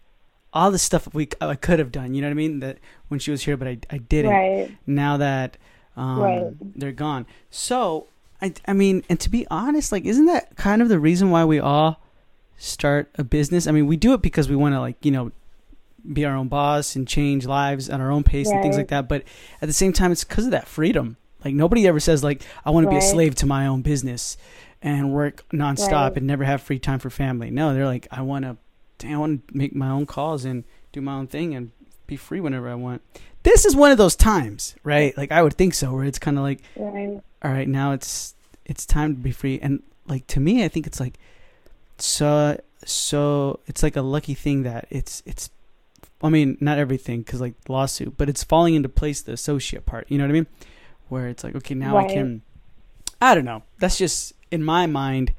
all 0.53 0.71
the 0.71 0.79
stuff 0.79 1.13
we 1.15 1.29
I 1.41 1.55
could 1.55 1.79
have 1.79 1.93
done. 1.93 2.15
You 2.15 2.23
know 2.23 2.29
what 2.29 2.33
I 2.33 2.35
mean? 2.35 2.61
That 2.61 2.79
when 3.09 3.21
she 3.21 3.31
was 3.31 3.43
here, 3.43 3.57
but 3.57 3.69
I 3.69 3.79
I 3.91 3.99
didn't 3.99 4.31
Right. 4.33 4.71
now 4.87 5.17
that 5.19 5.57
um, 5.97 6.21
Right. 6.21 6.53
they're 6.77 6.93
gone. 6.93 7.27
So 7.51 8.07
I, 8.41 8.55
I 8.67 8.73
mean, 8.73 9.03
and 9.09 9.19
to 9.21 9.29
be 9.31 9.47
honest, 9.51 9.91
like, 9.91 10.05
isn't 10.05 10.27
that 10.27 10.57
kind 10.57 10.81
of 10.81 10.89
the 10.89 10.99
reason 11.01 11.31
why 11.31 11.45
we 11.45 11.59
all 11.59 12.01
start 12.57 13.11
a 13.17 13.25
business? 13.25 13.67
I 13.67 13.73
mean, 13.73 13.87
we 13.89 13.97
do 13.97 14.13
it 14.15 14.23
because 14.23 14.49
we 14.49 14.55
want 14.55 14.75
to, 14.75 14.81
like, 14.81 15.05
you 15.05 15.11
know, 15.11 15.33
be 16.13 16.25
our 16.25 16.37
own 16.37 16.47
boss 16.47 16.95
and 16.95 17.07
change 17.09 17.47
lives 17.47 17.91
at 17.91 18.01
our 18.01 18.13
own 18.13 18.23
pace 18.23 18.49
and 18.49 18.63
things 18.63 18.77
like 18.77 18.89
that. 18.89 19.09
But 19.09 19.25
at 19.61 19.67
the 19.67 19.73
same 19.73 19.93
time, 19.93 20.13
it's 20.13 20.23
because 20.23 20.45
of 20.45 20.53
that 20.53 20.69
freedom. 20.69 21.17
Like, 21.45 21.55
nobody 21.55 21.87
ever 21.87 22.01
says, 22.01 22.25
like, 22.25 22.43
I 22.65 22.71
want 22.71 22.85
to 22.87 22.91
be 22.91 22.97
a 22.97 23.03
slave 23.03 23.35
to 23.37 23.47
my 23.47 23.67
own 23.67 23.83
business 23.83 24.37
and 24.83 25.13
work 25.13 25.45
nonstop 25.53 25.93
Right. 26.11 26.17
and 26.17 26.27
never 26.27 26.45
have 26.45 26.63
free 26.63 26.79
time 26.79 26.99
for 26.99 27.11
family. 27.11 27.51
No, 27.51 27.75
they're 27.75 27.87
like, 27.87 28.07
I 28.11 28.23
want 28.23 28.45
to, 28.45 28.57
I 29.09 29.17
want 29.17 29.47
to 29.49 29.57
make 29.57 29.75
my 29.75 29.89
own 29.89 30.07
calls 30.07 30.45
and 30.45 30.65
do 30.93 31.01
my 31.01 31.15
own 31.15 31.27
thing 31.29 31.55
and 31.55 31.71
be 32.07 32.17
free 32.17 32.41
whenever 32.41 32.69
I 32.69 32.75
want. 32.75 33.03
This 33.45 33.65
is 33.65 33.77
one 33.77 33.93
of 33.93 33.99
those 33.99 34.17
times, 34.17 34.75
right? 34.83 35.17
Like 35.17 35.31
I 35.31 35.43
would 35.43 35.55
think 35.55 35.75
so, 35.75 35.93
where 35.93 36.05
it's 36.05 36.19
kind 36.19 36.37
of 36.39 36.43
like, 36.43 36.61
Right. 36.77 37.21
all 37.43 37.51
right, 37.53 37.69
now 37.69 37.93
it's 37.93 38.35
it's 38.65 38.85
time 38.85 39.15
to 39.15 39.21
be 39.21 39.31
free. 39.31 39.59
And 39.61 39.83
like 40.07 40.27
to 40.29 40.41
me, 40.41 40.65
I 40.65 40.69
think 40.69 40.87
it's 40.87 40.99
like 41.01 41.15
so 41.99 42.61
so 42.85 43.61
it's 43.67 43.83
like 43.83 43.97
a 43.97 44.03
lucky 44.03 44.35
thing 44.35 44.63
that 44.65 44.87
it's 44.91 45.23
it's. 45.27 45.51
I 46.23 46.31
mean, 46.31 46.57
not 46.61 46.79
everything 46.79 47.21
because 47.21 47.41
like 47.41 47.55
lawsuit, 47.69 48.17
but 48.17 48.29
it's 48.29 48.43
falling 48.43 48.75
into 48.75 48.89
place 48.89 49.23
the 49.23 49.33
associate 49.33 49.87
part. 49.87 50.07
You 50.11 50.19
know 50.19 50.25
what 50.25 50.31
I 50.31 50.35
mean? 50.35 50.47
Where 51.09 51.29
it's 51.29 51.43
like, 51.45 51.55
okay, 51.57 51.75
now 51.75 51.97
I 51.97 52.05
can. 52.05 52.43
I 53.21 53.35
don't 53.35 53.45
know. 53.45 53.63
That's 53.79 53.99
just 53.99 54.33
in 54.51 54.63
my 54.63 54.87
mind. 54.87 55.33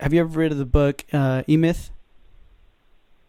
Have 0.00 0.12
you 0.12 0.20
ever 0.20 0.38
read 0.38 0.52
of 0.52 0.58
the 0.58 0.64
book 0.64 1.04
uh, 1.12 1.42
E 1.48 1.56
Myth? 1.56 1.90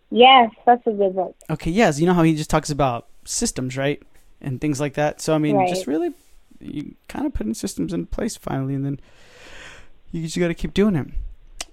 Yes, 0.10 0.52
that's 0.66 0.86
a 0.88 0.92
good 0.92 1.16
book. 1.16 1.36
Okay, 1.50 1.72
yes. 1.72 2.00
You 2.00 2.06
know 2.06 2.14
how 2.14 2.24
he 2.24 2.36
just 2.36 2.50
talks 2.50 2.70
about 2.70 3.08
systems, 3.26 3.76
right, 3.76 4.02
and 4.42 4.62
things 4.62 4.80
like 4.80 4.94
that. 4.94 5.20
So 5.22 5.34
I 5.34 5.38
mean, 5.38 5.58
Right. 5.58 5.68
just 5.68 5.88
really, 5.88 6.14
you 6.60 6.96
kind 7.08 7.26
of 7.26 7.34
putting 7.34 7.54
systems 7.54 7.94
in 7.94 8.06
place 8.06 8.38
finally, 8.38 8.74
and 8.74 8.86
then 8.86 9.00
you 10.12 10.24
just 10.24 10.40
got 10.40 10.48
to 10.48 10.54
keep 10.54 10.74
doing 10.74 10.96
it. 10.96 11.08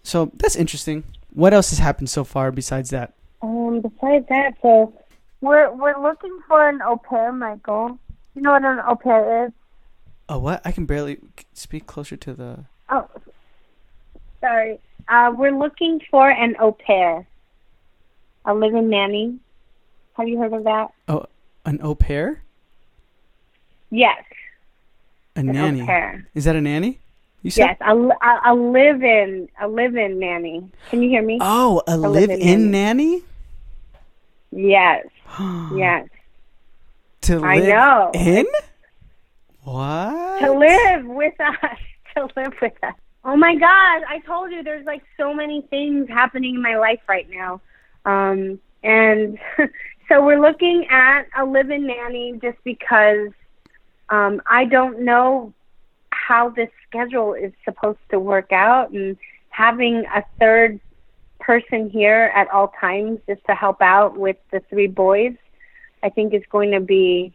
So 0.03 0.31
that's 0.35 0.57
interesting. 0.57 1.05
What 1.33 1.55
else 1.55 1.71
has 1.71 1.79
happened 1.79 2.11
so 2.11 2.25
far 2.25 2.51
besides 2.51 2.91
that? 2.91 3.15
Um, 3.43 3.81
besides 3.81 4.27
that, 4.29 4.55
so 4.63 4.93
we're 5.41 5.73
we're 5.73 6.01
looking 6.03 6.37
for 6.49 6.69
an 6.69 6.81
au 6.83 6.97
pair, 6.97 7.33
Michael. 7.33 7.99
You 8.35 8.43
know 8.43 8.53
what 8.53 8.65
an 8.65 8.81
au 8.81 8.97
pair 8.97 9.47
is? 9.47 9.53
Oh, 10.29 10.39
what? 10.39 10.63
I 10.65 10.73
can 10.73 10.87
barely 10.87 11.19
speak 11.53 11.87
closer 11.87 12.17
to 12.17 12.33
the. 12.35 12.65
Oh, 12.89 13.09
sorry. 14.41 14.79
Uh, 15.09 15.33
we're 15.37 15.57
looking 15.57 16.01
for 16.11 16.31
an 16.31 16.57
au 16.59 16.73
pair, 16.73 17.27
a 18.45 18.55
living 18.55 18.89
nanny. 18.89 19.39
Have 20.17 20.29
you 20.29 20.39
heard 20.39 20.53
of 20.53 20.65
that? 20.65 20.93
Oh, 21.09 21.27
an 21.67 21.81
au 21.83 21.95
pair, 21.95 22.43
Yes, 23.91 24.25
a 25.37 25.41
an 25.41 25.47
nanny. 25.47 25.83
au 25.83 25.87
pair. 25.87 26.27
Is 26.35 26.45
that 26.45 26.57
a 26.57 26.61
nanny? 26.61 27.01
You 27.43 27.51
said. 27.51 27.67
Yes, 27.67 27.77
a, 27.83 27.95
a, 27.95 28.41
a 28.47 28.55
live-in, 28.55 29.49
a 29.61 29.69
live-in 29.69 30.19
nanny. 30.19 30.67
Can 30.89 31.03
you 31.03 31.11
hear 31.11 31.23
me? 31.23 31.39
Oh, 31.43 31.83
a, 31.87 31.97
live-in 31.99 32.39
live-in 32.39 32.71
nanny. 32.71 33.23
yes, 34.51 35.05
yes. 35.77 36.09
to 37.23 37.45
I 37.45 37.59
know. 37.59 38.11
in. 38.15 38.47
What? 39.65 40.41
to 40.41 40.53
live 40.53 41.07
with 41.07 41.41
us. 41.41 41.57
To 42.15 42.29
live 42.37 42.55
with 42.63 42.75
us. 42.85 42.95
Oh 43.25 43.37
my 43.37 43.57
god 43.57 44.05
i 44.09 44.23
told 44.25 44.53
you 44.53 44.63
there's 44.63 44.87
like 44.87 45.03
so 45.17 45.35
many 45.35 45.63
things 45.63 46.09
happening 46.09 46.55
in 46.55 46.63
my 46.63 46.77
life 46.77 47.01
right 47.09 47.29
now. 47.29 47.61
Um 48.05 48.61
and 48.85 49.37
so 50.09 50.25
we're 50.25 50.41
looking 50.41 50.87
at 50.91 51.25
a 51.37 51.45
live-in 51.45 51.89
nanny 51.89 52.39
just 52.41 52.59
because 52.63 53.31
um 54.11 54.41
i 54.47 54.65
don't 54.65 55.01
know 55.01 55.53
how 56.11 56.51
this 56.51 56.71
schedule 56.87 57.35
is 57.35 57.53
supposed 57.65 57.99
to 58.11 58.21
work 58.21 58.53
out 58.53 58.91
and 58.91 59.17
having 59.49 60.05
a 60.15 60.23
third 60.39 60.79
person 61.41 61.91
here 61.91 62.31
at 62.33 62.49
all 62.51 62.73
times 62.81 63.19
just 63.27 63.45
to 63.47 63.57
help 63.57 63.83
out 63.83 64.17
with 64.17 64.37
the 64.53 64.61
three 64.71 64.87
boys 64.87 65.35
i 66.05 66.09
think 66.09 66.33
is 66.33 66.45
going 66.51 66.71
to 66.71 66.81
be 66.81 67.35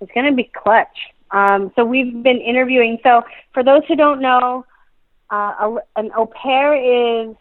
it's 0.00 0.10
going 0.12 0.26
to 0.26 0.32
be 0.32 0.50
clutch 0.52 1.12
um, 1.32 1.72
so 1.76 1.84
we've 1.84 2.22
been 2.22 2.40
interviewing. 2.40 2.98
So 3.02 3.22
for 3.52 3.62
those 3.62 3.82
who 3.88 3.96
don't 3.96 4.20
know, 4.20 4.64
uh, 5.30 5.34
a, 5.60 5.76
an 5.96 6.10
au 6.16 6.26
pair 6.26 6.74
is 6.74 7.36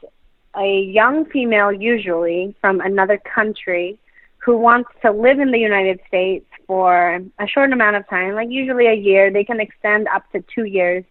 a 0.56 0.82
young 0.82 1.26
female, 1.26 1.72
usually 1.72 2.56
from 2.62 2.82
another 2.82 3.18
country, 3.18 4.00
who 4.38 4.58
wants 4.58 4.90
to 5.02 5.12
live 5.12 5.40
in 5.40 5.52
the 5.52 5.60
United 5.60 6.00
States 6.08 6.46
for 6.66 7.20
a 7.40 7.48
short 7.48 7.72
amount 7.74 7.96
of 7.96 8.08
time, 8.10 8.36
like 8.36 8.50
usually 8.50 8.88
a 8.88 8.94
year. 8.94 9.32
They 9.32 9.44
can 9.44 9.60
extend 9.60 10.08
up 10.08 10.32
to 10.32 10.44
two 10.54 10.66
years. 10.66 11.04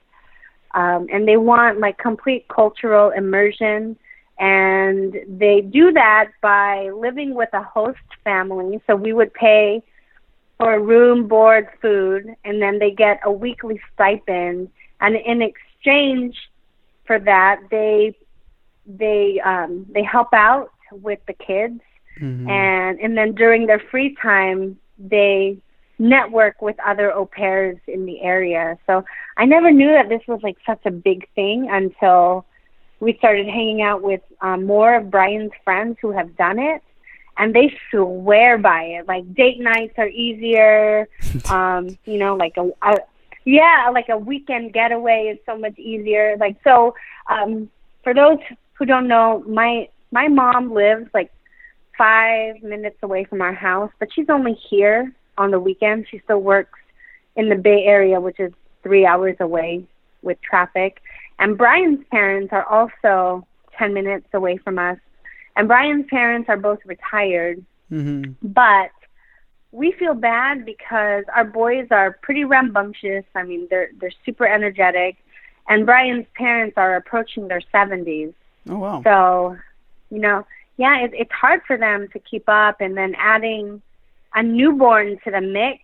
Um, 0.74 1.08
and 1.12 1.26
they 1.26 1.36
want 1.36 1.80
like 1.80 1.98
complete 1.98 2.46
cultural 2.48 3.10
immersion. 3.10 3.96
And 4.38 5.16
they 5.26 5.62
do 5.62 5.92
that 5.92 6.30
by 6.40 6.90
living 6.90 7.34
with 7.34 7.48
a 7.52 7.62
host 7.62 7.98
family. 8.22 8.80
So 8.86 8.94
we 8.94 9.12
would 9.12 9.34
pay 9.34 9.82
for 10.58 10.80
room, 10.80 11.28
board, 11.28 11.68
food, 11.80 12.34
and 12.44 12.60
then 12.60 12.78
they 12.78 12.90
get 12.90 13.20
a 13.24 13.30
weekly 13.30 13.80
stipend. 13.94 14.68
And 15.00 15.16
in 15.16 15.40
exchange 15.40 16.36
for 17.06 17.18
that, 17.20 17.60
they 17.70 18.16
they 18.86 19.40
um, 19.44 19.86
they 19.90 20.02
help 20.02 20.32
out 20.32 20.70
with 20.90 21.20
the 21.26 21.34
kids, 21.34 21.80
Mhm. 22.20 22.48
and 22.48 22.98
and 23.00 23.16
then 23.16 23.34
during 23.34 23.66
their 23.66 23.78
free 23.78 24.16
time, 24.16 24.78
they 24.98 25.58
network 25.98 26.62
with 26.62 26.76
other 26.80 27.12
au 27.12 27.26
pairs 27.26 27.76
in 27.86 28.06
the 28.06 28.20
area. 28.22 28.78
So 28.86 29.04
I 29.36 29.44
never 29.44 29.70
knew 29.70 29.90
that 29.90 30.08
this 30.08 30.22
was 30.26 30.40
like 30.42 30.56
such 30.64 30.84
a 30.84 30.90
big 30.90 31.28
thing 31.34 31.68
until 31.70 32.44
we 33.00 33.14
started 33.14 33.46
hanging 33.46 33.82
out 33.82 34.02
with 34.02 34.20
um, 34.40 34.64
more 34.64 34.94
of 34.94 35.10
Brian's 35.10 35.52
friends 35.64 35.98
who 36.00 36.10
have 36.12 36.36
done 36.36 36.58
it, 36.58 36.82
and 37.38 37.54
they 37.54 37.72
swear 37.90 38.58
by 38.58 38.82
it. 38.82 39.08
Like 39.08 39.32
date 39.34 39.60
nights 39.60 39.94
are 39.96 40.08
easier. 40.08 41.08
um, 41.50 41.96
you 42.04 42.18
know, 42.18 42.34
like 42.34 42.56
a, 42.56 42.70
a 42.82 42.96
yeah, 43.44 43.90
like 43.94 44.08
a 44.10 44.18
weekend 44.18 44.72
getaway 44.72 45.32
is 45.32 45.38
so 45.46 45.56
much 45.56 45.78
easier. 45.78 46.36
Like 46.38 46.56
so, 46.64 46.94
um, 47.30 47.70
for 48.02 48.12
those 48.12 48.38
who 48.74 48.84
don't 48.84 49.08
know, 49.08 49.42
my 49.46 49.88
my 50.10 50.28
mom 50.28 50.74
lives 50.74 51.08
like 51.14 51.32
five 51.96 52.62
minutes 52.62 52.96
away 53.02 53.24
from 53.24 53.40
our 53.40 53.54
house, 53.54 53.90
but 53.98 54.08
she's 54.12 54.28
only 54.28 54.54
here 54.68 55.12
on 55.36 55.50
the 55.50 55.60
weekend. 55.60 56.06
She 56.10 56.20
still 56.20 56.40
works 56.40 56.78
in 57.36 57.48
the 57.48 57.56
Bay 57.56 57.84
Area, 57.84 58.20
which 58.20 58.38
is 58.38 58.52
three 58.82 59.06
hours 59.06 59.36
away 59.40 59.84
with 60.22 60.40
traffic. 60.40 61.00
And 61.38 61.56
Brian's 61.56 62.04
parents 62.10 62.52
are 62.52 62.64
also 62.64 63.46
10 63.78 63.94
minutes 63.94 64.26
away 64.32 64.56
from 64.56 64.78
us. 64.78 64.98
And 65.58 65.66
Brian's 65.66 66.06
parents 66.06 66.48
are 66.48 66.56
both 66.56 66.78
retired, 66.86 67.62
Mhm. 67.90 68.36
but 68.42 68.92
we 69.72 69.90
feel 69.90 70.14
bad 70.14 70.64
because 70.64 71.24
our 71.34 71.44
boys 71.44 71.88
are 71.90 72.12
pretty 72.22 72.44
rambunctious. 72.44 73.24
I 73.34 73.42
mean, 73.42 73.66
they're 73.68 73.90
they're 73.98 74.12
super 74.24 74.46
energetic, 74.46 75.16
and 75.68 75.84
Brian's 75.84 76.26
parents 76.34 76.78
are 76.78 76.94
approaching 76.94 77.48
their 77.48 77.60
70s. 77.72 78.32
Oh 78.70 78.78
wow. 78.78 79.02
So, 79.02 79.56
you 80.10 80.20
know, 80.20 80.46
yeah, 80.76 81.00
it, 81.00 81.10
it's 81.12 81.32
hard 81.32 81.62
for 81.66 81.76
them 81.76 82.06
to 82.12 82.20
keep 82.20 82.48
up, 82.48 82.80
and 82.80 82.96
then 82.96 83.16
adding 83.18 83.82
a 84.34 84.42
newborn 84.44 85.18
to 85.24 85.30
the 85.32 85.40
mix 85.40 85.82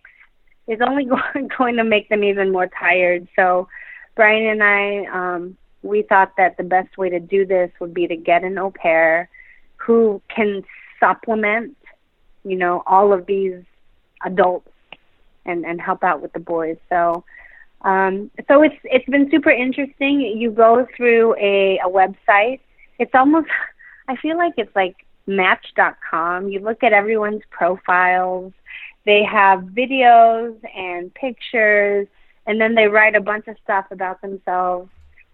is 0.67 0.79
only 0.79 1.03
going, 1.15 1.49
going 1.57 1.75
to 1.75 1.83
make 1.83 2.07
them 2.07 2.23
even 2.23 2.49
more 2.49 2.67
tired. 2.67 3.27
So, 3.35 3.67
Brian 4.15 4.47
and 4.47 4.63
I, 4.63 5.05
um, 5.07 5.57
we 5.83 6.01
thought 6.01 6.31
that 6.37 6.55
the 6.55 6.63
best 6.63 6.97
way 6.97 7.09
to 7.09 7.19
do 7.19 7.45
this 7.45 7.71
would 7.81 7.93
be 7.93 8.07
to 8.07 8.15
get 8.15 8.45
an 8.45 8.57
au 8.57 8.71
pair 8.71 9.29
who 9.85 10.21
can 10.33 10.63
supplement, 10.99 11.77
you 12.43 12.55
know, 12.55 12.83
all 12.85 13.13
of 13.13 13.25
these 13.25 13.63
adults 14.23 14.71
and 15.45 15.65
and 15.65 15.79
help 15.79 16.03
out 16.03 16.21
with 16.21 16.33
the 16.33 16.39
boys. 16.39 16.77
So. 16.89 17.23
Um, 17.81 18.31
so 18.47 18.63
it's 18.63 18.75
it's 18.83 19.07
been 19.07 19.29
super 19.29 19.51
interesting. 19.51 20.19
You 20.19 20.49
go 20.49 20.87
through 20.97 21.35
a, 21.35 21.77
a 21.85 21.87
website. 21.87 22.61
It's 22.97 23.13
almost 23.13 23.47
I 24.07 24.15
feel 24.15 24.37
like 24.37 24.53
it's 24.57 24.75
like 24.75 24.95
match.com. 25.27 26.49
You 26.49 26.61
look 26.61 26.83
at 26.83 26.93
everyone's 26.93 27.43
profiles. 27.51 28.53
They 29.05 29.23
have 29.23 29.59
videos 29.59 30.57
and 30.75 31.13
pictures 31.13 32.07
and 32.47 32.59
then 32.61 32.75
they 32.75 32.87
write 32.87 33.15
a 33.15 33.21
bunch 33.21 33.47
of 33.47 33.55
stuff 33.63 33.85
about 33.91 34.21
themselves. 34.21 34.89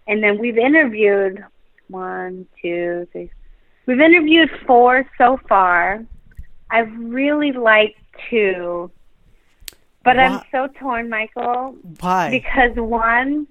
And 0.06 0.22
then 0.22 0.38
we've 0.38 0.58
interviewed 0.58 1.44
one, 1.88 2.46
two, 2.60 3.06
three. 3.12 3.30
We've 3.86 4.00
interviewed 4.00 4.50
four 4.66 5.04
so 5.18 5.38
far. 5.48 6.04
I've 6.70 6.92
really 6.98 7.52
like 7.52 7.96
two. 8.30 8.90
But 10.04 10.18
I'm 10.18 10.42
so 10.50 10.68
torn, 10.80 11.08
Michael, 11.08 11.76
Why? 12.00 12.30
because 12.30 12.74
one, 12.74 13.46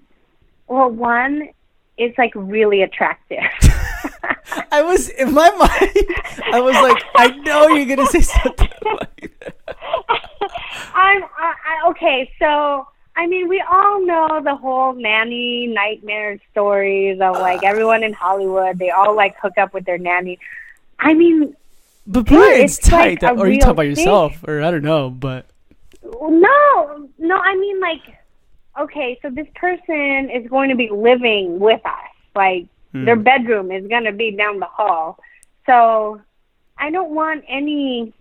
well, 0.68 0.90
one 0.90 1.50
is 1.98 2.14
like 2.18 2.32
really 2.36 2.82
attractive. 2.82 3.40
I 4.72 4.82
was 4.82 5.10
in 5.10 5.34
my 5.34 5.50
mind. 5.52 6.08
I 6.54 6.60
was 6.60 6.76
like, 6.76 7.04
I 7.16 7.30
know 7.38 7.68
you're 7.70 7.96
gonna 7.96 8.08
say 8.10 8.22
something 8.22 8.70
like 8.86 9.40
that. 9.40 9.56
I'm 10.94 11.24
I, 11.24 11.54
I, 11.66 11.90
okay. 11.90 12.30
So 12.38 12.88
I 13.16 13.28
mean, 13.28 13.48
we 13.50 13.62
all 13.70 14.06
know 14.06 14.42
the 14.44 14.56
whole 14.56 14.94
nanny 14.94 15.68
nightmare 15.68 16.40
stories 16.52 17.20
of 17.20 17.36
like 17.40 17.64
everyone 17.64 18.04
in 18.04 18.14
Hollywood. 18.14 18.80
They 18.80 18.90
all 18.90 19.16
like 19.16 19.36
hook 19.38 19.58
up 19.58 19.74
with 19.74 19.86
their 19.86 19.98
nanny. 19.98 20.40
I 21.00 21.14
mean, 21.14 21.56
But 22.08 22.26
Brian's 22.28 22.78
it's 22.78 22.88
tight. 22.88 23.22
a 23.24 23.32
or 23.32 23.48
you 23.50 23.60
talk 23.60 23.72
about 23.72 23.82
thing. 23.84 23.90
yourself, 23.92 24.44
or 24.48 24.62
I 24.64 24.72
don't 24.72 24.84
know. 24.84 25.10
But 25.10 25.46
no, 26.04 27.10
no. 27.20 27.36
I 27.38 27.56
mean, 27.56 27.80
like, 27.82 28.02
okay. 28.80 29.20
So 29.22 29.30
this 29.30 29.48
person 29.56 30.30
is 30.30 30.48
going 30.50 30.70
to 30.70 30.76
be 30.76 30.90
living 30.90 31.60
with 31.60 31.82
us. 31.86 32.10
Like, 32.36 32.68
Hmm. 32.94 33.06
their 33.06 33.16
bedroom 33.16 33.72
is 33.72 33.88
going 33.88 34.04
to 34.04 34.12
be 34.12 34.32
down 34.32 34.60
the 34.60 34.66
hall. 34.66 35.18
So 35.66 36.20
I 36.78 36.92
don't 36.92 37.12
want 37.12 37.44
any. 37.48 38.14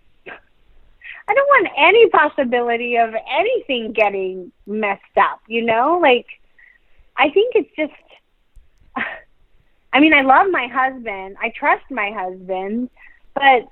I 1.27 1.33
don't 1.33 1.47
want 1.47 1.69
any 1.77 2.09
possibility 2.09 2.97
of 2.97 3.13
anything 3.29 3.93
getting 3.93 4.51
messed 4.65 5.17
up, 5.17 5.39
you 5.47 5.63
know? 5.63 5.99
Like, 6.01 6.25
I 7.17 7.29
think 7.29 7.55
it's 7.55 7.69
just. 7.75 7.93
I 9.93 9.99
mean, 9.99 10.13
I 10.13 10.21
love 10.21 10.47
my 10.51 10.67
husband. 10.67 11.35
I 11.41 11.49
trust 11.49 11.83
my 11.89 12.11
husband, 12.11 12.89
but 13.35 13.67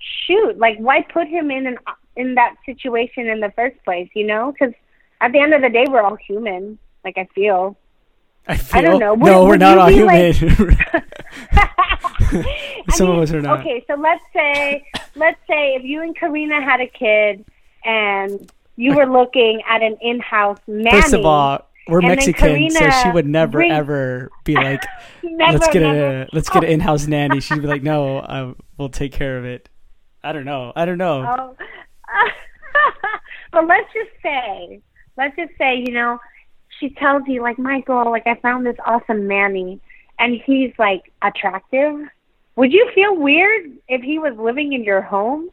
shoot, 0.00 0.58
like, 0.58 0.78
why 0.78 1.02
put 1.02 1.28
him 1.28 1.50
in 1.50 1.66
an 1.66 1.76
in 2.16 2.34
that 2.34 2.56
situation 2.64 3.28
in 3.28 3.40
the 3.40 3.52
first 3.54 3.76
place? 3.84 4.08
You 4.14 4.26
know, 4.26 4.52
because 4.52 4.74
at 5.20 5.32
the 5.32 5.40
end 5.40 5.54
of 5.54 5.62
the 5.62 5.68
day, 5.68 5.84
we're 5.88 6.02
all 6.02 6.16
human. 6.16 6.78
Like, 7.04 7.18
I 7.18 7.28
feel. 7.34 7.76
I 8.48 8.56
feel 8.56 8.82
don't 8.82 9.00
know. 9.00 9.14
Would- 9.14 9.26
no, 9.26 9.44
we're 9.44 9.56
not 9.56 9.78
all 9.78 9.90
like- 9.90 10.36
human. 10.36 10.76
I 12.30 12.82
Some 12.90 13.10
of 13.10 13.18
us 13.18 13.32
are 13.32 13.40
not. 13.40 13.60
Okay, 13.60 13.84
so 13.86 13.94
let's 13.94 14.24
say 14.32 14.84
let's 15.14 15.38
say 15.46 15.74
if 15.74 15.82
you 15.82 16.02
and 16.02 16.16
Karina 16.16 16.62
had 16.62 16.80
a 16.80 16.86
kid 16.86 17.44
and 17.84 18.50
you 18.76 18.94
were 18.94 19.06
looking 19.06 19.60
at 19.68 19.82
an 19.82 19.96
in-house 20.00 20.58
nanny. 20.66 20.90
First 21.00 21.12
of 21.12 21.24
all, 21.24 21.60
we're 21.88 22.00
Mexican, 22.00 22.70
so 22.70 22.90
she 23.02 23.10
would 23.10 23.26
never 23.26 23.62
ever 23.62 24.30
be 24.44 24.54
like, 24.54 24.84
never, 25.22 25.58
"Let's 25.58 25.68
get 25.72 25.82
never. 25.82 26.22
a 26.22 26.28
let's 26.32 26.48
get 26.48 26.64
an 26.64 26.70
in-house 26.70 27.06
nanny." 27.06 27.40
She'd 27.40 27.60
be 27.62 27.66
like, 27.66 27.82
"No, 27.82 28.18
I, 28.18 28.54
we'll 28.76 28.90
take 28.90 29.12
care 29.12 29.38
of 29.38 29.44
it." 29.44 29.68
I 30.22 30.32
don't 30.32 30.44
know. 30.44 30.72
I 30.76 30.84
don't 30.84 30.98
know. 30.98 31.24
Oh. 31.26 31.56
but 33.52 33.66
let's 33.66 33.88
just 33.92 34.10
say, 34.22 34.80
let's 35.16 35.34
just 35.36 35.52
say, 35.58 35.76
you 35.76 35.92
know, 35.92 36.18
she 36.78 36.90
tells 36.90 37.22
you 37.26 37.42
like, 37.42 37.58
Michael, 37.58 38.10
like 38.10 38.26
I 38.26 38.34
found 38.36 38.66
this 38.66 38.76
awesome 38.84 39.26
Manny, 39.26 39.80
and 40.18 40.40
he's 40.44 40.72
like 40.78 41.12
attractive. 41.22 42.00
Would 42.56 42.72
you 42.72 42.90
feel 42.94 43.16
weird 43.16 43.70
if 43.88 44.02
he 44.02 44.18
was 44.18 44.36
living 44.36 44.72
in 44.72 44.82
your 44.84 45.00
home? 45.00 45.48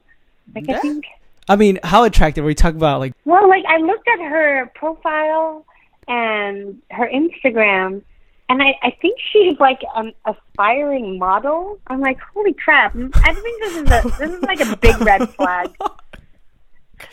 Like 0.53 0.67
Yeah. 0.67 0.77
I 0.77 0.79
think. 0.79 1.05
I 1.47 1.55
mean, 1.55 1.79
how 1.83 2.03
attractive? 2.03 2.43
Are 2.43 2.47
we 2.47 2.55
talking 2.55 2.77
about 2.77 2.99
like? 2.99 3.13
Well, 3.25 3.47
like 3.47 3.63
I 3.67 3.77
looked 3.77 4.07
at 4.07 4.19
her 4.19 4.71
profile 4.73 5.65
and 6.07 6.81
her 6.91 7.07
Instagram, 7.07 8.01
and 8.49 8.61
I, 8.63 8.75
I 8.81 8.97
think 9.01 9.19
she's 9.31 9.59
like 9.59 9.81
an 9.95 10.13
aspiring 10.25 11.19
model. 11.19 11.79
I'm 11.87 12.01
like, 12.01 12.19
holy 12.33 12.53
crap! 12.53 12.95
I 12.95 13.33
think 13.33 13.61
this 13.61 13.75
is 13.75 13.81
a 13.81 14.17
this 14.19 14.31
is 14.31 14.41
like 14.41 14.59
a 14.61 14.75
big 14.77 14.99
red 15.01 15.29
flag. 15.31 15.71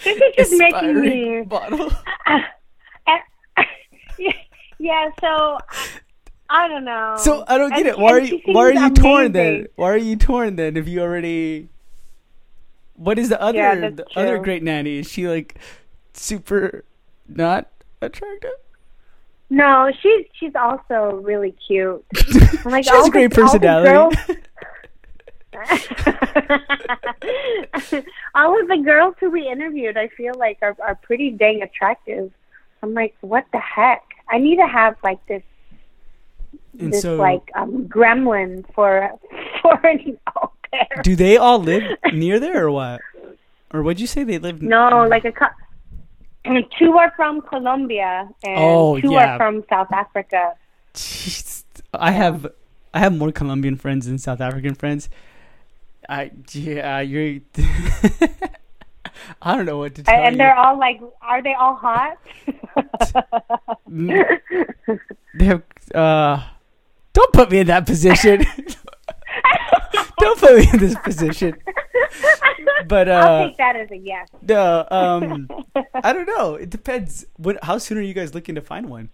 This 0.05 0.17
is 0.17 0.37
just 0.37 0.53
making 0.53 1.01
me. 1.01 1.43
model? 1.43 1.91
yeah, 4.79 5.11
so 5.21 5.59
I 6.49 6.69
don't 6.69 6.85
know. 6.85 7.17
So 7.19 7.45
I 7.49 7.59
don't 7.59 7.71
get 7.71 7.81
And- 7.81 7.89
it. 7.89 7.99
Why 7.99 8.13
are 8.13 8.21
you 8.21 8.41
why 8.47 8.63
are 8.65 8.73
you 8.73 8.91
torn 8.91 9.33
then? 9.33 9.67
Why 9.77 9.91
are 9.91 9.97
you 9.97 10.17
torn 10.17 10.57
then? 10.57 10.77
If 10.77 10.89
you 10.89 11.01
already, 11.01 11.69
what 12.95 13.19
is 13.19 13.29
the 13.29 13.41
other 13.41 13.59
Yeah, 13.59 13.91
the 13.91 14.07
other 14.17 14.39
great 14.39 14.63
nanny? 14.63 14.99
Is 14.99 15.11
she 15.11 15.29
like 15.29 15.57
super 16.13 16.85
not 17.29 17.69
attractive? 18.01 18.51
No, 19.51 19.91
she's 20.01 20.27
she's 20.39 20.55
also 20.55 21.21
really 21.23 21.55
cute. 21.67 22.05
like, 22.65 22.85
she 22.85 22.91
has 22.91 23.09
a 23.09 23.11
great 23.11 23.33
the- 23.33 23.43
all 23.43 23.53
the 23.53 23.59
personality. 23.59 24.17
all 28.35 28.59
of 28.61 28.69
the 28.69 28.79
girls 28.83 29.15
who 29.21 29.31
we 29.31 29.47
interviewed, 29.47 29.97
I 29.99 30.09
feel 30.09 30.33
like 30.39 30.59
are 30.63 30.75
are 30.83 30.95
pretty 30.97 31.31
dang 31.31 31.63
attractive. 31.63 32.33
I'm 32.83 32.95
like, 32.95 33.15
what 33.21 33.47
the 33.53 33.59
heck? 33.61 34.03
I 34.29 34.39
need 34.39 34.57
to 34.57 34.67
have 34.67 34.97
like 35.05 35.25
this 35.27 35.43
and 36.79 36.93
this 36.93 37.03
so, 37.03 37.17
like 37.17 37.51
um 37.55 37.87
gremlin 37.87 38.65
for 38.75 39.11
for 39.63 39.75
an 39.87 40.19
au 40.37 40.51
pair. 40.71 41.03
do 41.03 41.15
they 41.15 41.37
all 41.37 41.59
live 41.59 41.83
near 42.13 42.41
there 42.41 42.67
or 42.67 42.71
what? 42.71 43.01
Or 43.73 43.83
would 43.83 44.01
you 44.01 44.07
say 44.07 44.25
they 44.25 44.39
live? 44.39 44.61
No, 44.63 45.07
like 45.09 45.25
a 45.25 45.33
two 46.79 46.93
are 46.99 47.13
from 47.17 47.41
Colombia, 47.43 48.29
and 48.43 48.59
Oh, 48.59 49.01
two 49.01 49.13
yeah. 49.13 49.35
are 49.35 49.39
from 49.39 49.65
South 49.71 49.93
Africa. 49.93 50.55
Jeez. 50.95 51.65
I 51.95 52.11
have 52.11 52.47
I 52.93 52.99
have 52.99 53.17
more 53.17 53.33
Colombian 53.33 53.77
friends 53.77 54.07
than 54.07 54.19
South 54.19 54.41
African 54.41 54.75
friends. 54.75 55.09
I 56.09 56.31
yeah, 56.53 57.01
you're. 57.01 57.41
I 59.41 59.57
don't 59.57 59.67
know 59.67 59.79
what 59.79 59.95
to 59.97 60.03
tell 60.03 60.15
And, 60.15 60.25
and 60.25 60.41
they're 60.41 60.55
all 60.57 60.79
like, 60.79 61.01
are 61.21 61.43
they 61.43 61.55
all 61.55 61.75
hot? 61.77 62.19
They 65.35 65.45
have. 65.47 65.63
Uh, 65.95 66.43
don't 67.13 67.33
put 67.33 67.51
me 67.51 67.59
in 67.59 67.67
that 67.69 67.87
position. 67.87 68.45
don't 70.19 70.39
put 70.39 70.57
me 70.57 70.69
in 70.73 70.79
this 70.79 70.95
position. 70.97 71.57
But 72.87 73.09
I'll 73.09 73.45
uh, 73.45 73.47
take 73.47 73.57
that 73.59 73.77
as 73.77 73.91
a 73.91 73.97
yes. 73.97 74.29
no, 74.43 74.87
um, 74.91 75.49
I 75.95 76.13
don't 76.13 76.27
know. 76.27 76.55
It 76.55 76.71
depends. 76.71 77.27
What? 77.37 77.63
How 77.63 77.79
soon 77.79 77.99
are 77.99 78.03
you 78.03 78.15
guys 78.15 78.35
looking 78.35 78.55
to 78.57 78.61
find 78.61 78.91
one? 78.91 79.09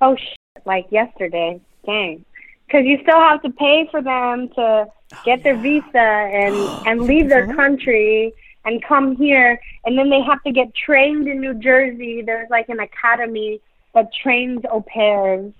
Oh, 0.00 0.16
shit, 0.16 0.66
like 0.66 0.86
yesterday. 0.90 1.60
Dang. 1.84 2.24
Because 2.66 2.84
you 2.84 2.98
still 3.02 3.20
have 3.20 3.42
to 3.42 3.50
pay 3.50 3.88
for 3.90 4.02
them 4.02 4.48
to 4.56 4.88
get 5.24 5.42
their 5.42 5.56
visa 5.56 5.96
and, 5.96 6.54
and 6.86 7.02
leave 7.02 7.28
their 7.28 7.54
country 7.54 8.34
and 8.66 8.84
come 8.84 9.16
here. 9.16 9.58
And 9.84 9.96
then 9.98 10.10
they 10.10 10.20
have 10.20 10.42
to 10.42 10.52
get 10.52 10.74
trained 10.74 11.26
in 11.28 11.40
New 11.40 11.54
Jersey. 11.54 12.20
There's 12.20 12.50
like 12.50 12.68
an 12.68 12.80
academy 12.80 13.60
that 13.94 14.10
trains 14.22 14.60
au 14.70 14.82
pairs. 14.82 15.52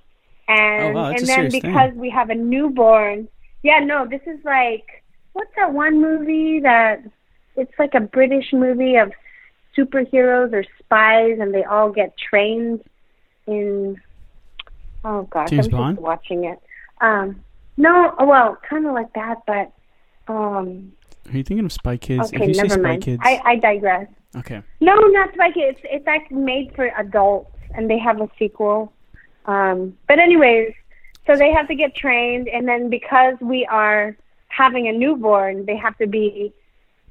And, 0.49 0.83
Oh, 0.85 0.93
wow, 0.93 1.07
and 1.09 1.19
then 1.19 1.27
serious 1.27 1.53
thing. 1.53 1.63
because 1.63 1.93
we 1.95 2.11
have 2.11 2.29
a 2.31 2.35
newborn. 2.35 3.29
Yeah, 3.63 3.79
no, 3.81 4.07
this 4.07 4.21
is 4.27 4.39
like, 4.45 5.03
what's 5.33 5.51
that 5.57 5.73
one 5.73 6.01
movie 6.03 6.61
that, 6.61 7.01
it's 7.57 7.73
like 7.79 7.95
a 7.95 8.01
British 8.01 8.53
movie 8.53 8.97
of 8.97 9.11
superheroes 9.77 10.53
or 10.53 10.65
spies 10.79 11.39
and 11.41 11.53
they 11.55 11.65
all 11.65 11.91
get 11.91 12.17
trained 12.17 12.83
in 13.47 14.01
oh 15.05 15.23
gosh 15.25 15.51
James 15.51 15.67
i'm 15.67 15.71
Bond? 15.71 15.97
just 15.97 16.03
watching 16.03 16.45
it 16.45 16.59
um 17.03 17.43
no 17.77 18.15
well 18.21 18.57
kind 18.69 18.87
of 18.87 18.95
like 18.95 19.13
that 19.13 19.43
but 19.47 19.71
um 20.33 20.93
Are 21.29 21.37
you 21.37 21.45
thinking 21.45 21.65
of 21.65 21.73
Spy 21.73 21.97
Kids? 21.97 22.33
okay 22.33 22.43
if 22.43 22.49
you 22.49 22.55
say 22.55 22.63
never 22.63 22.75
Spy 22.75 22.83
mind 22.83 23.03
Kids, 23.03 23.23
i 23.25 23.41
i 23.45 23.57
digress 23.57 24.09
okay. 24.37 24.63
no 24.81 24.95
not 24.95 25.33
spy 25.35 25.51
kids 25.51 25.79
it's, 25.79 25.81
it's 25.85 26.09
actually 26.09 26.39
made 26.39 26.75
for 26.75 26.91
adults 26.99 27.51
and 27.75 27.91
they 27.91 27.99
have 27.99 28.21
a 28.21 28.29
sequel 28.39 28.93
um 29.47 29.97
but 30.09 30.19
anyways 30.19 30.73
so 31.27 31.37
they 31.37 31.51
have 31.53 31.67
to 31.69 31.75
get 31.75 31.95
trained 31.95 32.49
and 32.49 32.69
then 32.69 32.89
because 32.89 33.35
we 33.41 33.67
are 33.67 34.17
having 34.49 34.89
a 34.89 34.93
newborn 34.93 35.67
they 35.67 35.77
have 35.77 35.97
to 35.99 36.07
be 36.07 36.53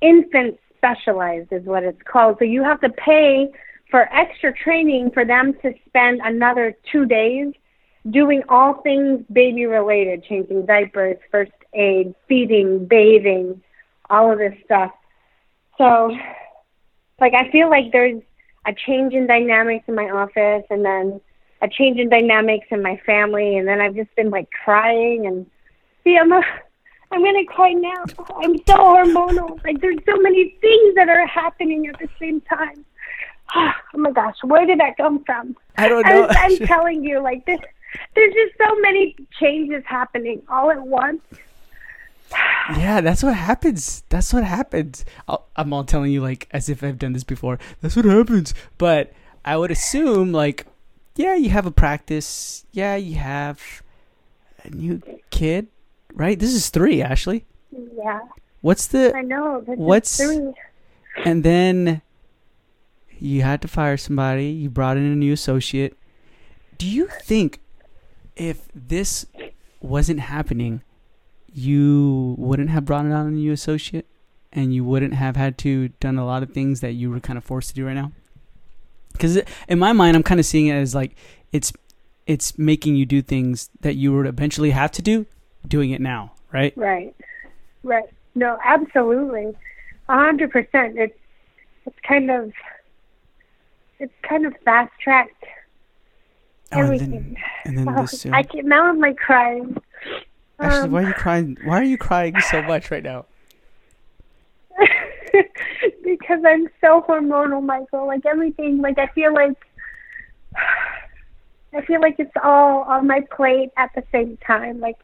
infant 0.01 0.59
specialized 0.85 1.51
is 1.51 1.65
what 1.65 1.83
it's 1.83 2.01
called. 2.03 2.37
So 2.39 2.45
you 2.45 2.63
have 2.63 2.81
to 2.81 2.89
pay 2.89 3.49
for 3.89 4.13
extra 4.13 4.53
training 4.53 5.11
for 5.11 5.25
them 5.25 5.53
to 5.61 5.73
spend 5.87 6.21
another 6.23 6.75
two 6.91 7.05
days 7.05 7.53
doing 8.11 8.43
all 8.49 8.81
things 8.81 9.23
baby 9.31 9.65
related, 9.65 10.23
changing 10.23 10.65
diapers, 10.65 11.17
first 11.31 11.51
aid, 11.73 12.13
feeding, 12.27 12.85
bathing, 12.85 13.61
all 14.09 14.31
of 14.31 14.39
this 14.39 14.55
stuff. 14.65 14.91
So 15.77 16.15
like 17.19 17.33
I 17.33 17.49
feel 17.51 17.69
like 17.69 17.91
there's 17.91 18.21
a 18.65 18.73
change 18.73 19.13
in 19.13 19.27
dynamics 19.27 19.85
in 19.87 19.95
my 19.95 20.09
office 20.09 20.65
and 20.69 20.83
then 20.83 21.21
a 21.61 21.67
change 21.69 21.99
in 21.99 22.09
dynamics 22.09 22.67
in 22.71 22.81
my 22.81 22.99
family 23.05 23.57
and 23.57 23.67
then 23.67 23.79
I've 23.79 23.95
just 23.95 24.13
been 24.15 24.29
like 24.29 24.49
crying 24.51 25.25
and 25.25 25.45
see 26.03 26.17
I'm 26.17 26.31
a 26.31 26.41
I'm 27.11 27.23
gonna 27.23 27.45
cry 27.45 27.71
now. 27.71 28.03
I'm 28.37 28.57
so 28.67 28.75
hormonal. 28.75 29.63
Like 29.63 29.79
there's 29.79 29.99
so 30.05 30.17
many 30.17 30.57
things 30.59 30.95
that 30.95 31.07
are 31.07 31.25
happening 31.25 31.87
at 31.87 31.99
the 31.99 32.09
same 32.19 32.41
time. 32.41 32.85
Oh 33.93 33.97
my 33.97 34.11
gosh, 34.11 34.35
where 34.43 34.65
did 34.65 34.81
that 34.81 34.97
come 34.97 35.23
from? 35.23 35.55
I 35.77 35.87
don't 35.87 36.05
know. 36.05 36.27
I'm, 36.29 36.51
I'm 36.51 36.57
telling 36.67 37.05
you, 37.05 37.21
like 37.21 37.45
this, 37.45 37.59
there's 38.13 38.33
just 38.33 38.57
so 38.57 38.75
many 38.81 39.15
changes 39.39 39.83
happening 39.85 40.41
all 40.49 40.69
at 40.69 40.81
once. 40.85 41.21
Yeah, 42.77 42.99
that's 43.01 43.21
what 43.21 43.35
happens. 43.35 44.03
That's 44.09 44.33
what 44.33 44.43
happens. 44.43 45.05
I'll, 45.27 45.45
I'm 45.55 45.71
all 45.71 45.83
telling 45.83 46.11
you 46.11 46.21
like 46.21 46.47
as 46.51 46.67
if 46.69 46.83
I've 46.83 46.97
done 46.97 47.13
this 47.13 47.23
before. 47.23 47.59
That's 47.81 47.95
what 47.95 48.05
happens. 48.05 48.53
But 48.77 49.13
I 49.43 49.55
would 49.57 49.69
assume 49.71 50.31
like, 50.31 50.65
yeah, 51.15 51.35
you 51.35 51.49
have 51.49 51.65
a 51.67 51.71
practice. 51.71 52.65
Yeah, 52.71 52.95
you 52.95 53.15
have 53.15 53.61
a 54.63 54.69
new 54.71 55.01
kid, 55.29 55.67
right? 56.13 56.39
This 56.39 56.53
is 56.53 56.69
three, 56.69 57.01
Ashley. 57.03 57.45
Yeah, 57.71 58.21
What's 58.61 58.87
the 58.87 59.15
I 59.15 59.21
know. 59.21 59.61
This 59.61 59.77
What's- 59.77 60.19
is 60.19 60.27
three. 60.39 60.53
and 61.23 61.43
then 61.43 62.01
you 63.19 63.43
had 63.43 63.61
to 63.61 63.67
fire 63.67 63.95
somebody. 63.97 64.47
You 64.47 64.69
brought 64.71 64.97
in 64.97 65.03
a 65.03 65.15
new 65.15 65.33
associate. 65.33 65.95
Do 66.79 66.87
you 66.87 67.07
think 67.21 67.59
if 68.35 68.67
this 68.73 69.25
wasn't 69.81 70.19
happening, 70.21 70.81
you 71.55 72.35
wouldn't 72.37 72.69
have 72.69 72.85
brought 72.85 73.05
it 73.05 73.11
on 73.11 73.27
a 73.27 73.31
new 73.31 73.51
associate, 73.51 74.05
and 74.51 74.73
you 74.73 74.83
wouldn't 74.83 75.13
have 75.13 75.35
had 75.35 75.57
to 75.59 75.89
done 75.99 76.17
a 76.17 76.25
lot 76.25 76.43
of 76.43 76.51
things 76.51 76.81
that 76.81 76.93
you 76.93 77.09
were 77.09 77.19
kind 77.19 77.37
of 77.37 77.43
forced 77.43 77.69
to 77.69 77.75
do 77.75 77.85
right 77.85 77.93
now? 77.93 78.11
Because 79.13 79.39
in 79.67 79.79
my 79.79 79.93
mind, 79.93 80.15
I'm 80.17 80.23
kind 80.23 80.39
of 80.39 80.45
seeing 80.45 80.67
it 80.67 80.73
as 80.75 80.93
like 80.93 81.15
it's 81.51 81.71
it's 82.27 82.57
making 82.57 82.95
you 82.95 83.05
do 83.05 83.21
things 83.21 83.69
that 83.81 83.95
you 83.95 84.13
would 84.13 84.27
eventually 84.27 84.71
have 84.71 84.91
to 84.93 85.01
do, 85.01 85.25
doing 85.67 85.91
it 85.91 86.01
now, 86.01 86.33
right? 86.51 86.73
Right, 86.75 87.15
right. 87.83 88.05
No, 88.33 88.57
absolutely, 88.63 89.55
a 90.09 90.13
hundred 90.13 90.51
percent. 90.51 90.97
It's 90.97 91.17
it's 91.85 91.99
kind 92.05 92.29
of 92.31 92.51
it's 93.99 94.13
kind 94.27 94.45
of 94.45 94.53
fast 94.65 94.91
tracked 95.01 95.31
Oh, 96.73 96.81
and 96.81 96.99
then 96.99 97.37
and 97.63 97.77
then 97.77 97.89
Oh, 97.89 98.01
this. 98.01 98.25
uh, 98.25 98.31
I 98.33 98.43
can, 98.43 98.67
now 98.67 98.87
I'm 98.87 98.99
like 98.99 99.17
crying. 99.17 99.77
Ashley, 100.59 100.87
Um, 100.87 100.91
why 100.91 100.99
are 101.03 101.07
you 101.07 101.13
crying? 101.13 101.57
Why 101.63 101.79
are 101.79 101.83
you 101.83 101.97
crying 101.97 102.39
so 102.41 102.61
much 102.61 102.91
right 102.91 103.03
now? 103.03 103.25
because 106.03 106.39
I'm 106.45 106.67
so 106.81 107.03
hormonal, 107.07 107.63
Michael. 107.63 108.07
Like 108.07 108.25
everything, 108.25 108.79
like 108.81 108.97
I 108.97 109.07
feel 109.07 109.33
like 109.33 109.57
I 111.73 111.81
feel 111.85 111.99
like 112.01 112.15
it's 112.19 112.31
all 112.43 112.83
on 112.83 113.07
my 113.07 113.21
plate 113.35 113.69
at 113.77 113.91
the 113.95 114.03
same 114.11 114.37
time. 114.45 114.79
Like 114.79 114.97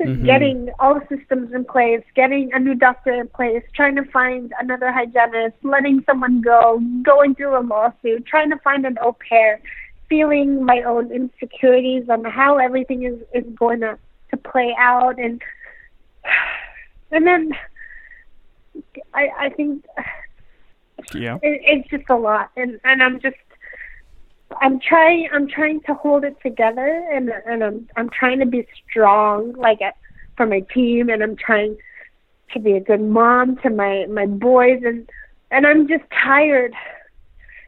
just 0.00 0.12
Mhm. 0.12 0.26
getting 0.26 0.70
all 0.78 0.94
the 0.94 1.16
systems 1.16 1.52
in 1.52 1.64
place, 1.64 2.02
getting 2.14 2.52
a 2.52 2.58
new 2.58 2.74
doctor 2.74 3.12
in 3.12 3.28
place, 3.28 3.62
trying 3.74 3.96
to 3.96 4.04
find 4.04 4.52
another 4.60 4.92
hygienist, 4.92 5.56
letting 5.62 6.02
someone 6.04 6.40
go, 6.42 6.80
going 7.02 7.34
through 7.34 7.58
a 7.58 7.62
lawsuit, 7.62 8.26
trying 8.26 8.50
to 8.50 8.58
find 8.58 8.84
an 8.86 8.98
au 9.00 9.12
pair, 9.28 9.60
feeling 10.08 10.64
my 10.64 10.82
own 10.82 11.10
insecurities 11.12 12.08
on 12.08 12.24
how 12.24 12.58
everything 12.58 13.04
is 13.04 13.18
is 13.32 13.44
going 13.56 13.80
to 13.80 13.98
to 14.34 14.50
play 14.50 14.74
out, 14.78 15.18
and 15.18 15.40
and 17.10 17.26
then 17.26 17.52
I 19.12 19.28
I 19.38 19.48
think 19.50 19.84
Yeah. 21.14 21.36
it, 21.42 21.60
it's 21.64 21.90
just 21.90 22.10
a 22.10 22.16
lot, 22.16 22.50
and 22.56 22.80
and 22.84 23.02
I'm 23.02 23.20
just 23.20 23.36
I'm 24.60 24.80
trying 24.80 25.28
I'm 25.32 25.48
trying 25.48 25.80
to 25.82 25.94
hold 25.94 26.24
it 26.24 26.36
together, 26.42 27.06
and 27.12 27.30
and 27.46 27.62
I'm 27.64 27.88
I'm 27.96 28.10
trying 28.10 28.40
to 28.40 28.46
be 28.46 28.66
strong, 28.90 29.52
like 29.54 29.80
at, 29.82 29.94
for 30.36 30.46
my 30.46 30.60
team, 30.72 31.08
and 31.08 31.22
I'm 31.22 31.36
trying 31.36 31.76
to 32.52 32.60
be 32.60 32.72
a 32.72 32.80
good 32.80 33.00
mom 33.00 33.56
to 33.62 33.70
my 33.70 34.06
my 34.06 34.26
boys, 34.26 34.82
and 34.84 35.08
and 35.50 35.66
I'm 35.66 35.88
just 35.88 36.04
tired. 36.22 36.74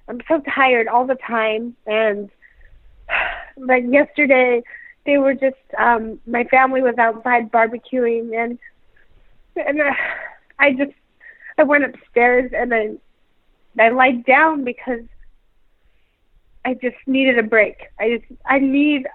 I'm 0.09 0.21
so 0.29 0.41
tired 0.55 0.87
all 0.87 1.07
the 1.07 1.17
time, 1.27 1.77
and 1.87 2.31
like 3.57 3.85
yesterday, 3.89 4.63
they 5.07 5.19
were 5.19 5.35
just 5.35 5.57
um 5.79 6.21
my 6.27 6.45
family 6.45 6.83
was 6.83 6.97
outside 6.99 7.51
barbecuing, 7.51 8.37
and 8.37 8.59
and 9.57 9.81
uh, 9.81 9.93
I 10.59 10.73
just 10.73 10.93
I 11.59 11.63
went 11.63 11.85
upstairs 11.85 12.53
and 12.55 12.75
I 12.75 12.91
I 13.79 13.89
lied 13.91 14.25
down 14.25 14.65
because 14.65 15.05
I 16.65 16.75
just 16.75 16.97
needed 17.07 17.39
a 17.39 17.43
break. 17.43 17.77
I 17.99 18.19
just 18.19 18.41
I 18.45 18.59
need 18.59 19.07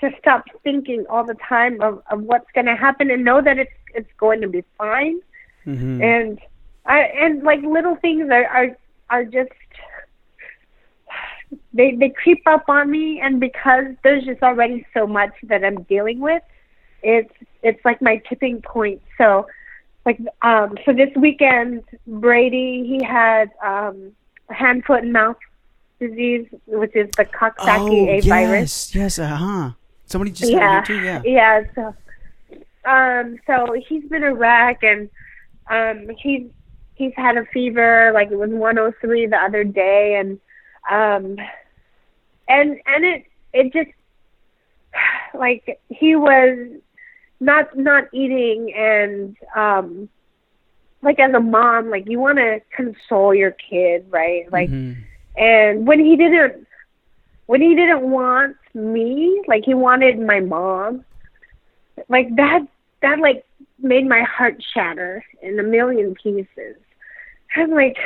to 0.00 0.10
stop 0.18 0.44
thinking 0.62 1.06
all 1.08 1.24
the 1.24 1.36
time 1.48 1.80
of, 1.80 2.02
of 2.10 2.22
what's 2.22 2.50
going 2.54 2.66
to 2.66 2.76
happen 2.76 3.10
and 3.10 3.24
know 3.24 3.40
that 3.40 3.58
it's 3.58 3.72
it's 3.94 4.10
going 4.18 4.40
to 4.40 4.48
be 4.48 4.62
fine. 4.78 5.20
Mm-hmm. 5.66 6.02
And 6.02 6.40
I 6.84 7.00
and 7.00 7.42
like 7.42 7.62
little 7.62 7.96
things 7.96 8.30
are 8.30 8.46
are 8.46 8.76
are 9.10 9.24
just 9.24 9.50
they 11.76 11.94
they 11.94 12.10
creep 12.10 12.42
up 12.46 12.68
on 12.68 12.90
me 12.90 13.20
and 13.20 13.40
because 13.40 13.84
there's 14.02 14.24
just 14.24 14.42
already 14.42 14.86
so 14.94 15.06
much 15.06 15.32
that 15.44 15.64
I'm 15.64 15.82
dealing 15.84 16.20
with, 16.20 16.42
it's 17.02 17.32
it's 17.62 17.84
like 17.84 18.00
my 18.00 18.22
tipping 18.28 18.62
point. 18.62 19.02
So 19.18 19.46
like 20.04 20.18
um 20.42 20.76
so 20.84 20.92
this 20.92 21.10
weekend 21.16 21.82
Brady 22.06 22.84
he 22.86 23.02
had 23.04 23.50
um 23.64 24.12
hand 24.50 24.84
foot 24.84 25.02
and 25.02 25.12
mouth 25.12 25.36
disease 25.98 26.46
which 26.66 26.94
is 26.94 27.08
the 27.16 27.24
Coxsackie 27.24 28.08
A 28.08 28.18
oh, 28.18 28.28
virus. 28.28 28.94
yes, 28.94 29.18
yes, 29.18 29.18
uh 29.18 29.36
huh. 29.36 29.70
Somebody 30.06 30.30
just 30.30 30.52
Yeah. 30.52 30.78
it 30.78 30.84
too. 30.84 31.00
Yeah. 31.00 31.22
Yeah, 31.24 31.62
so 31.74 31.94
um 32.88 33.36
so 33.46 33.74
he's 33.88 34.04
been 34.04 34.22
a 34.22 34.34
wreck 34.34 34.82
and 34.82 35.10
um 35.68 36.08
he's 36.22 36.48
he's 36.96 37.12
had 37.16 37.36
a 37.36 37.44
fever, 37.52 38.10
like 38.12 38.30
it 38.30 38.36
was 38.36 38.50
103 38.50 39.26
the 39.26 39.36
other 39.36 39.64
day, 39.64 40.16
and 40.18 40.40
um, 40.90 41.36
and 42.48 42.78
and 42.86 43.04
it 43.04 43.24
it 43.52 43.72
just 43.72 43.90
like 45.34 45.80
he 45.88 46.16
was 46.16 46.68
not 47.40 47.76
not 47.76 48.04
eating 48.12 48.72
and 48.74 49.36
um 49.54 50.08
like 51.02 51.18
as 51.18 51.32
a 51.34 51.40
mom 51.40 51.90
like 51.90 52.08
you 52.08 52.18
want 52.18 52.38
to 52.38 52.60
console 52.74 53.34
your 53.34 53.50
kid 53.52 54.04
right 54.10 54.50
like 54.50 54.70
Mhm. 54.70 54.96
and 55.36 55.86
when 55.86 56.00
he 56.00 56.16
didn't 56.16 56.66
when 57.46 57.60
he 57.60 57.74
didn't 57.74 58.10
want 58.10 58.56
me 58.74 59.42
like 59.46 59.64
he 59.64 59.74
wanted 59.74 60.18
my 60.18 60.40
mom 60.40 61.04
like 62.08 62.34
that 62.36 62.60
that 63.02 63.18
like 63.18 63.44
made 63.78 64.08
my 64.08 64.22
heart 64.22 64.62
shatter 64.74 65.22
in 65.42 65.58
a 65.58 65.62
million 65.62 66.14
pieces 66.14 66.76
i'm 67.56 67.70
like 67.70 67.96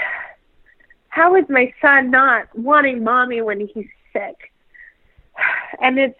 how 1.08 1.34
is 1.36 1.44
my 1.48 1.72
son 1.80 2.10
not 2.10 2.46
wanting 2.56 3.02
mommy 3.02 3.40
when 3.42 3.60
he's 3.60 3.86
sick. 4.12 4.52
And 5.82 5.98
it's 5.98 6.18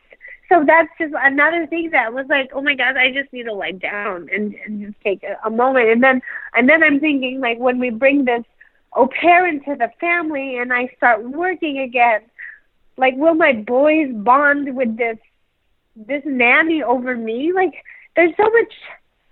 so 0.48 0.64
that's 0.66 0.88
just 0.98 1.14
another 1.16 1.66
thing 1.66 1.90
that 1.90 2.14
was 2.14 2.26
like 2.28 2.50
oh 2.54 2.62
my 2.62 2.74
god 2.74 2.96
i 2.96 3.12
just 3.12 3.32
need 3.32 3.44
to 3.44 3.52
lie 3.52 3.72
down 3.72 4.28
and, 4.32 4.54
and 4.64 4.80
just 4.84 5.00
take 5.02 5.22
a, 5.22 5.36
a 5.46 5.50
moment. 5.50 5.90
And 5.90 6.02
then 6.02 6.22
and 6.54 6.68
then 6.68 6.82
i'm 6.82 6.98
thinking 6.98 7.40
like 7.40 7.58
when 7.58 7.78
we 7.78 7.90
bring 7.90 8.24
this 8.24 8.44
au 8.94 9.06
pair 9.06 9.46
into 9.46 9.76
the 9.76 9.90
family 10.00 10.56
and 10.56 10.72
i 10.72 10.88
start 10.96 11.22
working 11.28 11.78
again 11.78 12.22
like 12.96 13.14
will 13.16 13.34
my 13.34 13.52
boys 13.52 14.08
bond 14.12 14.74
with 14.76 14.96
this 14.96 15.18
this 15.96 16.22
nanny 16.24 16.82
over 16.82 17.16
me? 17.16 17.52
Like 17.54 17.72
there's 18.16 18.34
so 18.36 18.44
much 18.44 18.72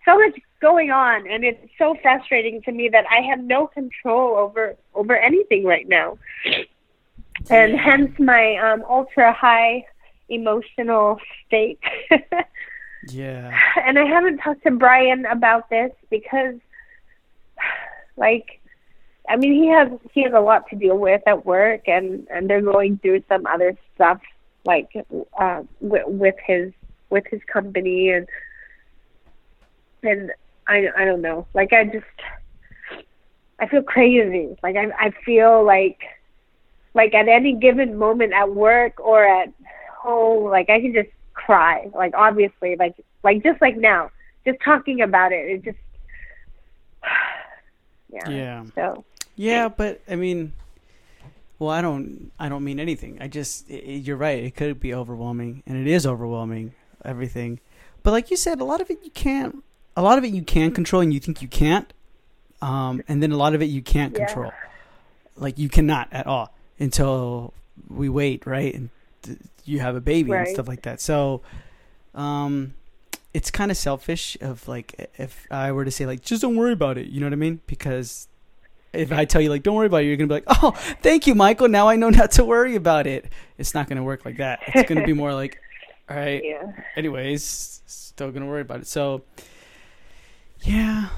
so 0.04 0.18
much 0.18 0.40
going 0.60 0.90
on. 0.90 1.28
And 1.30 1.44
it's 1.44 1.60
so 1.78 1.94
frustrating 2.02 2.62
to 2.62 2.72
me 2.72 2.88
that 2.90 3.04
i 3.10 3.20
have 3.28 3.40
no 3.40 3.66
control 3.66 4.36
over 4.36 4.74
over 4.94 5.16
anything 5.16 5.64
right 5.64 5.88
now 5.88 6.18
and 7.50 7.78
hence 7.78 8.18
my 8.18 8.56
um 8.56 8.84
ultra 8.88 9.32
high 9.32 9.84
emotional 10.28 11.18
state. 11.46 11.80
Yeah. 13.10 13.56
and 13.86 13.96
i 13.96 14.04
haven't 14.04 14.38
talked 14.38 14.64
to 14.64 14.72
brian 14.72 15.24
about 15.24 15.70
this 15.70 15.92
because 16.10 16.56
like 18.16 18.60
i 19.28 19.36
mean 19.36 19.54
he 19.54 19.68
has 19.68 19.88
he 20.12 20.24
has 20.24 20.32
a 20.34 20.40
lot 20.40 20.68
to 20.70 20.76
deal 20.76 20.98
with 20.98 21.22
at 21.26 21.46
work 21.46 21.86
and 21.86 22.26
and 22.28 22.50
they're 22.50 22.60
going 22.60 22.98
through 22.98 23.22
some 23.28 23.46
other 23.46 23.78
stuff 23.94 24.20
like 24.64 24.90
uh 25.40 25.62
with, 25.80 26.02
with 26.08 26.34
his 26.44 26.72
with 27.10 27.24
his 27.30 27.40
company 27.44 28.10
and 28.10 28.28
and 30.02 30.32
i 30.66 30.88
i 30.96 31.04
don't 31.04 31.22
know. 31.22 31.46
Like 31.54 31.72
i 31.72 31.84
just 31.84 32.04
i 33.58 33.66
feel 33.66 33.82
crazy. 33.82 34.56
Like 34.62 34.76
i 34.76 34.86
i 34.98 35.10
feel 35.24 35.64
like 35.64 36.00
like 36.98 37.14
at 37.14 37.28
any 37.28 37.52
given 37.54 37.96
moment 37.96 38.32
at 38.34 38.48
work 38.54 38.94
or 39.00 39.24
at 39.24 39.48
home 40.04 40.44
like 40.50 40.68
i 40.68 40.78
can 40.82 40.92
just 40.92 41.08
cry 41.34 41.88
like 41.94 42.12
obviously 42.14 42.76
like 42.76 42.94
like 43.22 43.42
just 43.42 43.60
like 43.62 43.76
now 43.76 44.10
just 44.44 44.58
talking 44.64 45.00
about 45.00 45.32
it 45.32 45.44
it 45.54 45.60
just 45.64 45.78
yeah 48.12 48.28
Yeah. 48.28 48.64
so 48.74 49.04
Yeah, 49.36 49.68
but 49.68 50.00
I 50.10 50.16
mean, 50.16 50.52
well, 51.60 51.70
I 51.70 51.80
don't, 51.80 52.30
I 52.38 52.48
don't 52.48 52.64
mean 52.64 52.80
anything. 52.80 53.18
I 53.20 53.28
just, 53.28 53.70
i 53.70 53.74
i- 53.74 54.00
you're 54.06 54.16
right. 54.16 54.42
It 54.42 54.54
could 54.56 54.80
be 54.80 54.92
overwhelming, 54.94 55.62
and 55.66 55.76
it 55.78 55.86
is 55.86 56.06
overwhelming. 56.06 56.74
Everything, 57.04 57.60
but 58.02 58.10
like 58.10 58.30
you 58.32 58.36
said, 58.36 58.60
a 58.60 58.64
lot 58.64 58.80
of 58.80 58.90
it 58.90 58.98
you 59.04 59.10
can't. 59.12 59.62
A 59.96 60.02
lot 60.02 60.18
of 60.18 60.24
it 60.24 60.28
you 60.34 60.42
can 60.42 60.72
control, 60.72 61.00
and 61.02 61.14
you 61.14 61.20
think 61.20 61.40
you 61.40 61.46
can't. 61.48 61.92
Um, 62.60 63.02
and 63.06 63.22
then 63.22 63.30
a 63.30 63.36
lot 63.36 63.54
of 63.54 63.62
it 63.62 63.66
you 63.66 63.82
can't 63.82 64.12
Yeah. 64.12 64.26
control. 64.26 64.52
Like 65.36 65.56
you 65.58 65.68
cannot 65.68 66.08
at 66.10 66.26
all 66.26 66.52
until 66.78 67.52
we 67.88 68.08
wait, 68.08 68.46
right? 68.46 68.74
And 68.74 68.90
th- 69.22 69.38
you 69.64 69.80
have 69.80 69.96
a 69.96 70.00
baby 70.00 70.32
and 70.32 70.48
stuff 70.48 70.68
like 70.68 70.82
that. 70.82 71.00
So, 71.00 71.42
um, 72.14 72.74
it's 73.34 73.50
kind 73.50 73.70
of 73.70 73.76
selfish 73.76 74.36
of 74.40 74.66
like 74.66 75.10
if 75.18 75.46
I 75.50 75.70
were 75.72 75.84
to 75.84 75.90
say 75.90 76.06
like 76.06 76.22
just 76.22 76.42
don't 76.42 76.56
worry 76.56 76.72
about 76.72 76.98
it. 76.98 77.06
You 77.08 77.20
know 77.20 77.26
what 77.26 77.32
I 77.34 77.36
mean? 77.36 77.60
Because 77.66 78.26
if 78.92 79.12
I 79.12 79.24
tell 79.26 79.40
you 79.40 79.50
like 79.50 79.62
don't 79.62 79.76
worry 79.76 79.86
about 79.86 80.02
it, 80.02 80.06
you're 80.06 80.16
gonna 80.16 80.28
be 80.28 80.34
like, 80.34 80.62
oh, 80.62 80.70
thank 81.02 81.26
you, 81.26 81.34
Michael. 81.34 81.68
Now 81.68 81.88
I 81.88 81.96
know 81.96 82.10
not 82.10 82.32
to 82.32 82.44
worry 82.44 82.74
about 82.74 83.06
it. 83.06 83.30
It's 83.58 83.74
not 83.74 83.88
gonna 83.88 84.02
work 84.02 84.24
like 84.24 84.38
that. 84.38 84.60
It's 84.68 84.88
gonna 84.88 85.04
be 85.06 85.12
more 85.12 85.34
like, 85.34 85.60
all 86.10 86.16
right. 86.16 86.42
yeah 86.42 86.72
Anyways, 86.96 87.82
still 87.86 88.32
gonna 88.32 88.46
worry 88.46 88.62
about 88.62 88.80
it. 88.80 88.86
So, 88.86 89.22
yeah. 90.62 91.10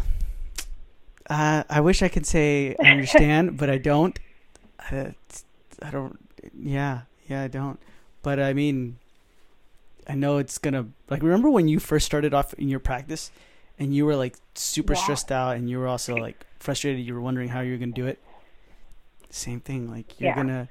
Uh, 1.29 1.63
I 1.71 1.81
wish 1.81 2.03
I 2.03 2.09
could 2.09 2.27
say 2.27 2.75
I 2.83 2.89
understand, 2.89 3.57
but 3.57 3.71
I 3.71 3.79
don't. 3.79 4.19
I, 4.81 5.15
I 5.83 5.91
don't. 5.91 6.19
Yeah, 6.59 7.03
yeah, 7.29 7.43
I 7.43 7.49
don't. 7.49 7.79
But 8.23 8.41
I 8.41 8.53
mean, 8.53 8.99
I 10.09 10.15
know 10.15 10.39
it's 10.39 10.59
gonna 10.59 10.87
like. 11.09 11.23
Remember 11.23 11.51
when 11.51 11.69
you 11.69 11.79
first 11.79 12.07
started 12.07 12.35
off 12.35 12.53
in 12.55 12.69
your 12.69 12.81
practice, 12.81 13.31
and 13.79 13.95
you 13.95 14.05
were 14.07 14.17
like 14.17 14.37
super 14.55 14.95
Yeah. 14.95 15.03
stressed 15.03 15.33
out, 15.33 15.57
and 15.57 15.69
you 15.71 15.79
were 15.79 15.89
also 15.89 16.17
like 16.17 16.45
frustrated. 16.59 17.05
You 17.05 17.15
were 17.15 17.21
wondering 17.21 17.49
how 17.49 17.61
you 17.61 17.73
were 17.73 17.79
gonna 17.79 17.93
do 17.93 18.07
it. 18.07 18.19
Same 19.31 19.61
thing. 19.61 19.91
Like 19.91 20.21
you're 20.21 20.31
Yeah. 20.31 20.37
gonna. 20.37 20.69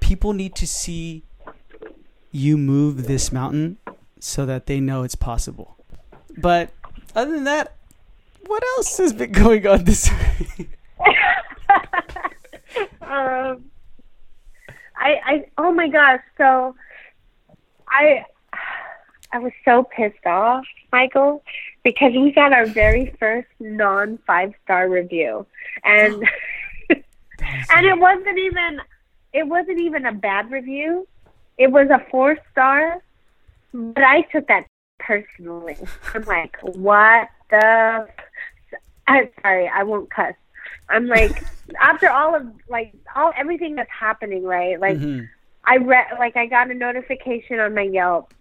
People 0.00 0.32
need 0.32 0.54
to 0.56 0.66
see 0.66 1.22
you 2.30 2.56
move 2.56 3.06
this 3.06 3.32
mountain 3.32 3.78
so 4.20 4.46
that 4.46 4.66
they 4.66 4.80
know 4.80 5.02
it's 5.02 5.14
possible. 5.14 5.76
But 6.38 6.70
other 7.14 7.32
than 7.32 7.44
that, 7.44 7.76
what 8.46 8.62
else 8.76 8.96
has 8.98 9.12
been 9.12 9.32
going 9.44 9.66
on 9.66 9.84
this 9.84 10.10
week? 10.58 10.70
um, 13.02 13.64
I, 15.02 15.20
I, 15.24 15.44
oh 15.58 15.72
my 15.72 15.88
gosh, 15.88 16.20
so 16.38 16.76
I, 17.88 18.24
I 19.32 19.40
was 19.40 19.50
so 19.64 19.82
pissed 19.82 20.24
off, 20.24 20.64
Michael, 20.92 21.42
because 21.82 22.12
we 22.12 22.30
got 22.30 22.52
our 22.52 22.66
very 22.66 23.12
first 23.18 23.48
non 23.58 24.18
five 24.26 24.54
star 24.62 24.88
review, 24.88 25.44
and 25.82 26.14
and 26.90 27.86
it 27.86 27.98
wasn't 27.98 28.38
even, 28.38 28.80
it 29.32 29.48
wasn't 29.48 29.80
even 29.80 30.06
a 30.06 30.12
bad 30.12 30.52
review. 30.52 31.08
It 31.58 31.72
was 31.72 31.88
a 31.90 32.06
four 32.08 32.38
star, 32.52 33.02
but 33.74 34.04
I 34.04 34.22
took 34.22 34.46
that 34.46 34.66
personally. 35.00 35.76
I'm 36.14 36.22
like, 36.22 36.56
what 36.62 37.28
the? 37.50 38.06
I'm 39.08 39.28
sorry, 39.42 39.68
I 39.68 39.82
won't 39.82 40.10
cuss. 40.12 40.34
I'm 40.88 41.06
like, 41.06 41.42
after 41.80 42.08
all 42.10 42.34
of 42.34 42.46
like 42.68 42.92
all 43.16 43.32
everything 43.36 43.74
that's 43.76 43.90
happening, 43.90 44.42
right? 44.44 44.78
Like 44.80 44.98
Mhm. 44.98 45.28
I 45.64 45.76
read, 45.76 46.06
like 46.18 46.36
I 46.36 46.46
got 46.46 46.70
a 46.70 46.74
notification 46.74 47.60
on 47.60 47.74
my 47.74 47.82
Yelp, 47.82 48.32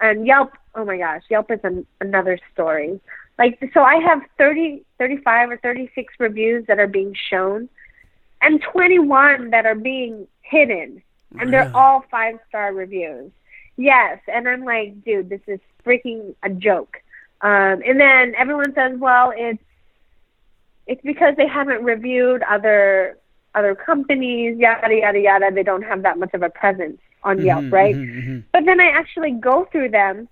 and 0.00 0.26
Yelp. 0.26 0.52
Oh 0.74 0.84
my 0.84 0.96
gosh, 0.98 1.22
Yelp 1.30 1.50
is 1.50 1.60
an, 1.62 1.86
another 2.00 2.38
story. 2.52 3.00
Like, 3.38 3.58
so 3.74 3.82
I 3.82 3.96
have 3.96 4.22
30, 4.38 4.82
35 4.98 5.50
or 5.50 5.56
36 5.58 6.14
reviews 6.20 6.66
that 6.66 6.78
are 6.78 6.86
being 6.86 7.14
shown, 7.30 7.68
and 8.40 8.62
21 8.62 9.50
that 9.50 9.66
are 9.66 9.74
being 9.74 10.26
hidden, 10.42 11.02
and 11.32 11.40
Really? 11.40 11.50
they're 11.50 11.76
all 11.76 12.04
five 12.10 12.38
star 12.48 12.72
reviews. 12.72 13.30
Yes, 13.76 14.20
and 14.28 14.48
I'm 14.48 14.64
like, 14.64 15.02
dude, 15.04 15.28
this 15.28 15.40
is 15.48 15.58
freaking 15.84 16.34
a 16.44 16.48
joke. 16.50 17.02
Um, 17.40 17.82
and 17.84 17.98
then 18.00 18.34
everyone 18.36 18.72
says, 18.74 18.96
well, 18.98 19.32
it's 19.36 19.62
it's 20.86 21.00
because 21.02 21.34
they 21.36 21.46
haven't 21.46 21.82
reviewed 21.84 22.42
other 22.42 23.18
other 23.54 23.74
companies, 23.74 24.58
yada 24.58 24.94
yada 24.94 25.20
yada. 25.20 25.50
They 25.52 25.62
don't 25.62 25.82
have 25.82 26.02
that 26.02 26.18
much 26.18 26.34
of 26.34 26.42
a 26.42 26.50
presence 26.50 26.98
on 27.22 27.40
Yelp, 27.42 27.64
Mhm, 27.64 27.72
right? 27.72 27.94
mhm, 27.94 28.24
mhm. 28.24 28.42
But 28.52 28.64
then 28.64 28.80
I 28.80 28.86
actually 28.88 29.30
go 29.32 29.64
through 29.66 29.90
them, 29.90 30.28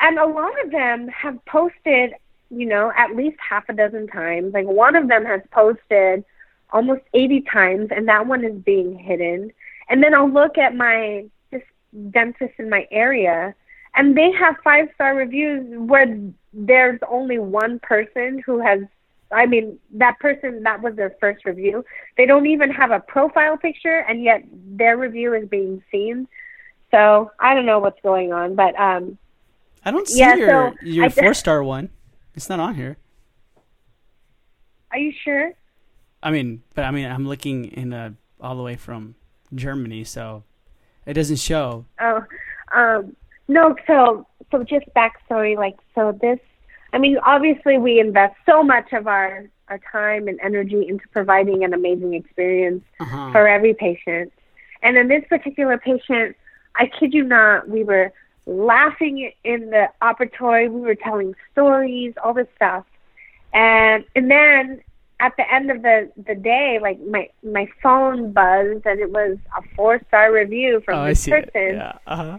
and 0.00 0.18
a 0.18 0.26
lot 0.26 0.52
of 0.64 0.70
them 0.70 1.08
have 1.08 1.42
posted, 1.46 2.14
you 2.50 2.66
know, 2.66 2.92
at 2.96 3.14
least 3.16 3.38
half 3.40 3.68
a 3.68 3.72
dozen 3.72 4.06
times. 4.08 4.52
Like 4.52 4.66
one 4.66 4.96
of 4.96 5.08
them 5.08 5.24
has 5.24 5.40
posted 5.52 6.24
almost 6.72 7.02
80 7.14 7.40
times, 7.42 7.88
and 7.90 8.06
that 8.08 8.26
one 8.26 8.44
is 8.44 8.54
being 8.62 8.96
hidden. 8.98 9.52
And 9.88 10.02
then 10.02 10.14
I'll 10.14 10.30
look 10.30 10.58
at 10.58 10.74
my 10.74 11.24
just 11.52 11.64
dentists 12.10 12.58
in 12.58 12.68
my 12.68 12.86
area, 12.90 13.54
and 13.94 14.16
they 14.16 14.30
have 14.32 14.56
five 14.62 14.88
star 14.94 15.14
reviews 15.14 15.64
where 15.78 16.06
there's 16.52 17.00
only 17.08 17.38
one 17.38 17.78
person 17.78 18.42
who 18.44 18.58
has. 18.60 18.80
I 19.32 19.46
mean, 19.46 19.78
that 19.94 20.18
person, 20.20 20.62
that 20.64 20.82
was 20.82 20.96
their 20.96 21.14
first 21.20 21.44
review. 21.44 21.84
They 22.16 22.26
don't 22.26 22.46
even 22.46 22.70
have 22.70 22.90
a 22.90 23.00
profile 23.00 23.56
picture, 23.56 23.98
and 24.08 24.22
yet 24.22 24.42
their 24.52 24.96
review 24.96 25.34
is 25.34 25.48
being 25.48 25.82
seen. 25.90 26.26
So 26.90 27.30
I 27.38 27.54
don't 27.54 27.66
know 27.66 27.78
what's 27.78 28.00
going 28.02 28.32
on, 28.32 28.56
but 28.56 28.78
um, 28.78 29.18
I 29.84 29.90
don't 29.90 30.08
see 30.08 30.18
Yeah, 30.18 30.34
your 30.34 30.48
so 30.48 30.76
your 30.82 31.10
four 31.10 31.34
star 31.34 31.62
one. 31.62 31.90
It's 32.34 32.48
not 32.48 32.60
on 32.60 32.74
here. 32.74 32.96
are 34.90 34.98
you 34.98 35.12
sure? 35.24 35.52
I 36.22 36.30
mean, 36.30 36.62
but 36.74 36.84
I 36.84 36.90
mean, 36.90 37.06
I'm 37.06 37.26
looking 37.26 37.66
in 37.66 37.92
uh 37.92 38.10
all 38.40 38.56
the 38.56 38.62
way 38.62 38.76
from 38.76 39.14
Germany, 39.54 40.04
so 40.04 40.42
it 41.06 41.14
doesn't 41.14 41.36
show. 41.36 41.86
Oh, 42.00 42.24
um, 42.74 43.16
no. 43.48 43.74
So, 43.86 44.26
so 44.50 44.64
just 44.64 44.86
backstory. 44.96 45.56
Like, 45.56 45.76
so 45.94 46.18
this. 46.20 46.38
I 46.92 46.98
mean, 46.98 47.18
obviously, 47.24 47.78
we 47.78 48.00
invest 48.00 48.34
so 48.46 48.62
much 48.62 48.92
of 48.92 49.06
our 49.06 49.44
our 49.68 49.78
time 49.92 50.26
and 50.26 50.40
energy 50.42 50.84
into 50.88 51.06
providing 51.12 51.62
an 51.62 51.72
amazing 51.72 52.14
experience 52.14 52.82
Uh-huh. 52.98 53.30
for 53.32 53.46
every 53.46 53.72
patient. 53.74 54.32
And 54.82 54.96
in 54.96 55.06
this 55.06 55.22
particular 55.28 55.78
patient, 55.78 56.34
I 56.74 56.86
kid 56.98 57.14
you 57.14 57.22
not, 57.22 57.68
we 57.68 57.84
were 57.84 58.12
laughing 58.46 59.30
in 59.44 59.70
the 59.70 59.88
operatory, 60.02 60.68
we 60.68 60.80
were 60.80 60.96
telling 60.96 61.34
stories, 61.52 62.14
all 62.24 62.34
this 62.34 62.48
stuff. 62.56 62.84
And 63.52 64.04
and 64.16 64.28
then 64.30 64.80
at 65.20 65.36
the 65.36 65.52
end 65.54 65.70
of 65.70 65.82
the 65.82 66.10
the 66.26 66.34
day, 66.34 66.78
like 66.82 66.98
my 67.00 67.28
my 67.44 67.68
phone 67.82 68.32
buzzed 68.32 68.86
and 68.86 68.98
it 68.98 69.10
was 69.10 69.38
a 69.56 69.62
four 69.76 70.00
star 70.08 70.32
review 70.32 70.80
from 70.84 70.98
Oh, 70.98 71.02
I 71.02 71.08
this 71.10 71.20
see 71.20 71.30
person. 71.30 71.50
it. 71.54 71.74
Yeah. 71.76 71.98
Uh-huh. 72.08 72.38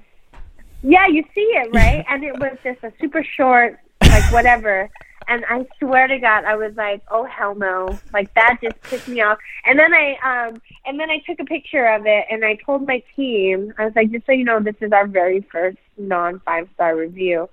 Yeah, 0.84 1.08
you 1.08 1.24
see 1.36 1.41
it, 1.62 1.70
right? 1.74 2.04
and 2.10 2.24
it 2.24 2.38
was 2.39 2.58
just 2.64 2.84
a 2.84 2.91
super 2.99 3.24
short, 3.24 3.80
like 4.12 4.30
whatever. 4.30 4.89
And 5.28 5.45
I 5.49 5.66
swear 5.80 6.07
to 6.07 6.20
God, 6.20 6.45
I 6.45 6.55
was 6.55 6.74
like, 6.76 7.01
"Oh 7.09 7.26
hell 7.26 7.55
no!" 7.55 7.99
Like 8.12 8.34
that 8.34 8.57
just 8.62 8.76
pissed 8.89 9.07
me 9.07 9.22
off. 9.22 9.38
And 9.66 9.80
then 9.80 9.93
I, 9.93 10.16
um, 10.24 10.62
and 10.86 10.99
then 10.99 11.09
I 11.09 11.20
took 11.28 11.39
a 11.39 11.45
picture 11.45 11.86
of 11.88 12.05
it, 12.05 12.26
and 12.30 12.43
I 12.43 12.57
told 12.66 12.86
my 12.88 13.01
team, 13.16 13.74
I 13.78 13.86
was 13.86 13.93
like, 13.95 14.12
"Just 14.12 14.26
so 14.26 14.32
you 14.34 14.43
know, 14.43 14.59
this 14.59 14.76
is 14.82 14.91
our 14.91 15.07
very 15.07 15.41
first 15.51 15.78
non 15.97 16.39
five 16.41 16.68
star 16.74 16.95
review." 16.95 17.49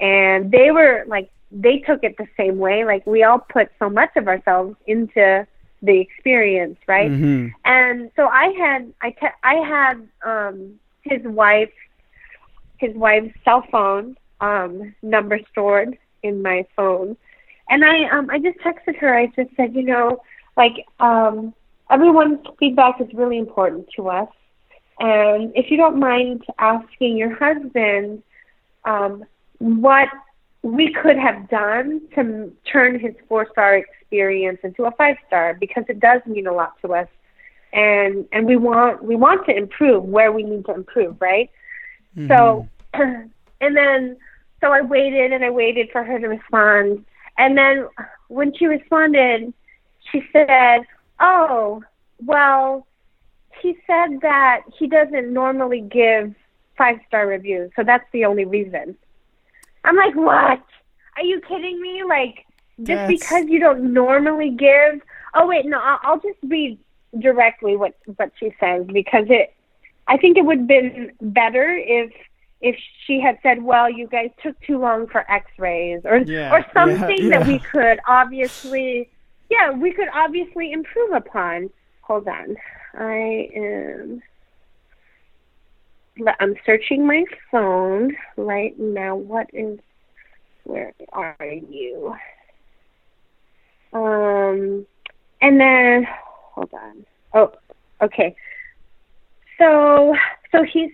And 0.00 0.50
they 0.50 0.70
were 0.70 1.04
like, 1.08 1.28
they 1.50 1.78
took 1.78 2.04
it 2.04 2.16
the 2.18 2.28
same 2.36 2.58
way. 2.58 2.84
Like 2.84 3.06
we 3.06 3.22
all 3.24 3.38
put 3.38 3.70
so 3.78 3.88
much 3.88 4.10
of 4.16 4.28
ourselves 4.28 4.76
into 4.86 5.46
the 5.82 6.00
experience, 6.00 6.78
right? 6.86 7.10
Mhm. 7.10 7.52
And 7.64 8.10
so 8.16 8.26
I 8.28 8.52
had 8.58 8.92
I 9.00 9.10
te- 9.10 9.40
I 9.42 9.54
had 9.54 10.08
um 10.22 10.78
his 11.02 11.22
wife 11.22 11.72
his 12.78 12.94
wife's 12.94 13.34
cell 13.44 13.62
phone 13.70 14.16
um 14.40 14.94
number 15.02 15.38
stored 15.50 15.96
in 16.22 16.42
my 16.42 16.66
phone. 16.76 17.16
And 17.68 17.84
I 17.84 18.04
um 18.10 18.30
I 18.30 18.38
just 18.38 18.58
texted 18.58 18.96
her. 18.98 19.16
I 19.16 19.26
just 19.26 19.54
said, 19.56 19.74
you 19.74 19.82
know, 19.82 20.22
like 20.56 20.84
um 21.00 21.54
everyone's 21.90 22.38
feedback 22.58 23.00
is 23.00 23.08
really 23.14 23.38
important 23.38 23.88
to 23.96 24.08
us. 24.08 24.28
And 25.00 25.52
if 25.54 25.70
you 25.70 25.76
don't 25.76 25.98
mind 25.98 26.44
asking 26.58 27.16
your 27.16 27.34
husband 27.34 28.22
um 28.84 29.24
what 29.58 30.08
we 30.62 30.92
could 30.92 31.16
have 31.16 31.48
done 31.48 32.00
to 32.14 32.20
m- 32.20 32.52
turn 32.70 32.98
his 32.98 33.14
four 33.28 33.46
star 33.52 33.76
experience 33.76 34.58
into 34.62 34.84
a 34.84 34.90
five 34.92 35.16
star 35.26 35.54
because 35.54 35.84
it 35.88 36.00
does 36.00 36.20
mean 36.26 36.46
a 36.46 36.52
lot 36.52 36.74
to 36.82 36.94
us 36.94 37.08
and 37.72 38.26
and 38.32 38.46
we 38.46 38.56
want 38.56 39.02
we 39.02 39.16
want 39.16 39.44
to 39.46 39.56
improve 39.56 40.04
where 40.04 40.32
we 40.32 40.42
need 40.42 40.64
to 40.64 40.74
improve 40.74 41.16
right 41.20 41.50
so 42.26 42.66
and 42.94 43.76
then 43.76 44.16
so 44.60 44.72
i 44.72 44.80
waited 44.80 45.32
and 45.32 45.44
i 45.44 45.50
waited 45.50 45.88
for 45.90 46.02
her 46.04 46.18
to 46.18 46.28
respond. 46.28 47.04
And 47.36 47.56
then 47.56 47.88
when 48.28 48.52
she 48.54 48.66
responded 48.66 49.52
she 50.10 50.22
said 50.32 50.80
oh 51.20 51.82
well 52.24 52.86
he 53.62 53.76
said 53.86 54.20
that 54.22 54.62
he 54.78 54.86
doesn't 54.86 55.32
normally 55.32 55.80
give 55.80 56.34
five 56.76 56.98
star 57.06 57.26
reviews 57.26 57.70
so 57.76 57.82
that's 57.84 58.06
the 58.12 58.24
only 58.24 58.44
reason. 58.44 58.96
I'm 59.84 59.96
like 59.96 60.14
what? 60.14 60.62
Are 61.16 61.22
you 61.24 61.40
kidding 61.40 61.80
me? 61.80 62.02
Like 62.04 62.44
just 62.78 62.86
That's- 62.88 63.08
because 63.08 63.44
you 63.48 63.58
don't 63.60 63.92
normally 63.92 64.50
give? 64.50 65.00
Oh 65.34 65.46
wait 65.46 65.66
no 65.66 65.78
i'll, 65.80 66.00
I'll 66.02 66.20
just 66.20 66.38
read 66.42 66.78
directly 67.18 67.76
what 67.76 67.94
what 68.16 68.32
she 68.38 68.54
says 68.60 68.86
because 68.86 69.26
it 69.30 69.54
i 70.06 70.16
think 70.16 70.36
it 70.36 70.44
would 70.44 70.58
have 70.58 70.66
been 70.68 71.12
better 71.20 71.70
if 71.76 72.12
if 72.60 72.76
she 73.06 73.20
had 73.20 73.38
said 73.42 73.62
well 73.62 73.90
you 73.90 74.08
guys 74.08 74.30
took 74.42 74.58
too 74.60 74.78
long 74.78 75.06
for 75.06 75.30
x-rays 75.30 76.00
or 76.04 76.18
Yeah, 76.18 76.52
or 76.52 76.60
yeah, 76.60 76.72
something 76.72 77.28
that 77.30 77.46
we 77.46 77.58
could 77.58 78.00
obviously 78.06 79.08
yeah 79.50 79.70
we 79.70 79.92
could 79.92 80.08
obviously 80.12 80.72
improve 80.72 81.12
upon. 81.12 81.70
Hold 82.02 82.26
on. 82.26 82.56
I 82.94 83.48
am 83.54 84.22
i'm 86.40 86.56
searching 86.66 87.06
my 87.06 87.24
phone 87.52 88.16
right 88.36 88.76
now. 88.78 89.14
What 89.14 89.48
is 89.52 89.78
where 90.64 90.92
are 91.12 91.36
you? 91.40 92.14
Um 93.92 94.84
and 95.40 95.60
then 95.60 96.06
hold 96.54 96.70
on. 96.72 97.06
Oh 97.34 97.52
okay. 98.02 98.34
So 99.58 100.16
so 100.50 100.64
he's 100.64 100.90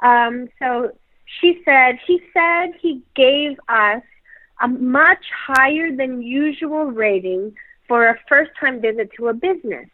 um 0.00 0.48
so 0.58 0.90
she 1.40 1.60
said 1.64 1.98
he 2.06 2.20
said 2.32 2.70
he 2.80 3.02
gave 3.14 3.58
us 3.68 4.02
a 4.60 4.68
much 4.68 5.24
higher 5.46 5.94
than 5.94 6.22
usual 6.22 6.86
rating 6.86 7.54
for 7.88 8.08
a 8.08 8.18
first 8.28 8.50
time 8.58 8.80
visit 8.80 9.10
to 9.16 9.28
a 9.28 9.34
business 9.34 9.88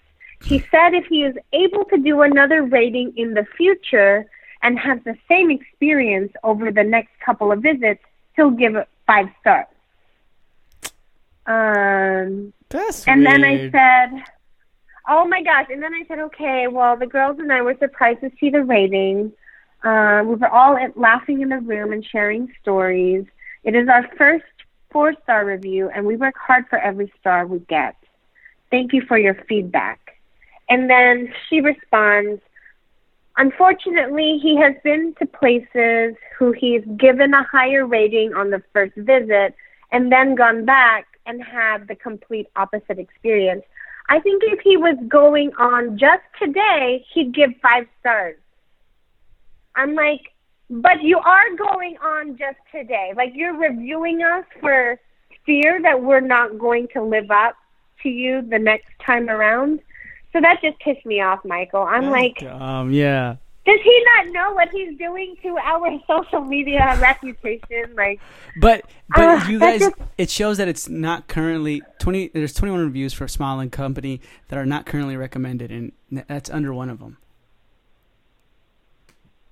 he 0.45 0.59
said 0.71 0.95
if 0.95 1.07
he 1.07 1.23
is 1.23 1.37
able 1.53 1.85
to 1.85 1.97
do 1.99 2.23
another 2.23 2.63
rating 2.63 3.13
in 3.17 3.35
the 3.35 3.47
future 3.57 4.27
and 4.63 4.79
has 4.79 4.99
the 5.05 5.17
same 5.29 5.51
experience 5.51 6.33
over 6.43 6.71
the 6.71 6.85
next 6.85 7.11
couple 7.25 7.53
of 7.53 7.61
visits 7.63 8.03
he'll 8.35 8.51
give 8.51 8.75
it 8.77 8.89
five 9.07 9.27
stars 9.41 9.67
um 11.47 12.53
That's 12.69 13.07
and 13.09 13.27
then 13.27 13.45
I 13.45 13.71
said, 13.71 14.23
"Oh 15.09 15.27
my 15.27 15.43
gosh!" 15.43 15.67
And 15.71 15.83
then 15.83 15.93
I 15.93 16.05
said, 16.07 16.21
"Okay, 16.21 16.69
well, 16.69 16.97
the 16.97 17.07
girls 17.07 17.39
and 17.41 17.53
I 17.53 17.63
were 17.63 17.77
surprised 17.79 18.21
to 18.21 18.31
see 18.39 18.49
the 18.49 18.63
rating. 18.63 19.33
Um, 19.85 20.29
we 20.29 20.35
were 20.37 20.49
all 20.49 20.79
laughing 20.97 21.43
in 21.43 21.49
the 21.49 21.59
room 21.59 21.93
and 21.93 22.05
sharing 22.05 22.53
stories. 22.61 23.27
It 23.65 23.75
is 23.75 23.89
our 23.89 24.09
first 24.17 24.45
four-star 24.91 25.45
review, 25.45 25.91
and 25.91 26.07
we 26.07 26.17
work 26.17 26.35
hard 26.37 26.67
for 26.69 26.79
every 26.79 27.13
star 27.19 27.47
we 27.47 27.61
get. 27.61 27.97
Thank 28.71 28.93
you 28.93 29.03
for 29.03 29.19
your 29.19 29.35
feedback." 29.49 29.99
And 30.69 30.89
then 30.89 31.33
she 31.49 31.61
responds, 31.61 32.41
Unfortunately, 33.37 34.39
he 34.43 34.57
has 34.57 34.75
been 34.85 35.15
to 35.19 35.27
places 35.27 36.15
who 36.39 36.53
he's 36.53 36.85
given 36.97 37.33
a 37.33 37.43
higher 37.45 37.87
rating 37.87 38.35
on 38.35 38.51
the 38.51 38.63
first 38.73 38.95
visit 38.95 39.55
and 39.91 40.13
then 40.13 40.35
gone 40.35 40.65
back 40.65 41.07
and 41.25 41.43
had 41.43 41.89
the 41.89 41.95
complete 41.95 42.49
opposite 42.57 42.99
experience. 42.99 43.65
I 44.09 44.21
think 44.21 44.43
if 44.45 44.61
he 44.61 44.77
was 44.77 44.97
going 45.09 45.53
on 45.59 45.99
just 45.99 46.23
today, 46.41 47.05
he'd 47.13 47.35
give 47.35 47.51
five 47.63 47.87
stars. 48.01 48.37
I'm 49.77 49.95
like, 49.95 50.21
but 50.71 51.03
you 51.03 51.19
are 51.19 51.57
going 51.57 51.97
on 52.03 52.37
just 52.39 52.59
today. 52.71 53.13
Like 53.17 53.33
you're 53.35 53.57
reviewing 53.57 54.23
us 54.23 54.45
for 54.61 54.99
fear 55.45 55.81
that 55.83 56.03
we're 56.03 56.21
not 56.21 56.59
going 56.59 56.89
to 56.95 57.03
live 57.03 57.31
up 57.31 57.57
to 58.03 58.09
you 58.09 58.43
the 58.43 58.59
next 58.59 58.89
time 59.05 59.29
around. 59.29 59.81
So 60.33 60.41
that 60.41 60.61
just 60.63 60.79
pissed 60.81 61.05
me 61.05 61.21
off, 61.21 61.41
Michael. 61.45 61.83
I'm 61.83 62.09
like, 62.11 62.43
um, 62.43 62.91
yeah. 62.91 63.37
does 63.67 63.81
he 63.85 64.05
not 64.17 64.33
know 64.33 64.55
what 64.55 64.71
he's 64.71 64.97
doing 64.97 65.37
to 65.43 65.59
our 65.59 65.91
social 66.07 66.41
media 66.41 66.97
reputation? 67.03 67.95
Like, 67.95 68.19
But 68.59 68.87
but 69.15 69.25
Ah, 69.25 69.49
you 69.49 69.59
guys, 69.59 69.81
just- 69.81 69.95
it 70.17 70.31
shows 70.31 70.57
that 70.57 70.69
it's 70.69 70.89
not 70.89 71.29
currently 71.29 71.83
twenty. 71.99 72.29
There's 72.29 72.55
21 72.55 72.83
reviews 72.83 73.13
for 73.13 73.29
Smile 73.29 73.61
and 73.61 73.71
Company 73.71 74.23
that 74.49 74.59
are 74.59 74.65
not 74.65 74.87
currently 74.87 75.17
recommended, 75.19 75.71
and 75.71 75.93
that's 76.11 76.49
under 76.49 76.73
one 76.73 76.89
of 76.89 76.99
them. 77.01 77.19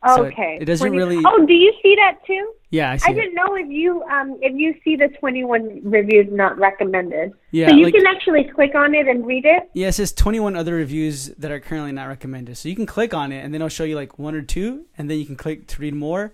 So 0.06 0.24
it- 0.24 0.32
okay, 0.32 0.58
it 0.60 0.64
doesn't 0.64 0.88
20 0.88 0.96
really- 0.96 1.22
Oh, 1.26 1.44
do 1.44 1.52
you 1.52 1.72
see 1.82 1.94
that 1.96 2.18
too? 2.26 2.52
Yeah, 2.70 2.92
I 2.92 2.96
see. 2.96 3.10
I 3.10 3.12
didn't 3.12 3.34
know 3.34 3.54
if 3.56 3.68
you 3.68 4.02
um 4.04 4.38
if 4.40 4.54
you 4.56 4.74
see 4.82 4.96
the 4.96 5.08
21 5.08 5.80
reviews 5.84 6.28
not 6.30 6.56
recommended. 6.58 7.32
Yeah, 7.50 7.68
so 7.68 7.74
you 7.74 7.84
like- 7.84 7.94
can 7.94 8.06
actually 8.06 8.44
click 8.44 8.74
on 8.74 8.94
it 8.94 9.08
and 9.08 9.26
read 9.26 9.44
it. 9.44 9.68
Yeah, 9.74 9.88
it 9.88 9.92
says 9.92 10.12
21 10.12 10.56
other 10.56 10.74
reviews 10.74 11.28
that 11.36 11.50
are 11.50 11.60
currently 11.60 11.92
not 11.92 12.06
recommended. 12.08 12.56
So 12.56 12.68
you 12.68 12.76
can 12.76 12.86
click 12.86 13.12
on 13.12 13.30
it, 13.32 13.44
and 13.44 13.52
then 13.52 13.60
it'll 13.60 13.68
show 13.68 13.84
you 13.84 13.96
like 13.96 14.18
one 14.18 14.34
or 14.34 14.42
two, 14.42 14.84
and 14.96 15.10
then 15.10 15.18
you 15.18 15.26
can 15.26 15.36
click 15.36 15.66
to 15.66 15.82
read 15.82 15.94
more, 15.94 16.32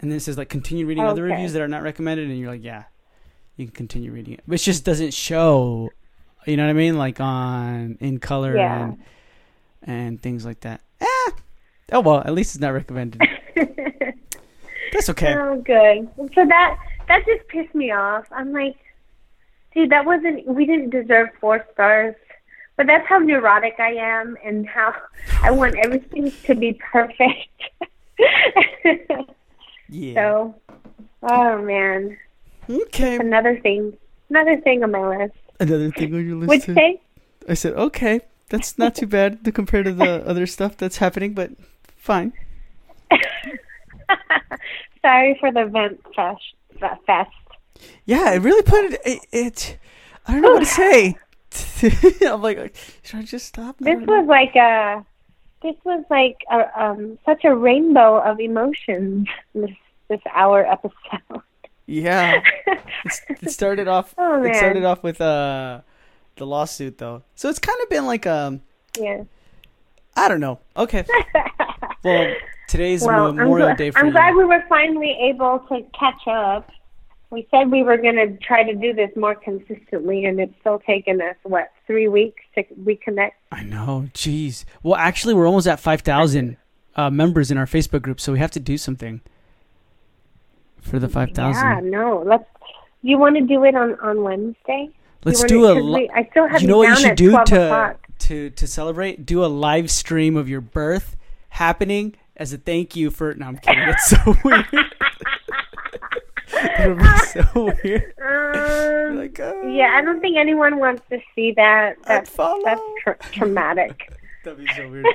and 0.00 0.10
then 0.10 0.16
it 0.16 0.20
says 0.20 0.36
like 0.38 0.48
continue 0.48 0.86
reading 0.86 1.04
other 1.04 1.22
reviews 1.24 1.52
that 1.52 1.62
are 1.62 1.68
not 1.68 1.82
recommended, 1.82 2.28
and 2.28 2.38
you're 2.38 2.50
like, 2.50 2.64
yeah, 2.64 2.84
you 3.56 3.66
can 3.66 3.74
continue 3.74 4.10
reading 4.10 4.34
it, 4.34 4.40
but 4.48 4.54
it 4.54 4.62
just 4.64 4.84
doesn't 4.84 5.12
show. 5.14 5.90
You 6.46 6.56
know 6.56 6.64
what 6.64 6.70
I 6.70 6.72
mean? 6.72 6.98
Like 6.98 7.20
on 7.20 7.98
in 8.00 8.18
color 8.18 8.56
Yeah. 8.56 8.84
and 8.84 8.98
and 9.84 10.20
things 10.20 10.44
like 10.44 10.60
that. 10.60 10.80
Oh 11.90 12.00
well, 12.00 12.18
at 12.18 12.32
least 12.32 12.54
it's 12.54 12.60
not 12.60 12.70
recommended. 12.74 13.20
That's 14.92 15.08
okay. 15.10 15.34
Oh, 15.34 15.56
good. 15.56 16.08
So 16.34 16.46
that 16.46 16.76
that 17.08 17.24
just 17.26 17.48
pissed 17.48 17.74
me 17.74 17.90
off. 17.90 18.26
I'm 18.30 18.52
like, 18.52 18.76
dude, 19.74 19.90
that 19.90 20.04
wasn't. 20.04 20.46
We 20.46 20.64
didn't 20.66 20.90
deserve 20.90 21.30
four 21.40 21.66
stars. 21.72 22.14
But 22.74 22.86
that's 22.86 23.06
how 23.06 23.18
neurotic 23.18 23.74
I 23.78 23.92
am, 23.92 24.36
and 24.42 24.66
how 24.66 24.94
I 25.42 25.50
want 25.50 25.76
everything 25.76 26.32
to 26.44 26.54
be 26.54 26.72
perfect. 26.72 27.48
Yeah. 29.88 30.14
so, 30.14 30.54
oh 31.22 31.58
man, 31.62 32.16
Okay. 32.70 33.16
another 33.16 33.58
thing, 33.60 33.94
another 34.30 34.58
thing 34.62 34.82
on 34.82 34.90
my 34.90 35.06
list. 35.18 35.34
Another 35.60 35.90
thing 35.90 36.14
on 36.14 36.26
your 36.26 36.36
list. 36.36 36.64
Too. 36.64 36.72
say, 36.74 37.00
I 37.46 37.52
said, 37.52 37.74
okay, 37.74 38.22
that's 38.48 38.78
not 38.78 38.94
too 38.94 39.06
bad 39.06 39.44
to 39.44 39.52
compare 39.52 39.82
to 39.82 39.92
the 39.92 40.26
other 40.26 40.46
stuff 40.46 40.78
that's 40.78 40.96
happening, 40.96 41.34
but 41.34 41.50
fine. 42.02 42.32
sorry 45.02 45.36
for 45.40 45.52
the 45.52 45.66
vent 45.66 46.00
fest. 46.14 46.42
Fest. 47.06 47.30
Yeah, 48.04 48.32
it 48.34 48.38
really 48.42 48.62
put 48.62 48.84
it, 48.92 49.00
it. 49.04 49.20
it 49.32 49.78
I 50.26 50.32
don't 50.32 50.42
know 50.42 50.52
what 50.52 50.60
to 50.60 50.66
say. 50.66 51.16
I'm 52.26 52.42
like, 52.42 52.74
should 53.02 53.20
I 53.20 53.22
just 53.22 53.46
stop? 53.46 53.76
I 53.80 53.84
This 53.84 53.94
don't 53.94 54.06
know. 54.06 54.20
was 54.20 54.26
like 54.28 54.54
a, 54.56 55.04
this 55.62 55.76
was 55.84 56.04
like 56.10 56.38
a, 56.50 56.82
um, 56.82 57.18
such 57.26 57.44
a 57.44 57.54
rainbow 57.54 58.18
of 58.20 58.40
emotions. 58.40 59.28
This 59.54 59.70
this 60.08 60.20
hour 60.34 60.66
episode. 60.66 61.42
yeah. 61.86 62.40
It 63.40 63.50
started 63.50 63.88
off. 63.88 64.14
Oh, 64.18 64.42
It 64.42 64.54
started 64.56 64.84
off 64.84 65.02
with 65.02 65.20
uh 65.20 65.80
the 66.36 66.46
lawsuit 66.46 66.98
though, 66.98 67.22
so 67.34 67.48
it's 67.48 67.58
kind 67.58 67.78
of 67.82 67.88
been 67.90 68.06
like 68.06 68.26
um 68.26 68.62
yeah. 68.98 69.22
I 70.16 70.28
don't 70.28 70.40
know. 70.40 70.58
Okay, 70.76 71.04
well 72.04 72.34
today's 72.68 73.02
well, 73.04 73.32
Memorial 73.32 73.68
I'm, 73.68 73.76
Day 73.76 73.90
for 73.90 73.98
I'm 74.00 74.06
you. 74.06 74.12
glad 74.12 74.34
we 74.34 74.44
were 74.44 74.64
finally 74.68 75.16
able 75.30 75.58
to 75.68 75.82
catch 75.98 76.26
up. 76.26 76.70
We 77.30 77.46
said 77.50 77.70
we 77.70 77.82
were 77.82 77.96
going 77.96 78.16
to 78.16 78.36
try 78.38 78.62
to 78.62 78.74
do 78.74 78.92
this 78.92 79.10
more 79.16 79.34
consistently, 79.34 80.26
and 80.26 80.38
it's 80.38 80.52
still 80.60 80.80
taken 80.80 81.20
us 81.22 81.34
what 81.44 81.70
three 81.86 82.06
weeks 82.08 82.42
to 82.56 82.62
reconnect. 82.82 83.32
I 83.50 83.62
know. 83.62 84.08
Jeez. 84.12 84.64
Well, 84.82 84.96
actually, 84.96 85.32
we're 85.34 85.46
almost 85.46 85.66
at 85.66 85.80
five 85.80 86.02
thousand 86.02 86.58
uh, 86.94 87.08
members 87.08 87.50
in 87.50 87.56
our 87.56 87.64
Facebook 87.66 88.02
group, 88.02 88.20
so 88.20 88.32
we 88.32 88.38
have 88.38 88.50
to 88.50 88.60
do 88.60 88.76
something 88.76 89.22
for 90.80 90.98
the 90.98 91.08
five 91.08 91.30
thousand. 91.30 91.62
Yeah, 91.66 91.80
no. 91.82 92.22
Let's. 92.26 92.44
You 93.02 93.18
want 93.18 93.36
to 93.36 93.42
do 93.42 93.64
it 93.64 93.74
on 93.74 93.98
on 94.00 94.22
Wednesday? 94.22 94.90
Let's 95.24 95.42
do 95.44 95.62
wanna- 95.62 95.72
a. 95.72 95.82
'cause 95.82 95.90
Li- 95.90 96.10
I 96.14 96.28
still 96.30 96.48
have 96.48 96.60
you 96.62 96.68
know 96.68 96.78
what 96.78 96.88
you 96.90 96.96
should 96.96 97.16
do 97.16 97.30
to 97.32 97.38
o'clock. 97.66 98.06
to 98.20 98.50
to 98.50 98.66
celebrate? 98.66 99.24
Do 99.24 99.44
a 99.44 99.46
live 99.46 99.90
stream 99.90 100.36
of 100.36 100.48
your 100.48 100.60
birth 100.60 101.16
happening 101.52 102.14
as 102.36 102.52
a 102.52 102.58
thank 102.58 102.96
you 102.96 103.10
for. 103.10 103.34
No, 103.34 103.46
I'm 103.46 103.58
kidding. 103.58 103.84
It's 103.88 104.08
so 104.10 104.36
weird. 104.44 104.66
It'll 106.78 106.94
be 106.96 107.18
so 107.32 107.72
weird. 107.84 108.14
Um, 108.22 109.16
Like, 109.16 109.38
uh, 109.40 109.54
yeah, 109.66 109.94
I 109.96 110.02
don't 110.02 110.20
think 110.20 110.36
anyone 110.36 110.78
wants 110.78 111.02
to 111.10 111.18
see 111.34 111.52
that. 111.56 111.96
That's 112.06 112.30
that's 112.64 112.80
tra- 113.02 113.18
traumatic. 113.32 114.12
That'd 114.44 114.58
be 114.58 114.66
so 114.74 114.88
weird, 114.88 115.06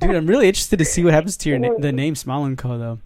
dude. 0.00 0.14
I'm 0.16 0.26
really 0.26 0.48
interested 0.48 0.78
to 0.78 0.84
see 0.84 1.04
what 1.04 1.12
happens 1.12 1.36
to 1.38 1.50
your 1.50 1.58
na- 1.58 1.76
the 1.78 1.92
name 1.92 2.14
Smile 2.14 2.44
and 2.44 2.56
Co. 2.56 2.78
Though, 2.78 3.00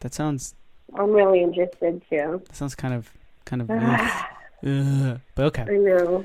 that 0.00 0.14
sounds 0.14 0.54
I'm 0.98 1.10
really 1.12 1.42
interested 1.42 2.02
too. 2.08 2.42
that 2.46 2.56
sounds 2.56 2.74
kind 2.74 2.94
of 2.94 3.10
kind 3.44 3.62
of. 3.62 3.70
Ugh. 4.66 5.20
But 5.34 5.44
okay. 5.46 5.62
I 5.62 5.66
know. 5.76 6.24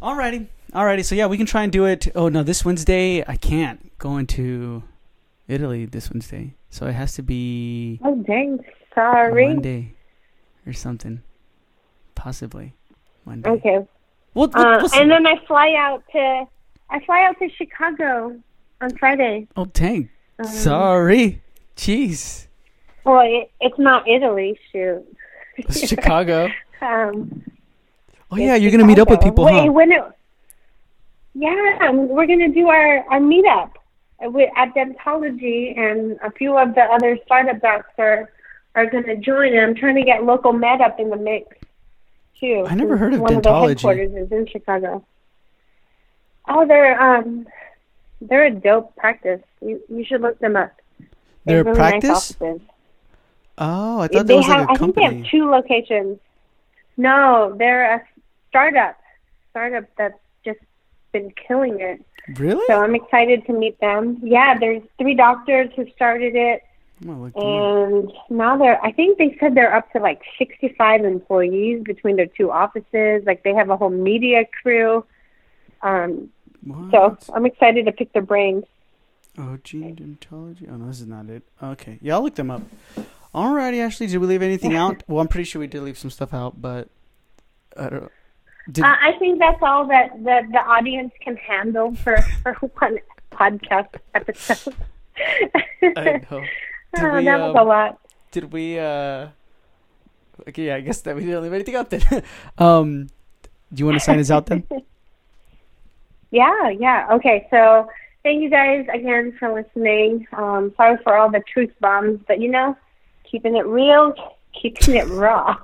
Alrighty. 0.00 0.46
Alrighty. 0.72 1.04
So 1.04 1.14
yeah, 1.14 1.26
we 1.26 1.36
can 1.36 1.44
try 1.46 1.64
and 1.64 1.72
do 1.72 1.84
it. 1.86 2.08
Oh 2.14 2.28
no, 2.28 2.42
this 2.42 2.64
Wednesday 2.64 3.22
I 3.26 3.36
can't 3.36 3.96
go 3.98 4.16
into 4.16 4.82
Italy 5.48 5.86
this 5.86 6.10
Wednesday. 6.10 6.54
So 6.70 6.86
it 6.86 6.92
has 6.94 7.14
to 7.14 7.22
be 7.22 8.00
Oh 8.04 8.16
dang, 8.16 8.64
sorry. 8.94 9.48
Monday 9.48 9.94
or 10.66 10.72
something. 10.72 11.22
Possibly 12.14 12.74
Monday. 13.24 13.50
Okay. 13.50 13.86
We'll, 14.34 14.48
we'll, 14.54 14.66
Uh, 14.66 14.88
and 14.94 15.10
then 15.10 15.26
I 15.26 15.36
fly 15.46 15.74
out 15.76 16.02
to 16.12 16.44
I 16.90 17.00
fly 17.04 17.24
out 17.24 17.38
to 17.38 17.48
Chicago 17.50 18.38
on 18.80 18.96
Friday. 18.98 19.46
oh 19.56 19.66
dang. 19.66 20.08
Um, 20.38 20.46
Sorry. 20.46 21.40
Jeez. 21.76 22.46
Well, 23.04 23.20
it, 23.20 23.50
it's 23.60 23.78
not 23.78 24.08
Italy. 24.08 24.58
Shoot. 24.72 25.04
It's 25.56 25.86
Chicago. 25.88 26.48
Um, 26.82 27.42
Oh 28.30 28.36
yeah, 28.36 28.56
you're 28.56 28.70
gonna 28.72 28.84
meet 28.84 28.98
up 28.98 29.08
with 29.08 29.20
people, 29.22 29.44
Wait, 29.46 29.64
huh? 29.66 29.72
when 29.72 29.90
it, 29.90 30.02
yeah, 31.34 31.90
we're 31.92 32.26
gonna 32.26 32.48
do 32.50 32.68
our 32.68 32.98
our 33.10 33.20
meetup 33.20 33.70
with 34.24 34.50
at 34.56 34.74
Dentology, 34.74 35.78
and 35.78 36.18
a 36.22 36.30
few 36.30 36.56
of 36.56 36.74
the 36.74 36.82
other 36.82 37.18
startup 37.24 37.60
docs 37.60 37.90
are 37.98 38.30
are 38.74 38.86
gonna 38.86 39.16
join. 39.16 39.52
And 39.52 39.60
I'm 39.60 39.74
trying 39.74 39.96
to 39.96 40.02
get 40.04 40.24
Local 40.24 40.52
Med 40.52 40.80
up 40.80 40.98
in 40.98 41.10
the 41.10 41.16
mix 41.16 41.56
too. 42.40 42.64
I 42.68 42.74
never 42.74 42.96
heard 42.96 43.14
of 43.14 43.20
One 43.20 43.34
of 43.36 43.42
Dentology. 43.42 43.62
the 43.62 43.68
headquarters 43.68 44.12
is 44.14 44.32
in 44.32 44.46
Chicago. 44.46 45.04
Oh, 46.48 46.66
they're 46.66 47.00
um, 47.00 47.46
they're 48.20 48.46
a 48.46 48.50
dope 48.50 48.94
practice. 48.96 49.40
You 49.60 49.80
you 49.88 50.04
should 50.04 50.20
look 50.20 50.38
them 50.38 50.56
up. 50.56 50.72
They 50.98 51.06
Their 51.52 51.56
have 51.58 51.66
really 51.66 51.78
practice? 51.78 52.10
offices. 52.10 52.60
Oh, 53.56 54.00
I 54.00 54.08
thought 54.08 54.26
they 54.26 54.34
was 54.36 54.46
have, 54.46 54.60
like 54.62 54.68
a 54.68 54.72
I 54.72 54.76
think 54.76 54.94
they 54.96 55.02
have 55.02 55.26
two 55.30 55.48
locations. 55.48 56.18
No, 56.96 57.54
they're 57.58 57.94
a 57.96 58.02
startup. 58.48 58.96
Startup 59.50 59.84
that's 59.96 60.18
been 61.14 61.32
killing 61.48 61.80
it. 61.80 62.04
Really? 62.38 62.64
So 62.66 62.82
I'm 62.82 62.94
excited 62.94 63.46
to 63.46 63.52
meet 63.54 63.80
them. 63.80 64.18
Yeah, 64.22 64.58
there's 64.58 64.82
three 64.98 65.14
doctors 65.14 65.70
who 65.76 65.86
started 65.94 66.34
it, 66.36 66.62
I'm 67.00 67.06
gonna 67.08 67.22
look 67.22 67.34
them 67.34 67.42
up. 67.42 68.10
and 68.10 68.12
now 68.38 68.56
they're. 68.56 68.82
I 68.84 68.92
think 68.92 69.18
they 69.18 69.36
said 69.40 69.54
they're 69.54 69.74
up 69.74 69.90
to 69.92 69.98
like 69.98 70.20
65 70.38 71.04
employees 71.04 71.82
between 71.82 72.16
their 72.16 72.26
two 72.26 72.50
offices. 72.50 73.24
Like 73.26 73.42
they 73.42 73.54
have 73.54 73.70
a 73.70 73.76
whole 73.76 73.90
media 73.90 74.44
crew. 74.62 75.04
Um, 75.82 76.30
so 76.90 77.16
I'm 77.34 77.44
excited 77.46 77.86
to 77.86 77.92
pick 77.92 78.12
their 78.12 78.22
brains. 78.22 78.64
Oh, 79.36 79.58
gene 79.64 79.96
dentology. 79.96 80.66
Oh 80.70 80.76
no, 80.76 80.86
this 80.86 81.00
is 81.00 81.06
not 81.06 81.28
it. 81.28 81.42
Okay, 81.62 81.98
yeah, 82.00 82.14
I'll 82.14 82.22
look 82.22 82.36
them 82.36 82.50
up. 82.50 82.62
Alrighty, 83.34 83.80
Ashley. 83.84 84.06
Did 84.06 84.18
we 84.18 84.26
leave 84.28 84.42
anything 84.42 84.74
out? 84.74 85.02
Well, 85.08 85.20
I'm 85.20 85.28
pretty 85.28 85.44
sure 85.44 85.60
we 85.60 85.66
did 85.66 85.82
leave 85.82 85.98
some 85.98 86.10
stuff 86.10 86.32
out, 86.32 86.62
but 86.62 86.88
I 87.76 87.88
don't. 87.90 88.12
Did, 88.72 88.84
Uh, 88.84 88.94
I 89.00 89.12
think 89.18 89.38
that's 89.38 89.62
all 89.62 89.86
that 89.88 90.12
the, 90.22 90.40
the 90.52 90.58
audience 90.58 91.12
can 91.20 91.36
handle 91.36 91.94
for, 91.96 92.16
for 92.42 92.52
one 92.78 92.98
podcast 93.32 93.88
episode. 94.14 94.74
I 95.96 96.22
know. 96.30 96.40
Did 96.94 97.04
Oh, 97.04 97.14
we, 97.16 97.24
that 97.24 97.40
was 97.40 97.50
um, 97.50 97.56
a 97.56 97.64
lot. 97.64 97.98
Did 98.30 98.52
we? 98.52 98.78
uh 98.78 99.28
Okay, 100.48 100.66
yeah, 100.66 100.76
I 100.76 100.80
guess 100.80 101.00
that 101.02 101.14
we 101.14 101.24
didn't 101.24 101.42
leave 101.42 101.52
anything 101.52 101.76
out 101.76 101.90
then. 101.90 102.02
um, 102.58 103.06
do 103.72 103.80
you 103.80 103.86
want 103.86 103.96
to 103.98 104.04
sign 104.04 104.18
us 104.18 104.30
out 104.30 104.46
then? 104.46 104.64
Yeah, 106.30 106.70
yeah. 106.70 107.06
Okay, 107.12 107.46
so 107.50 107.88
thank 108.24 108.42
you 108.42 108.50
guys 108.50 108.86
again 108.92 109.36
for 109.38 109.52
listening. 109.54 110.26
Um, 110.32 110.72
sorry 110.76 110.98
for 111.04 111.16
all 111.16 111.30
the 111.30 111.40
truth 111.52 111.70
bombs, 111.80 112.20
but 112.26 112.40
you 112.40 112.50
know, 112.50 112.76
keeping 113.30 113.54
it 113.56 113.66
real, 113.66 114.12
keeping 114.60 114.96
it 114.96 115.06
raw. 115.08 115.56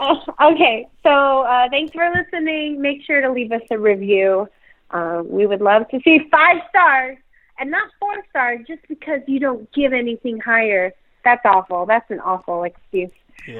Uh, 0.00 0.16
okay, 0.52 0.86
so 1.02 1.42
uh, 1.42 1.68
thanks 1.70 1.92
for 1.92 2.10
listening. 2.14 2.80
Make 2.80 3.02
sure 3.04 3.20
to 3.20 3.30
leave 3.30 3.52
us 3.52 3.62
a 3.70 3.78
review. 3.78 4.48
Um, 4.90 5.28
we 5.28 5.46
would 5.46 5.60
love 5.60 5.88
to 5.88 6.00
see 6.02 6.20
five 6.30 6.56
stars 6.70 7.18
and 7.58 7.70
not 7.70 7.90
four 8.00 8.14
stars 8.30 8.60
just 8.66 8.80
because 8.88 9.20
you 9.26 9.40
don't 9.40 9.70
give 9.72 9.92
anything 9.92 10.40
higher. 10.40 10.92
That's 11.24 11.44
awful. 11.44 11.86
That's 11.86 12.10
an 12.10 12.20
awful 12.20 12.64
excuse. 12.64 13.10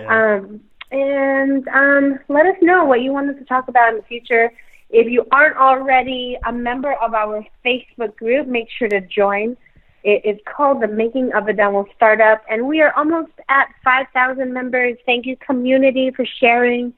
Um, 0.09 0.61
and 0.91 1.67
um, 1.69 2.19
let 2.29 2.47
us 2.47 2.57
know 2.63 2.85
what 2.85 3.03
you 3.03 3.13
want 3.13 3.31
us 3.31 3.37
to 3.39 3.45
talk 3.45 3.69
about 3.69 3.91
in 3.91 3.97
the 3.97 4.03
future. 4.05 4.53
If 4.91 5.07
you 5.11 5.27
aren't 5.33 5.57
already 5.57 6.39
a 6.47 6.53
member 6.53 6.95
of 6.95 7.13
our 7.13 7.45
Facebook 7.65 8.17
group, 8.17 8.47
make 8.47 8.69
sure 8.71 8.89
to 8.89 9.01
join. 9.03 9.57
It 10.05 10.25
is 10.25 10.39
called 10.45 10.81
The 10.81 10.87
Making 10.87 11.33
of 11.33 11.49
a 11.49 11.53
Demo 11.53 11.87
Startup, 11.97 12.43
and 12.49 12.67
we 12.67 12.81
are 12.81 12.93
almost 12.97 13.33
at 13.49 13.69
5,000 13.83 14.53
members. 14.53 14.97
Thank 15.07 15.27
you, 15.27 15.37
community, 15.37 16.11
for 16.11 16.25
sharing 16.25 16.95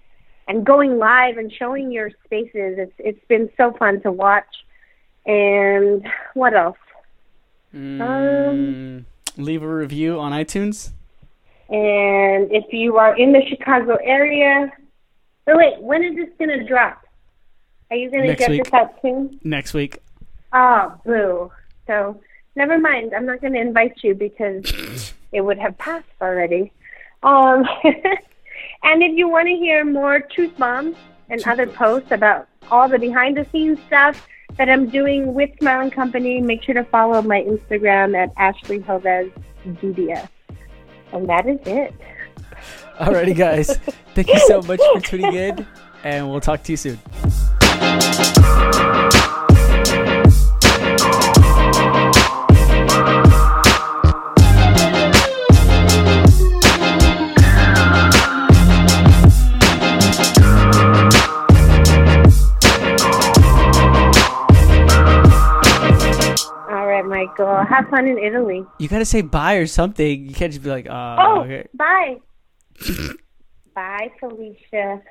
and 0.49 0.67
going 0.67 0.99
live 0.99 1.39
and 1.39 1.53
showing 1.53 1.93
your 1.93 2.11
spaces. 2.25 2.77
It's 2.77 2.93
it's 2.99 3.25
been 3.29 3.49
so 3.57 3.73
fun 3.79 4.01
to 4.03 4.11
watch. 4.11 4.45
And 5.25 6.07
what 6.35 6.55
else? 6.55 6.77
Mm, 7.75 9.05
leave 9.37 9.63
a 9.63 9.75
review 9.75 10.19
on 10.19 10.33
iTunes. 10.33 10.91
And 11.69 12.51
if 12.51 12.73
you 12.73 12.97
are 12.97 13.17
in 13.17 13.33
the 13.33 13.43
Chicago 13.49 13.97
area, 14.03 14.73
oh 15.47 15.57
wait, 15.57 15.81
when 15.81 16.03
is 16.03 16.17
this 16.17 16.29
gonna 16.39 16.67
drop? 16.67 17.07
Are 17.91 17.97
you 17.97 18.11
gonna 18.11 18.27
Next 18.27 18.41
get 18.41 18.51
week. 18.51 18.65
this 18.65 18.73
out 18.75 18.95
soon? 19.03 19.39
Next 19.45 19.73
week. 19.73 19.99
Oh, 20.53 20.95
boo. 21.05 21.53
So 21.87 22.21
never 22.57 22.79
mind. 22.79 23.15
I'm 23.15 23.27
not 23.27 23.41
gonna 23.41 23.61
invite 23.61 24.03
you 24.03 24.15
because 24.15 25.13
it 25.33 25.41
would 25.41 25.59
have 25.59 25.77
passed 25.79 26.07
already. 26.21 26.73
Um, 27.23 27.65
and 28.83 29.03
if 29.03 29.17
you 29.17 29.29
want 29.29 29.47
to 29.49 29.55
hear 29.55 29.85
more 29.85 30.21
truth 30.21 30.57
bombs 30.57 30.97
and 31.29 31.43
other 31.47 31.67
posts 31.67 32.11
about 32.11 32.49
all 32.71 32.89
the 32.89 32.99
behind 32.99 33.37
the 33.37 33.47
scenes 33.53 33.79
stuff 33.87 34.27
that 34.57 34.69
I'm 34.69 34.89
doing 34.89 35.35
with 35.35 35.51
Smile 35.61 35.83
and 35.83 35.93
Company, 35.93 36.41
make 36.41 36.63
sure 36.63 36.75
to 36.75 36.85
follow 36.85 37.23
my 37.23 37.43
Instagram 37.43 38.17
at 38.17 38.33
Ashley 38.37 38.81
Hovez 38.81 39.33
DDS. 39.65 40.29
And 41.13 41.29
that 41.29 41.47
is 41.47 41.59
it. 41.67 41.95
Alrighty, 42.99 43.37
guys. 43.37 43.77
Thank 44.15 44.29
you 44.29 44.39
so 44.41 44.61
much 44.63 44.81
for 44.93 45.01
tuning 45.01 45.35
in, 45.35 45.67
and 46.05 46.31
we'll 46.31 46.41
talk 46.41 46.63
to 46.65 46.73
you 46.73 46.77
soon. 46.77 46.99
All 67.39 67.47
right, 67.47 67.63
Michael. 67.63 67.77
Have 67.77 67.89
fun 67.91 68.07
in 68.07 68.19
Italy. 68.19 68.65
You 68.79 68.89
gotta 68.89 69.05
say 69.05 69.21
bye 69.23 69.55
or 69.55 69.67
something. 69.67 70.27
You 70.27 70.35
can't 70.35 70.53
just 70.53 70.63
be 70.65 70.71
like, 70.71 70.87
uh, 70.89 71.17
Oh, 71.19 71.41
okay. 71.43 71.67
bye. 71.75 72.17
bye, 73.75 74.11
Felicia. 74.21 75.03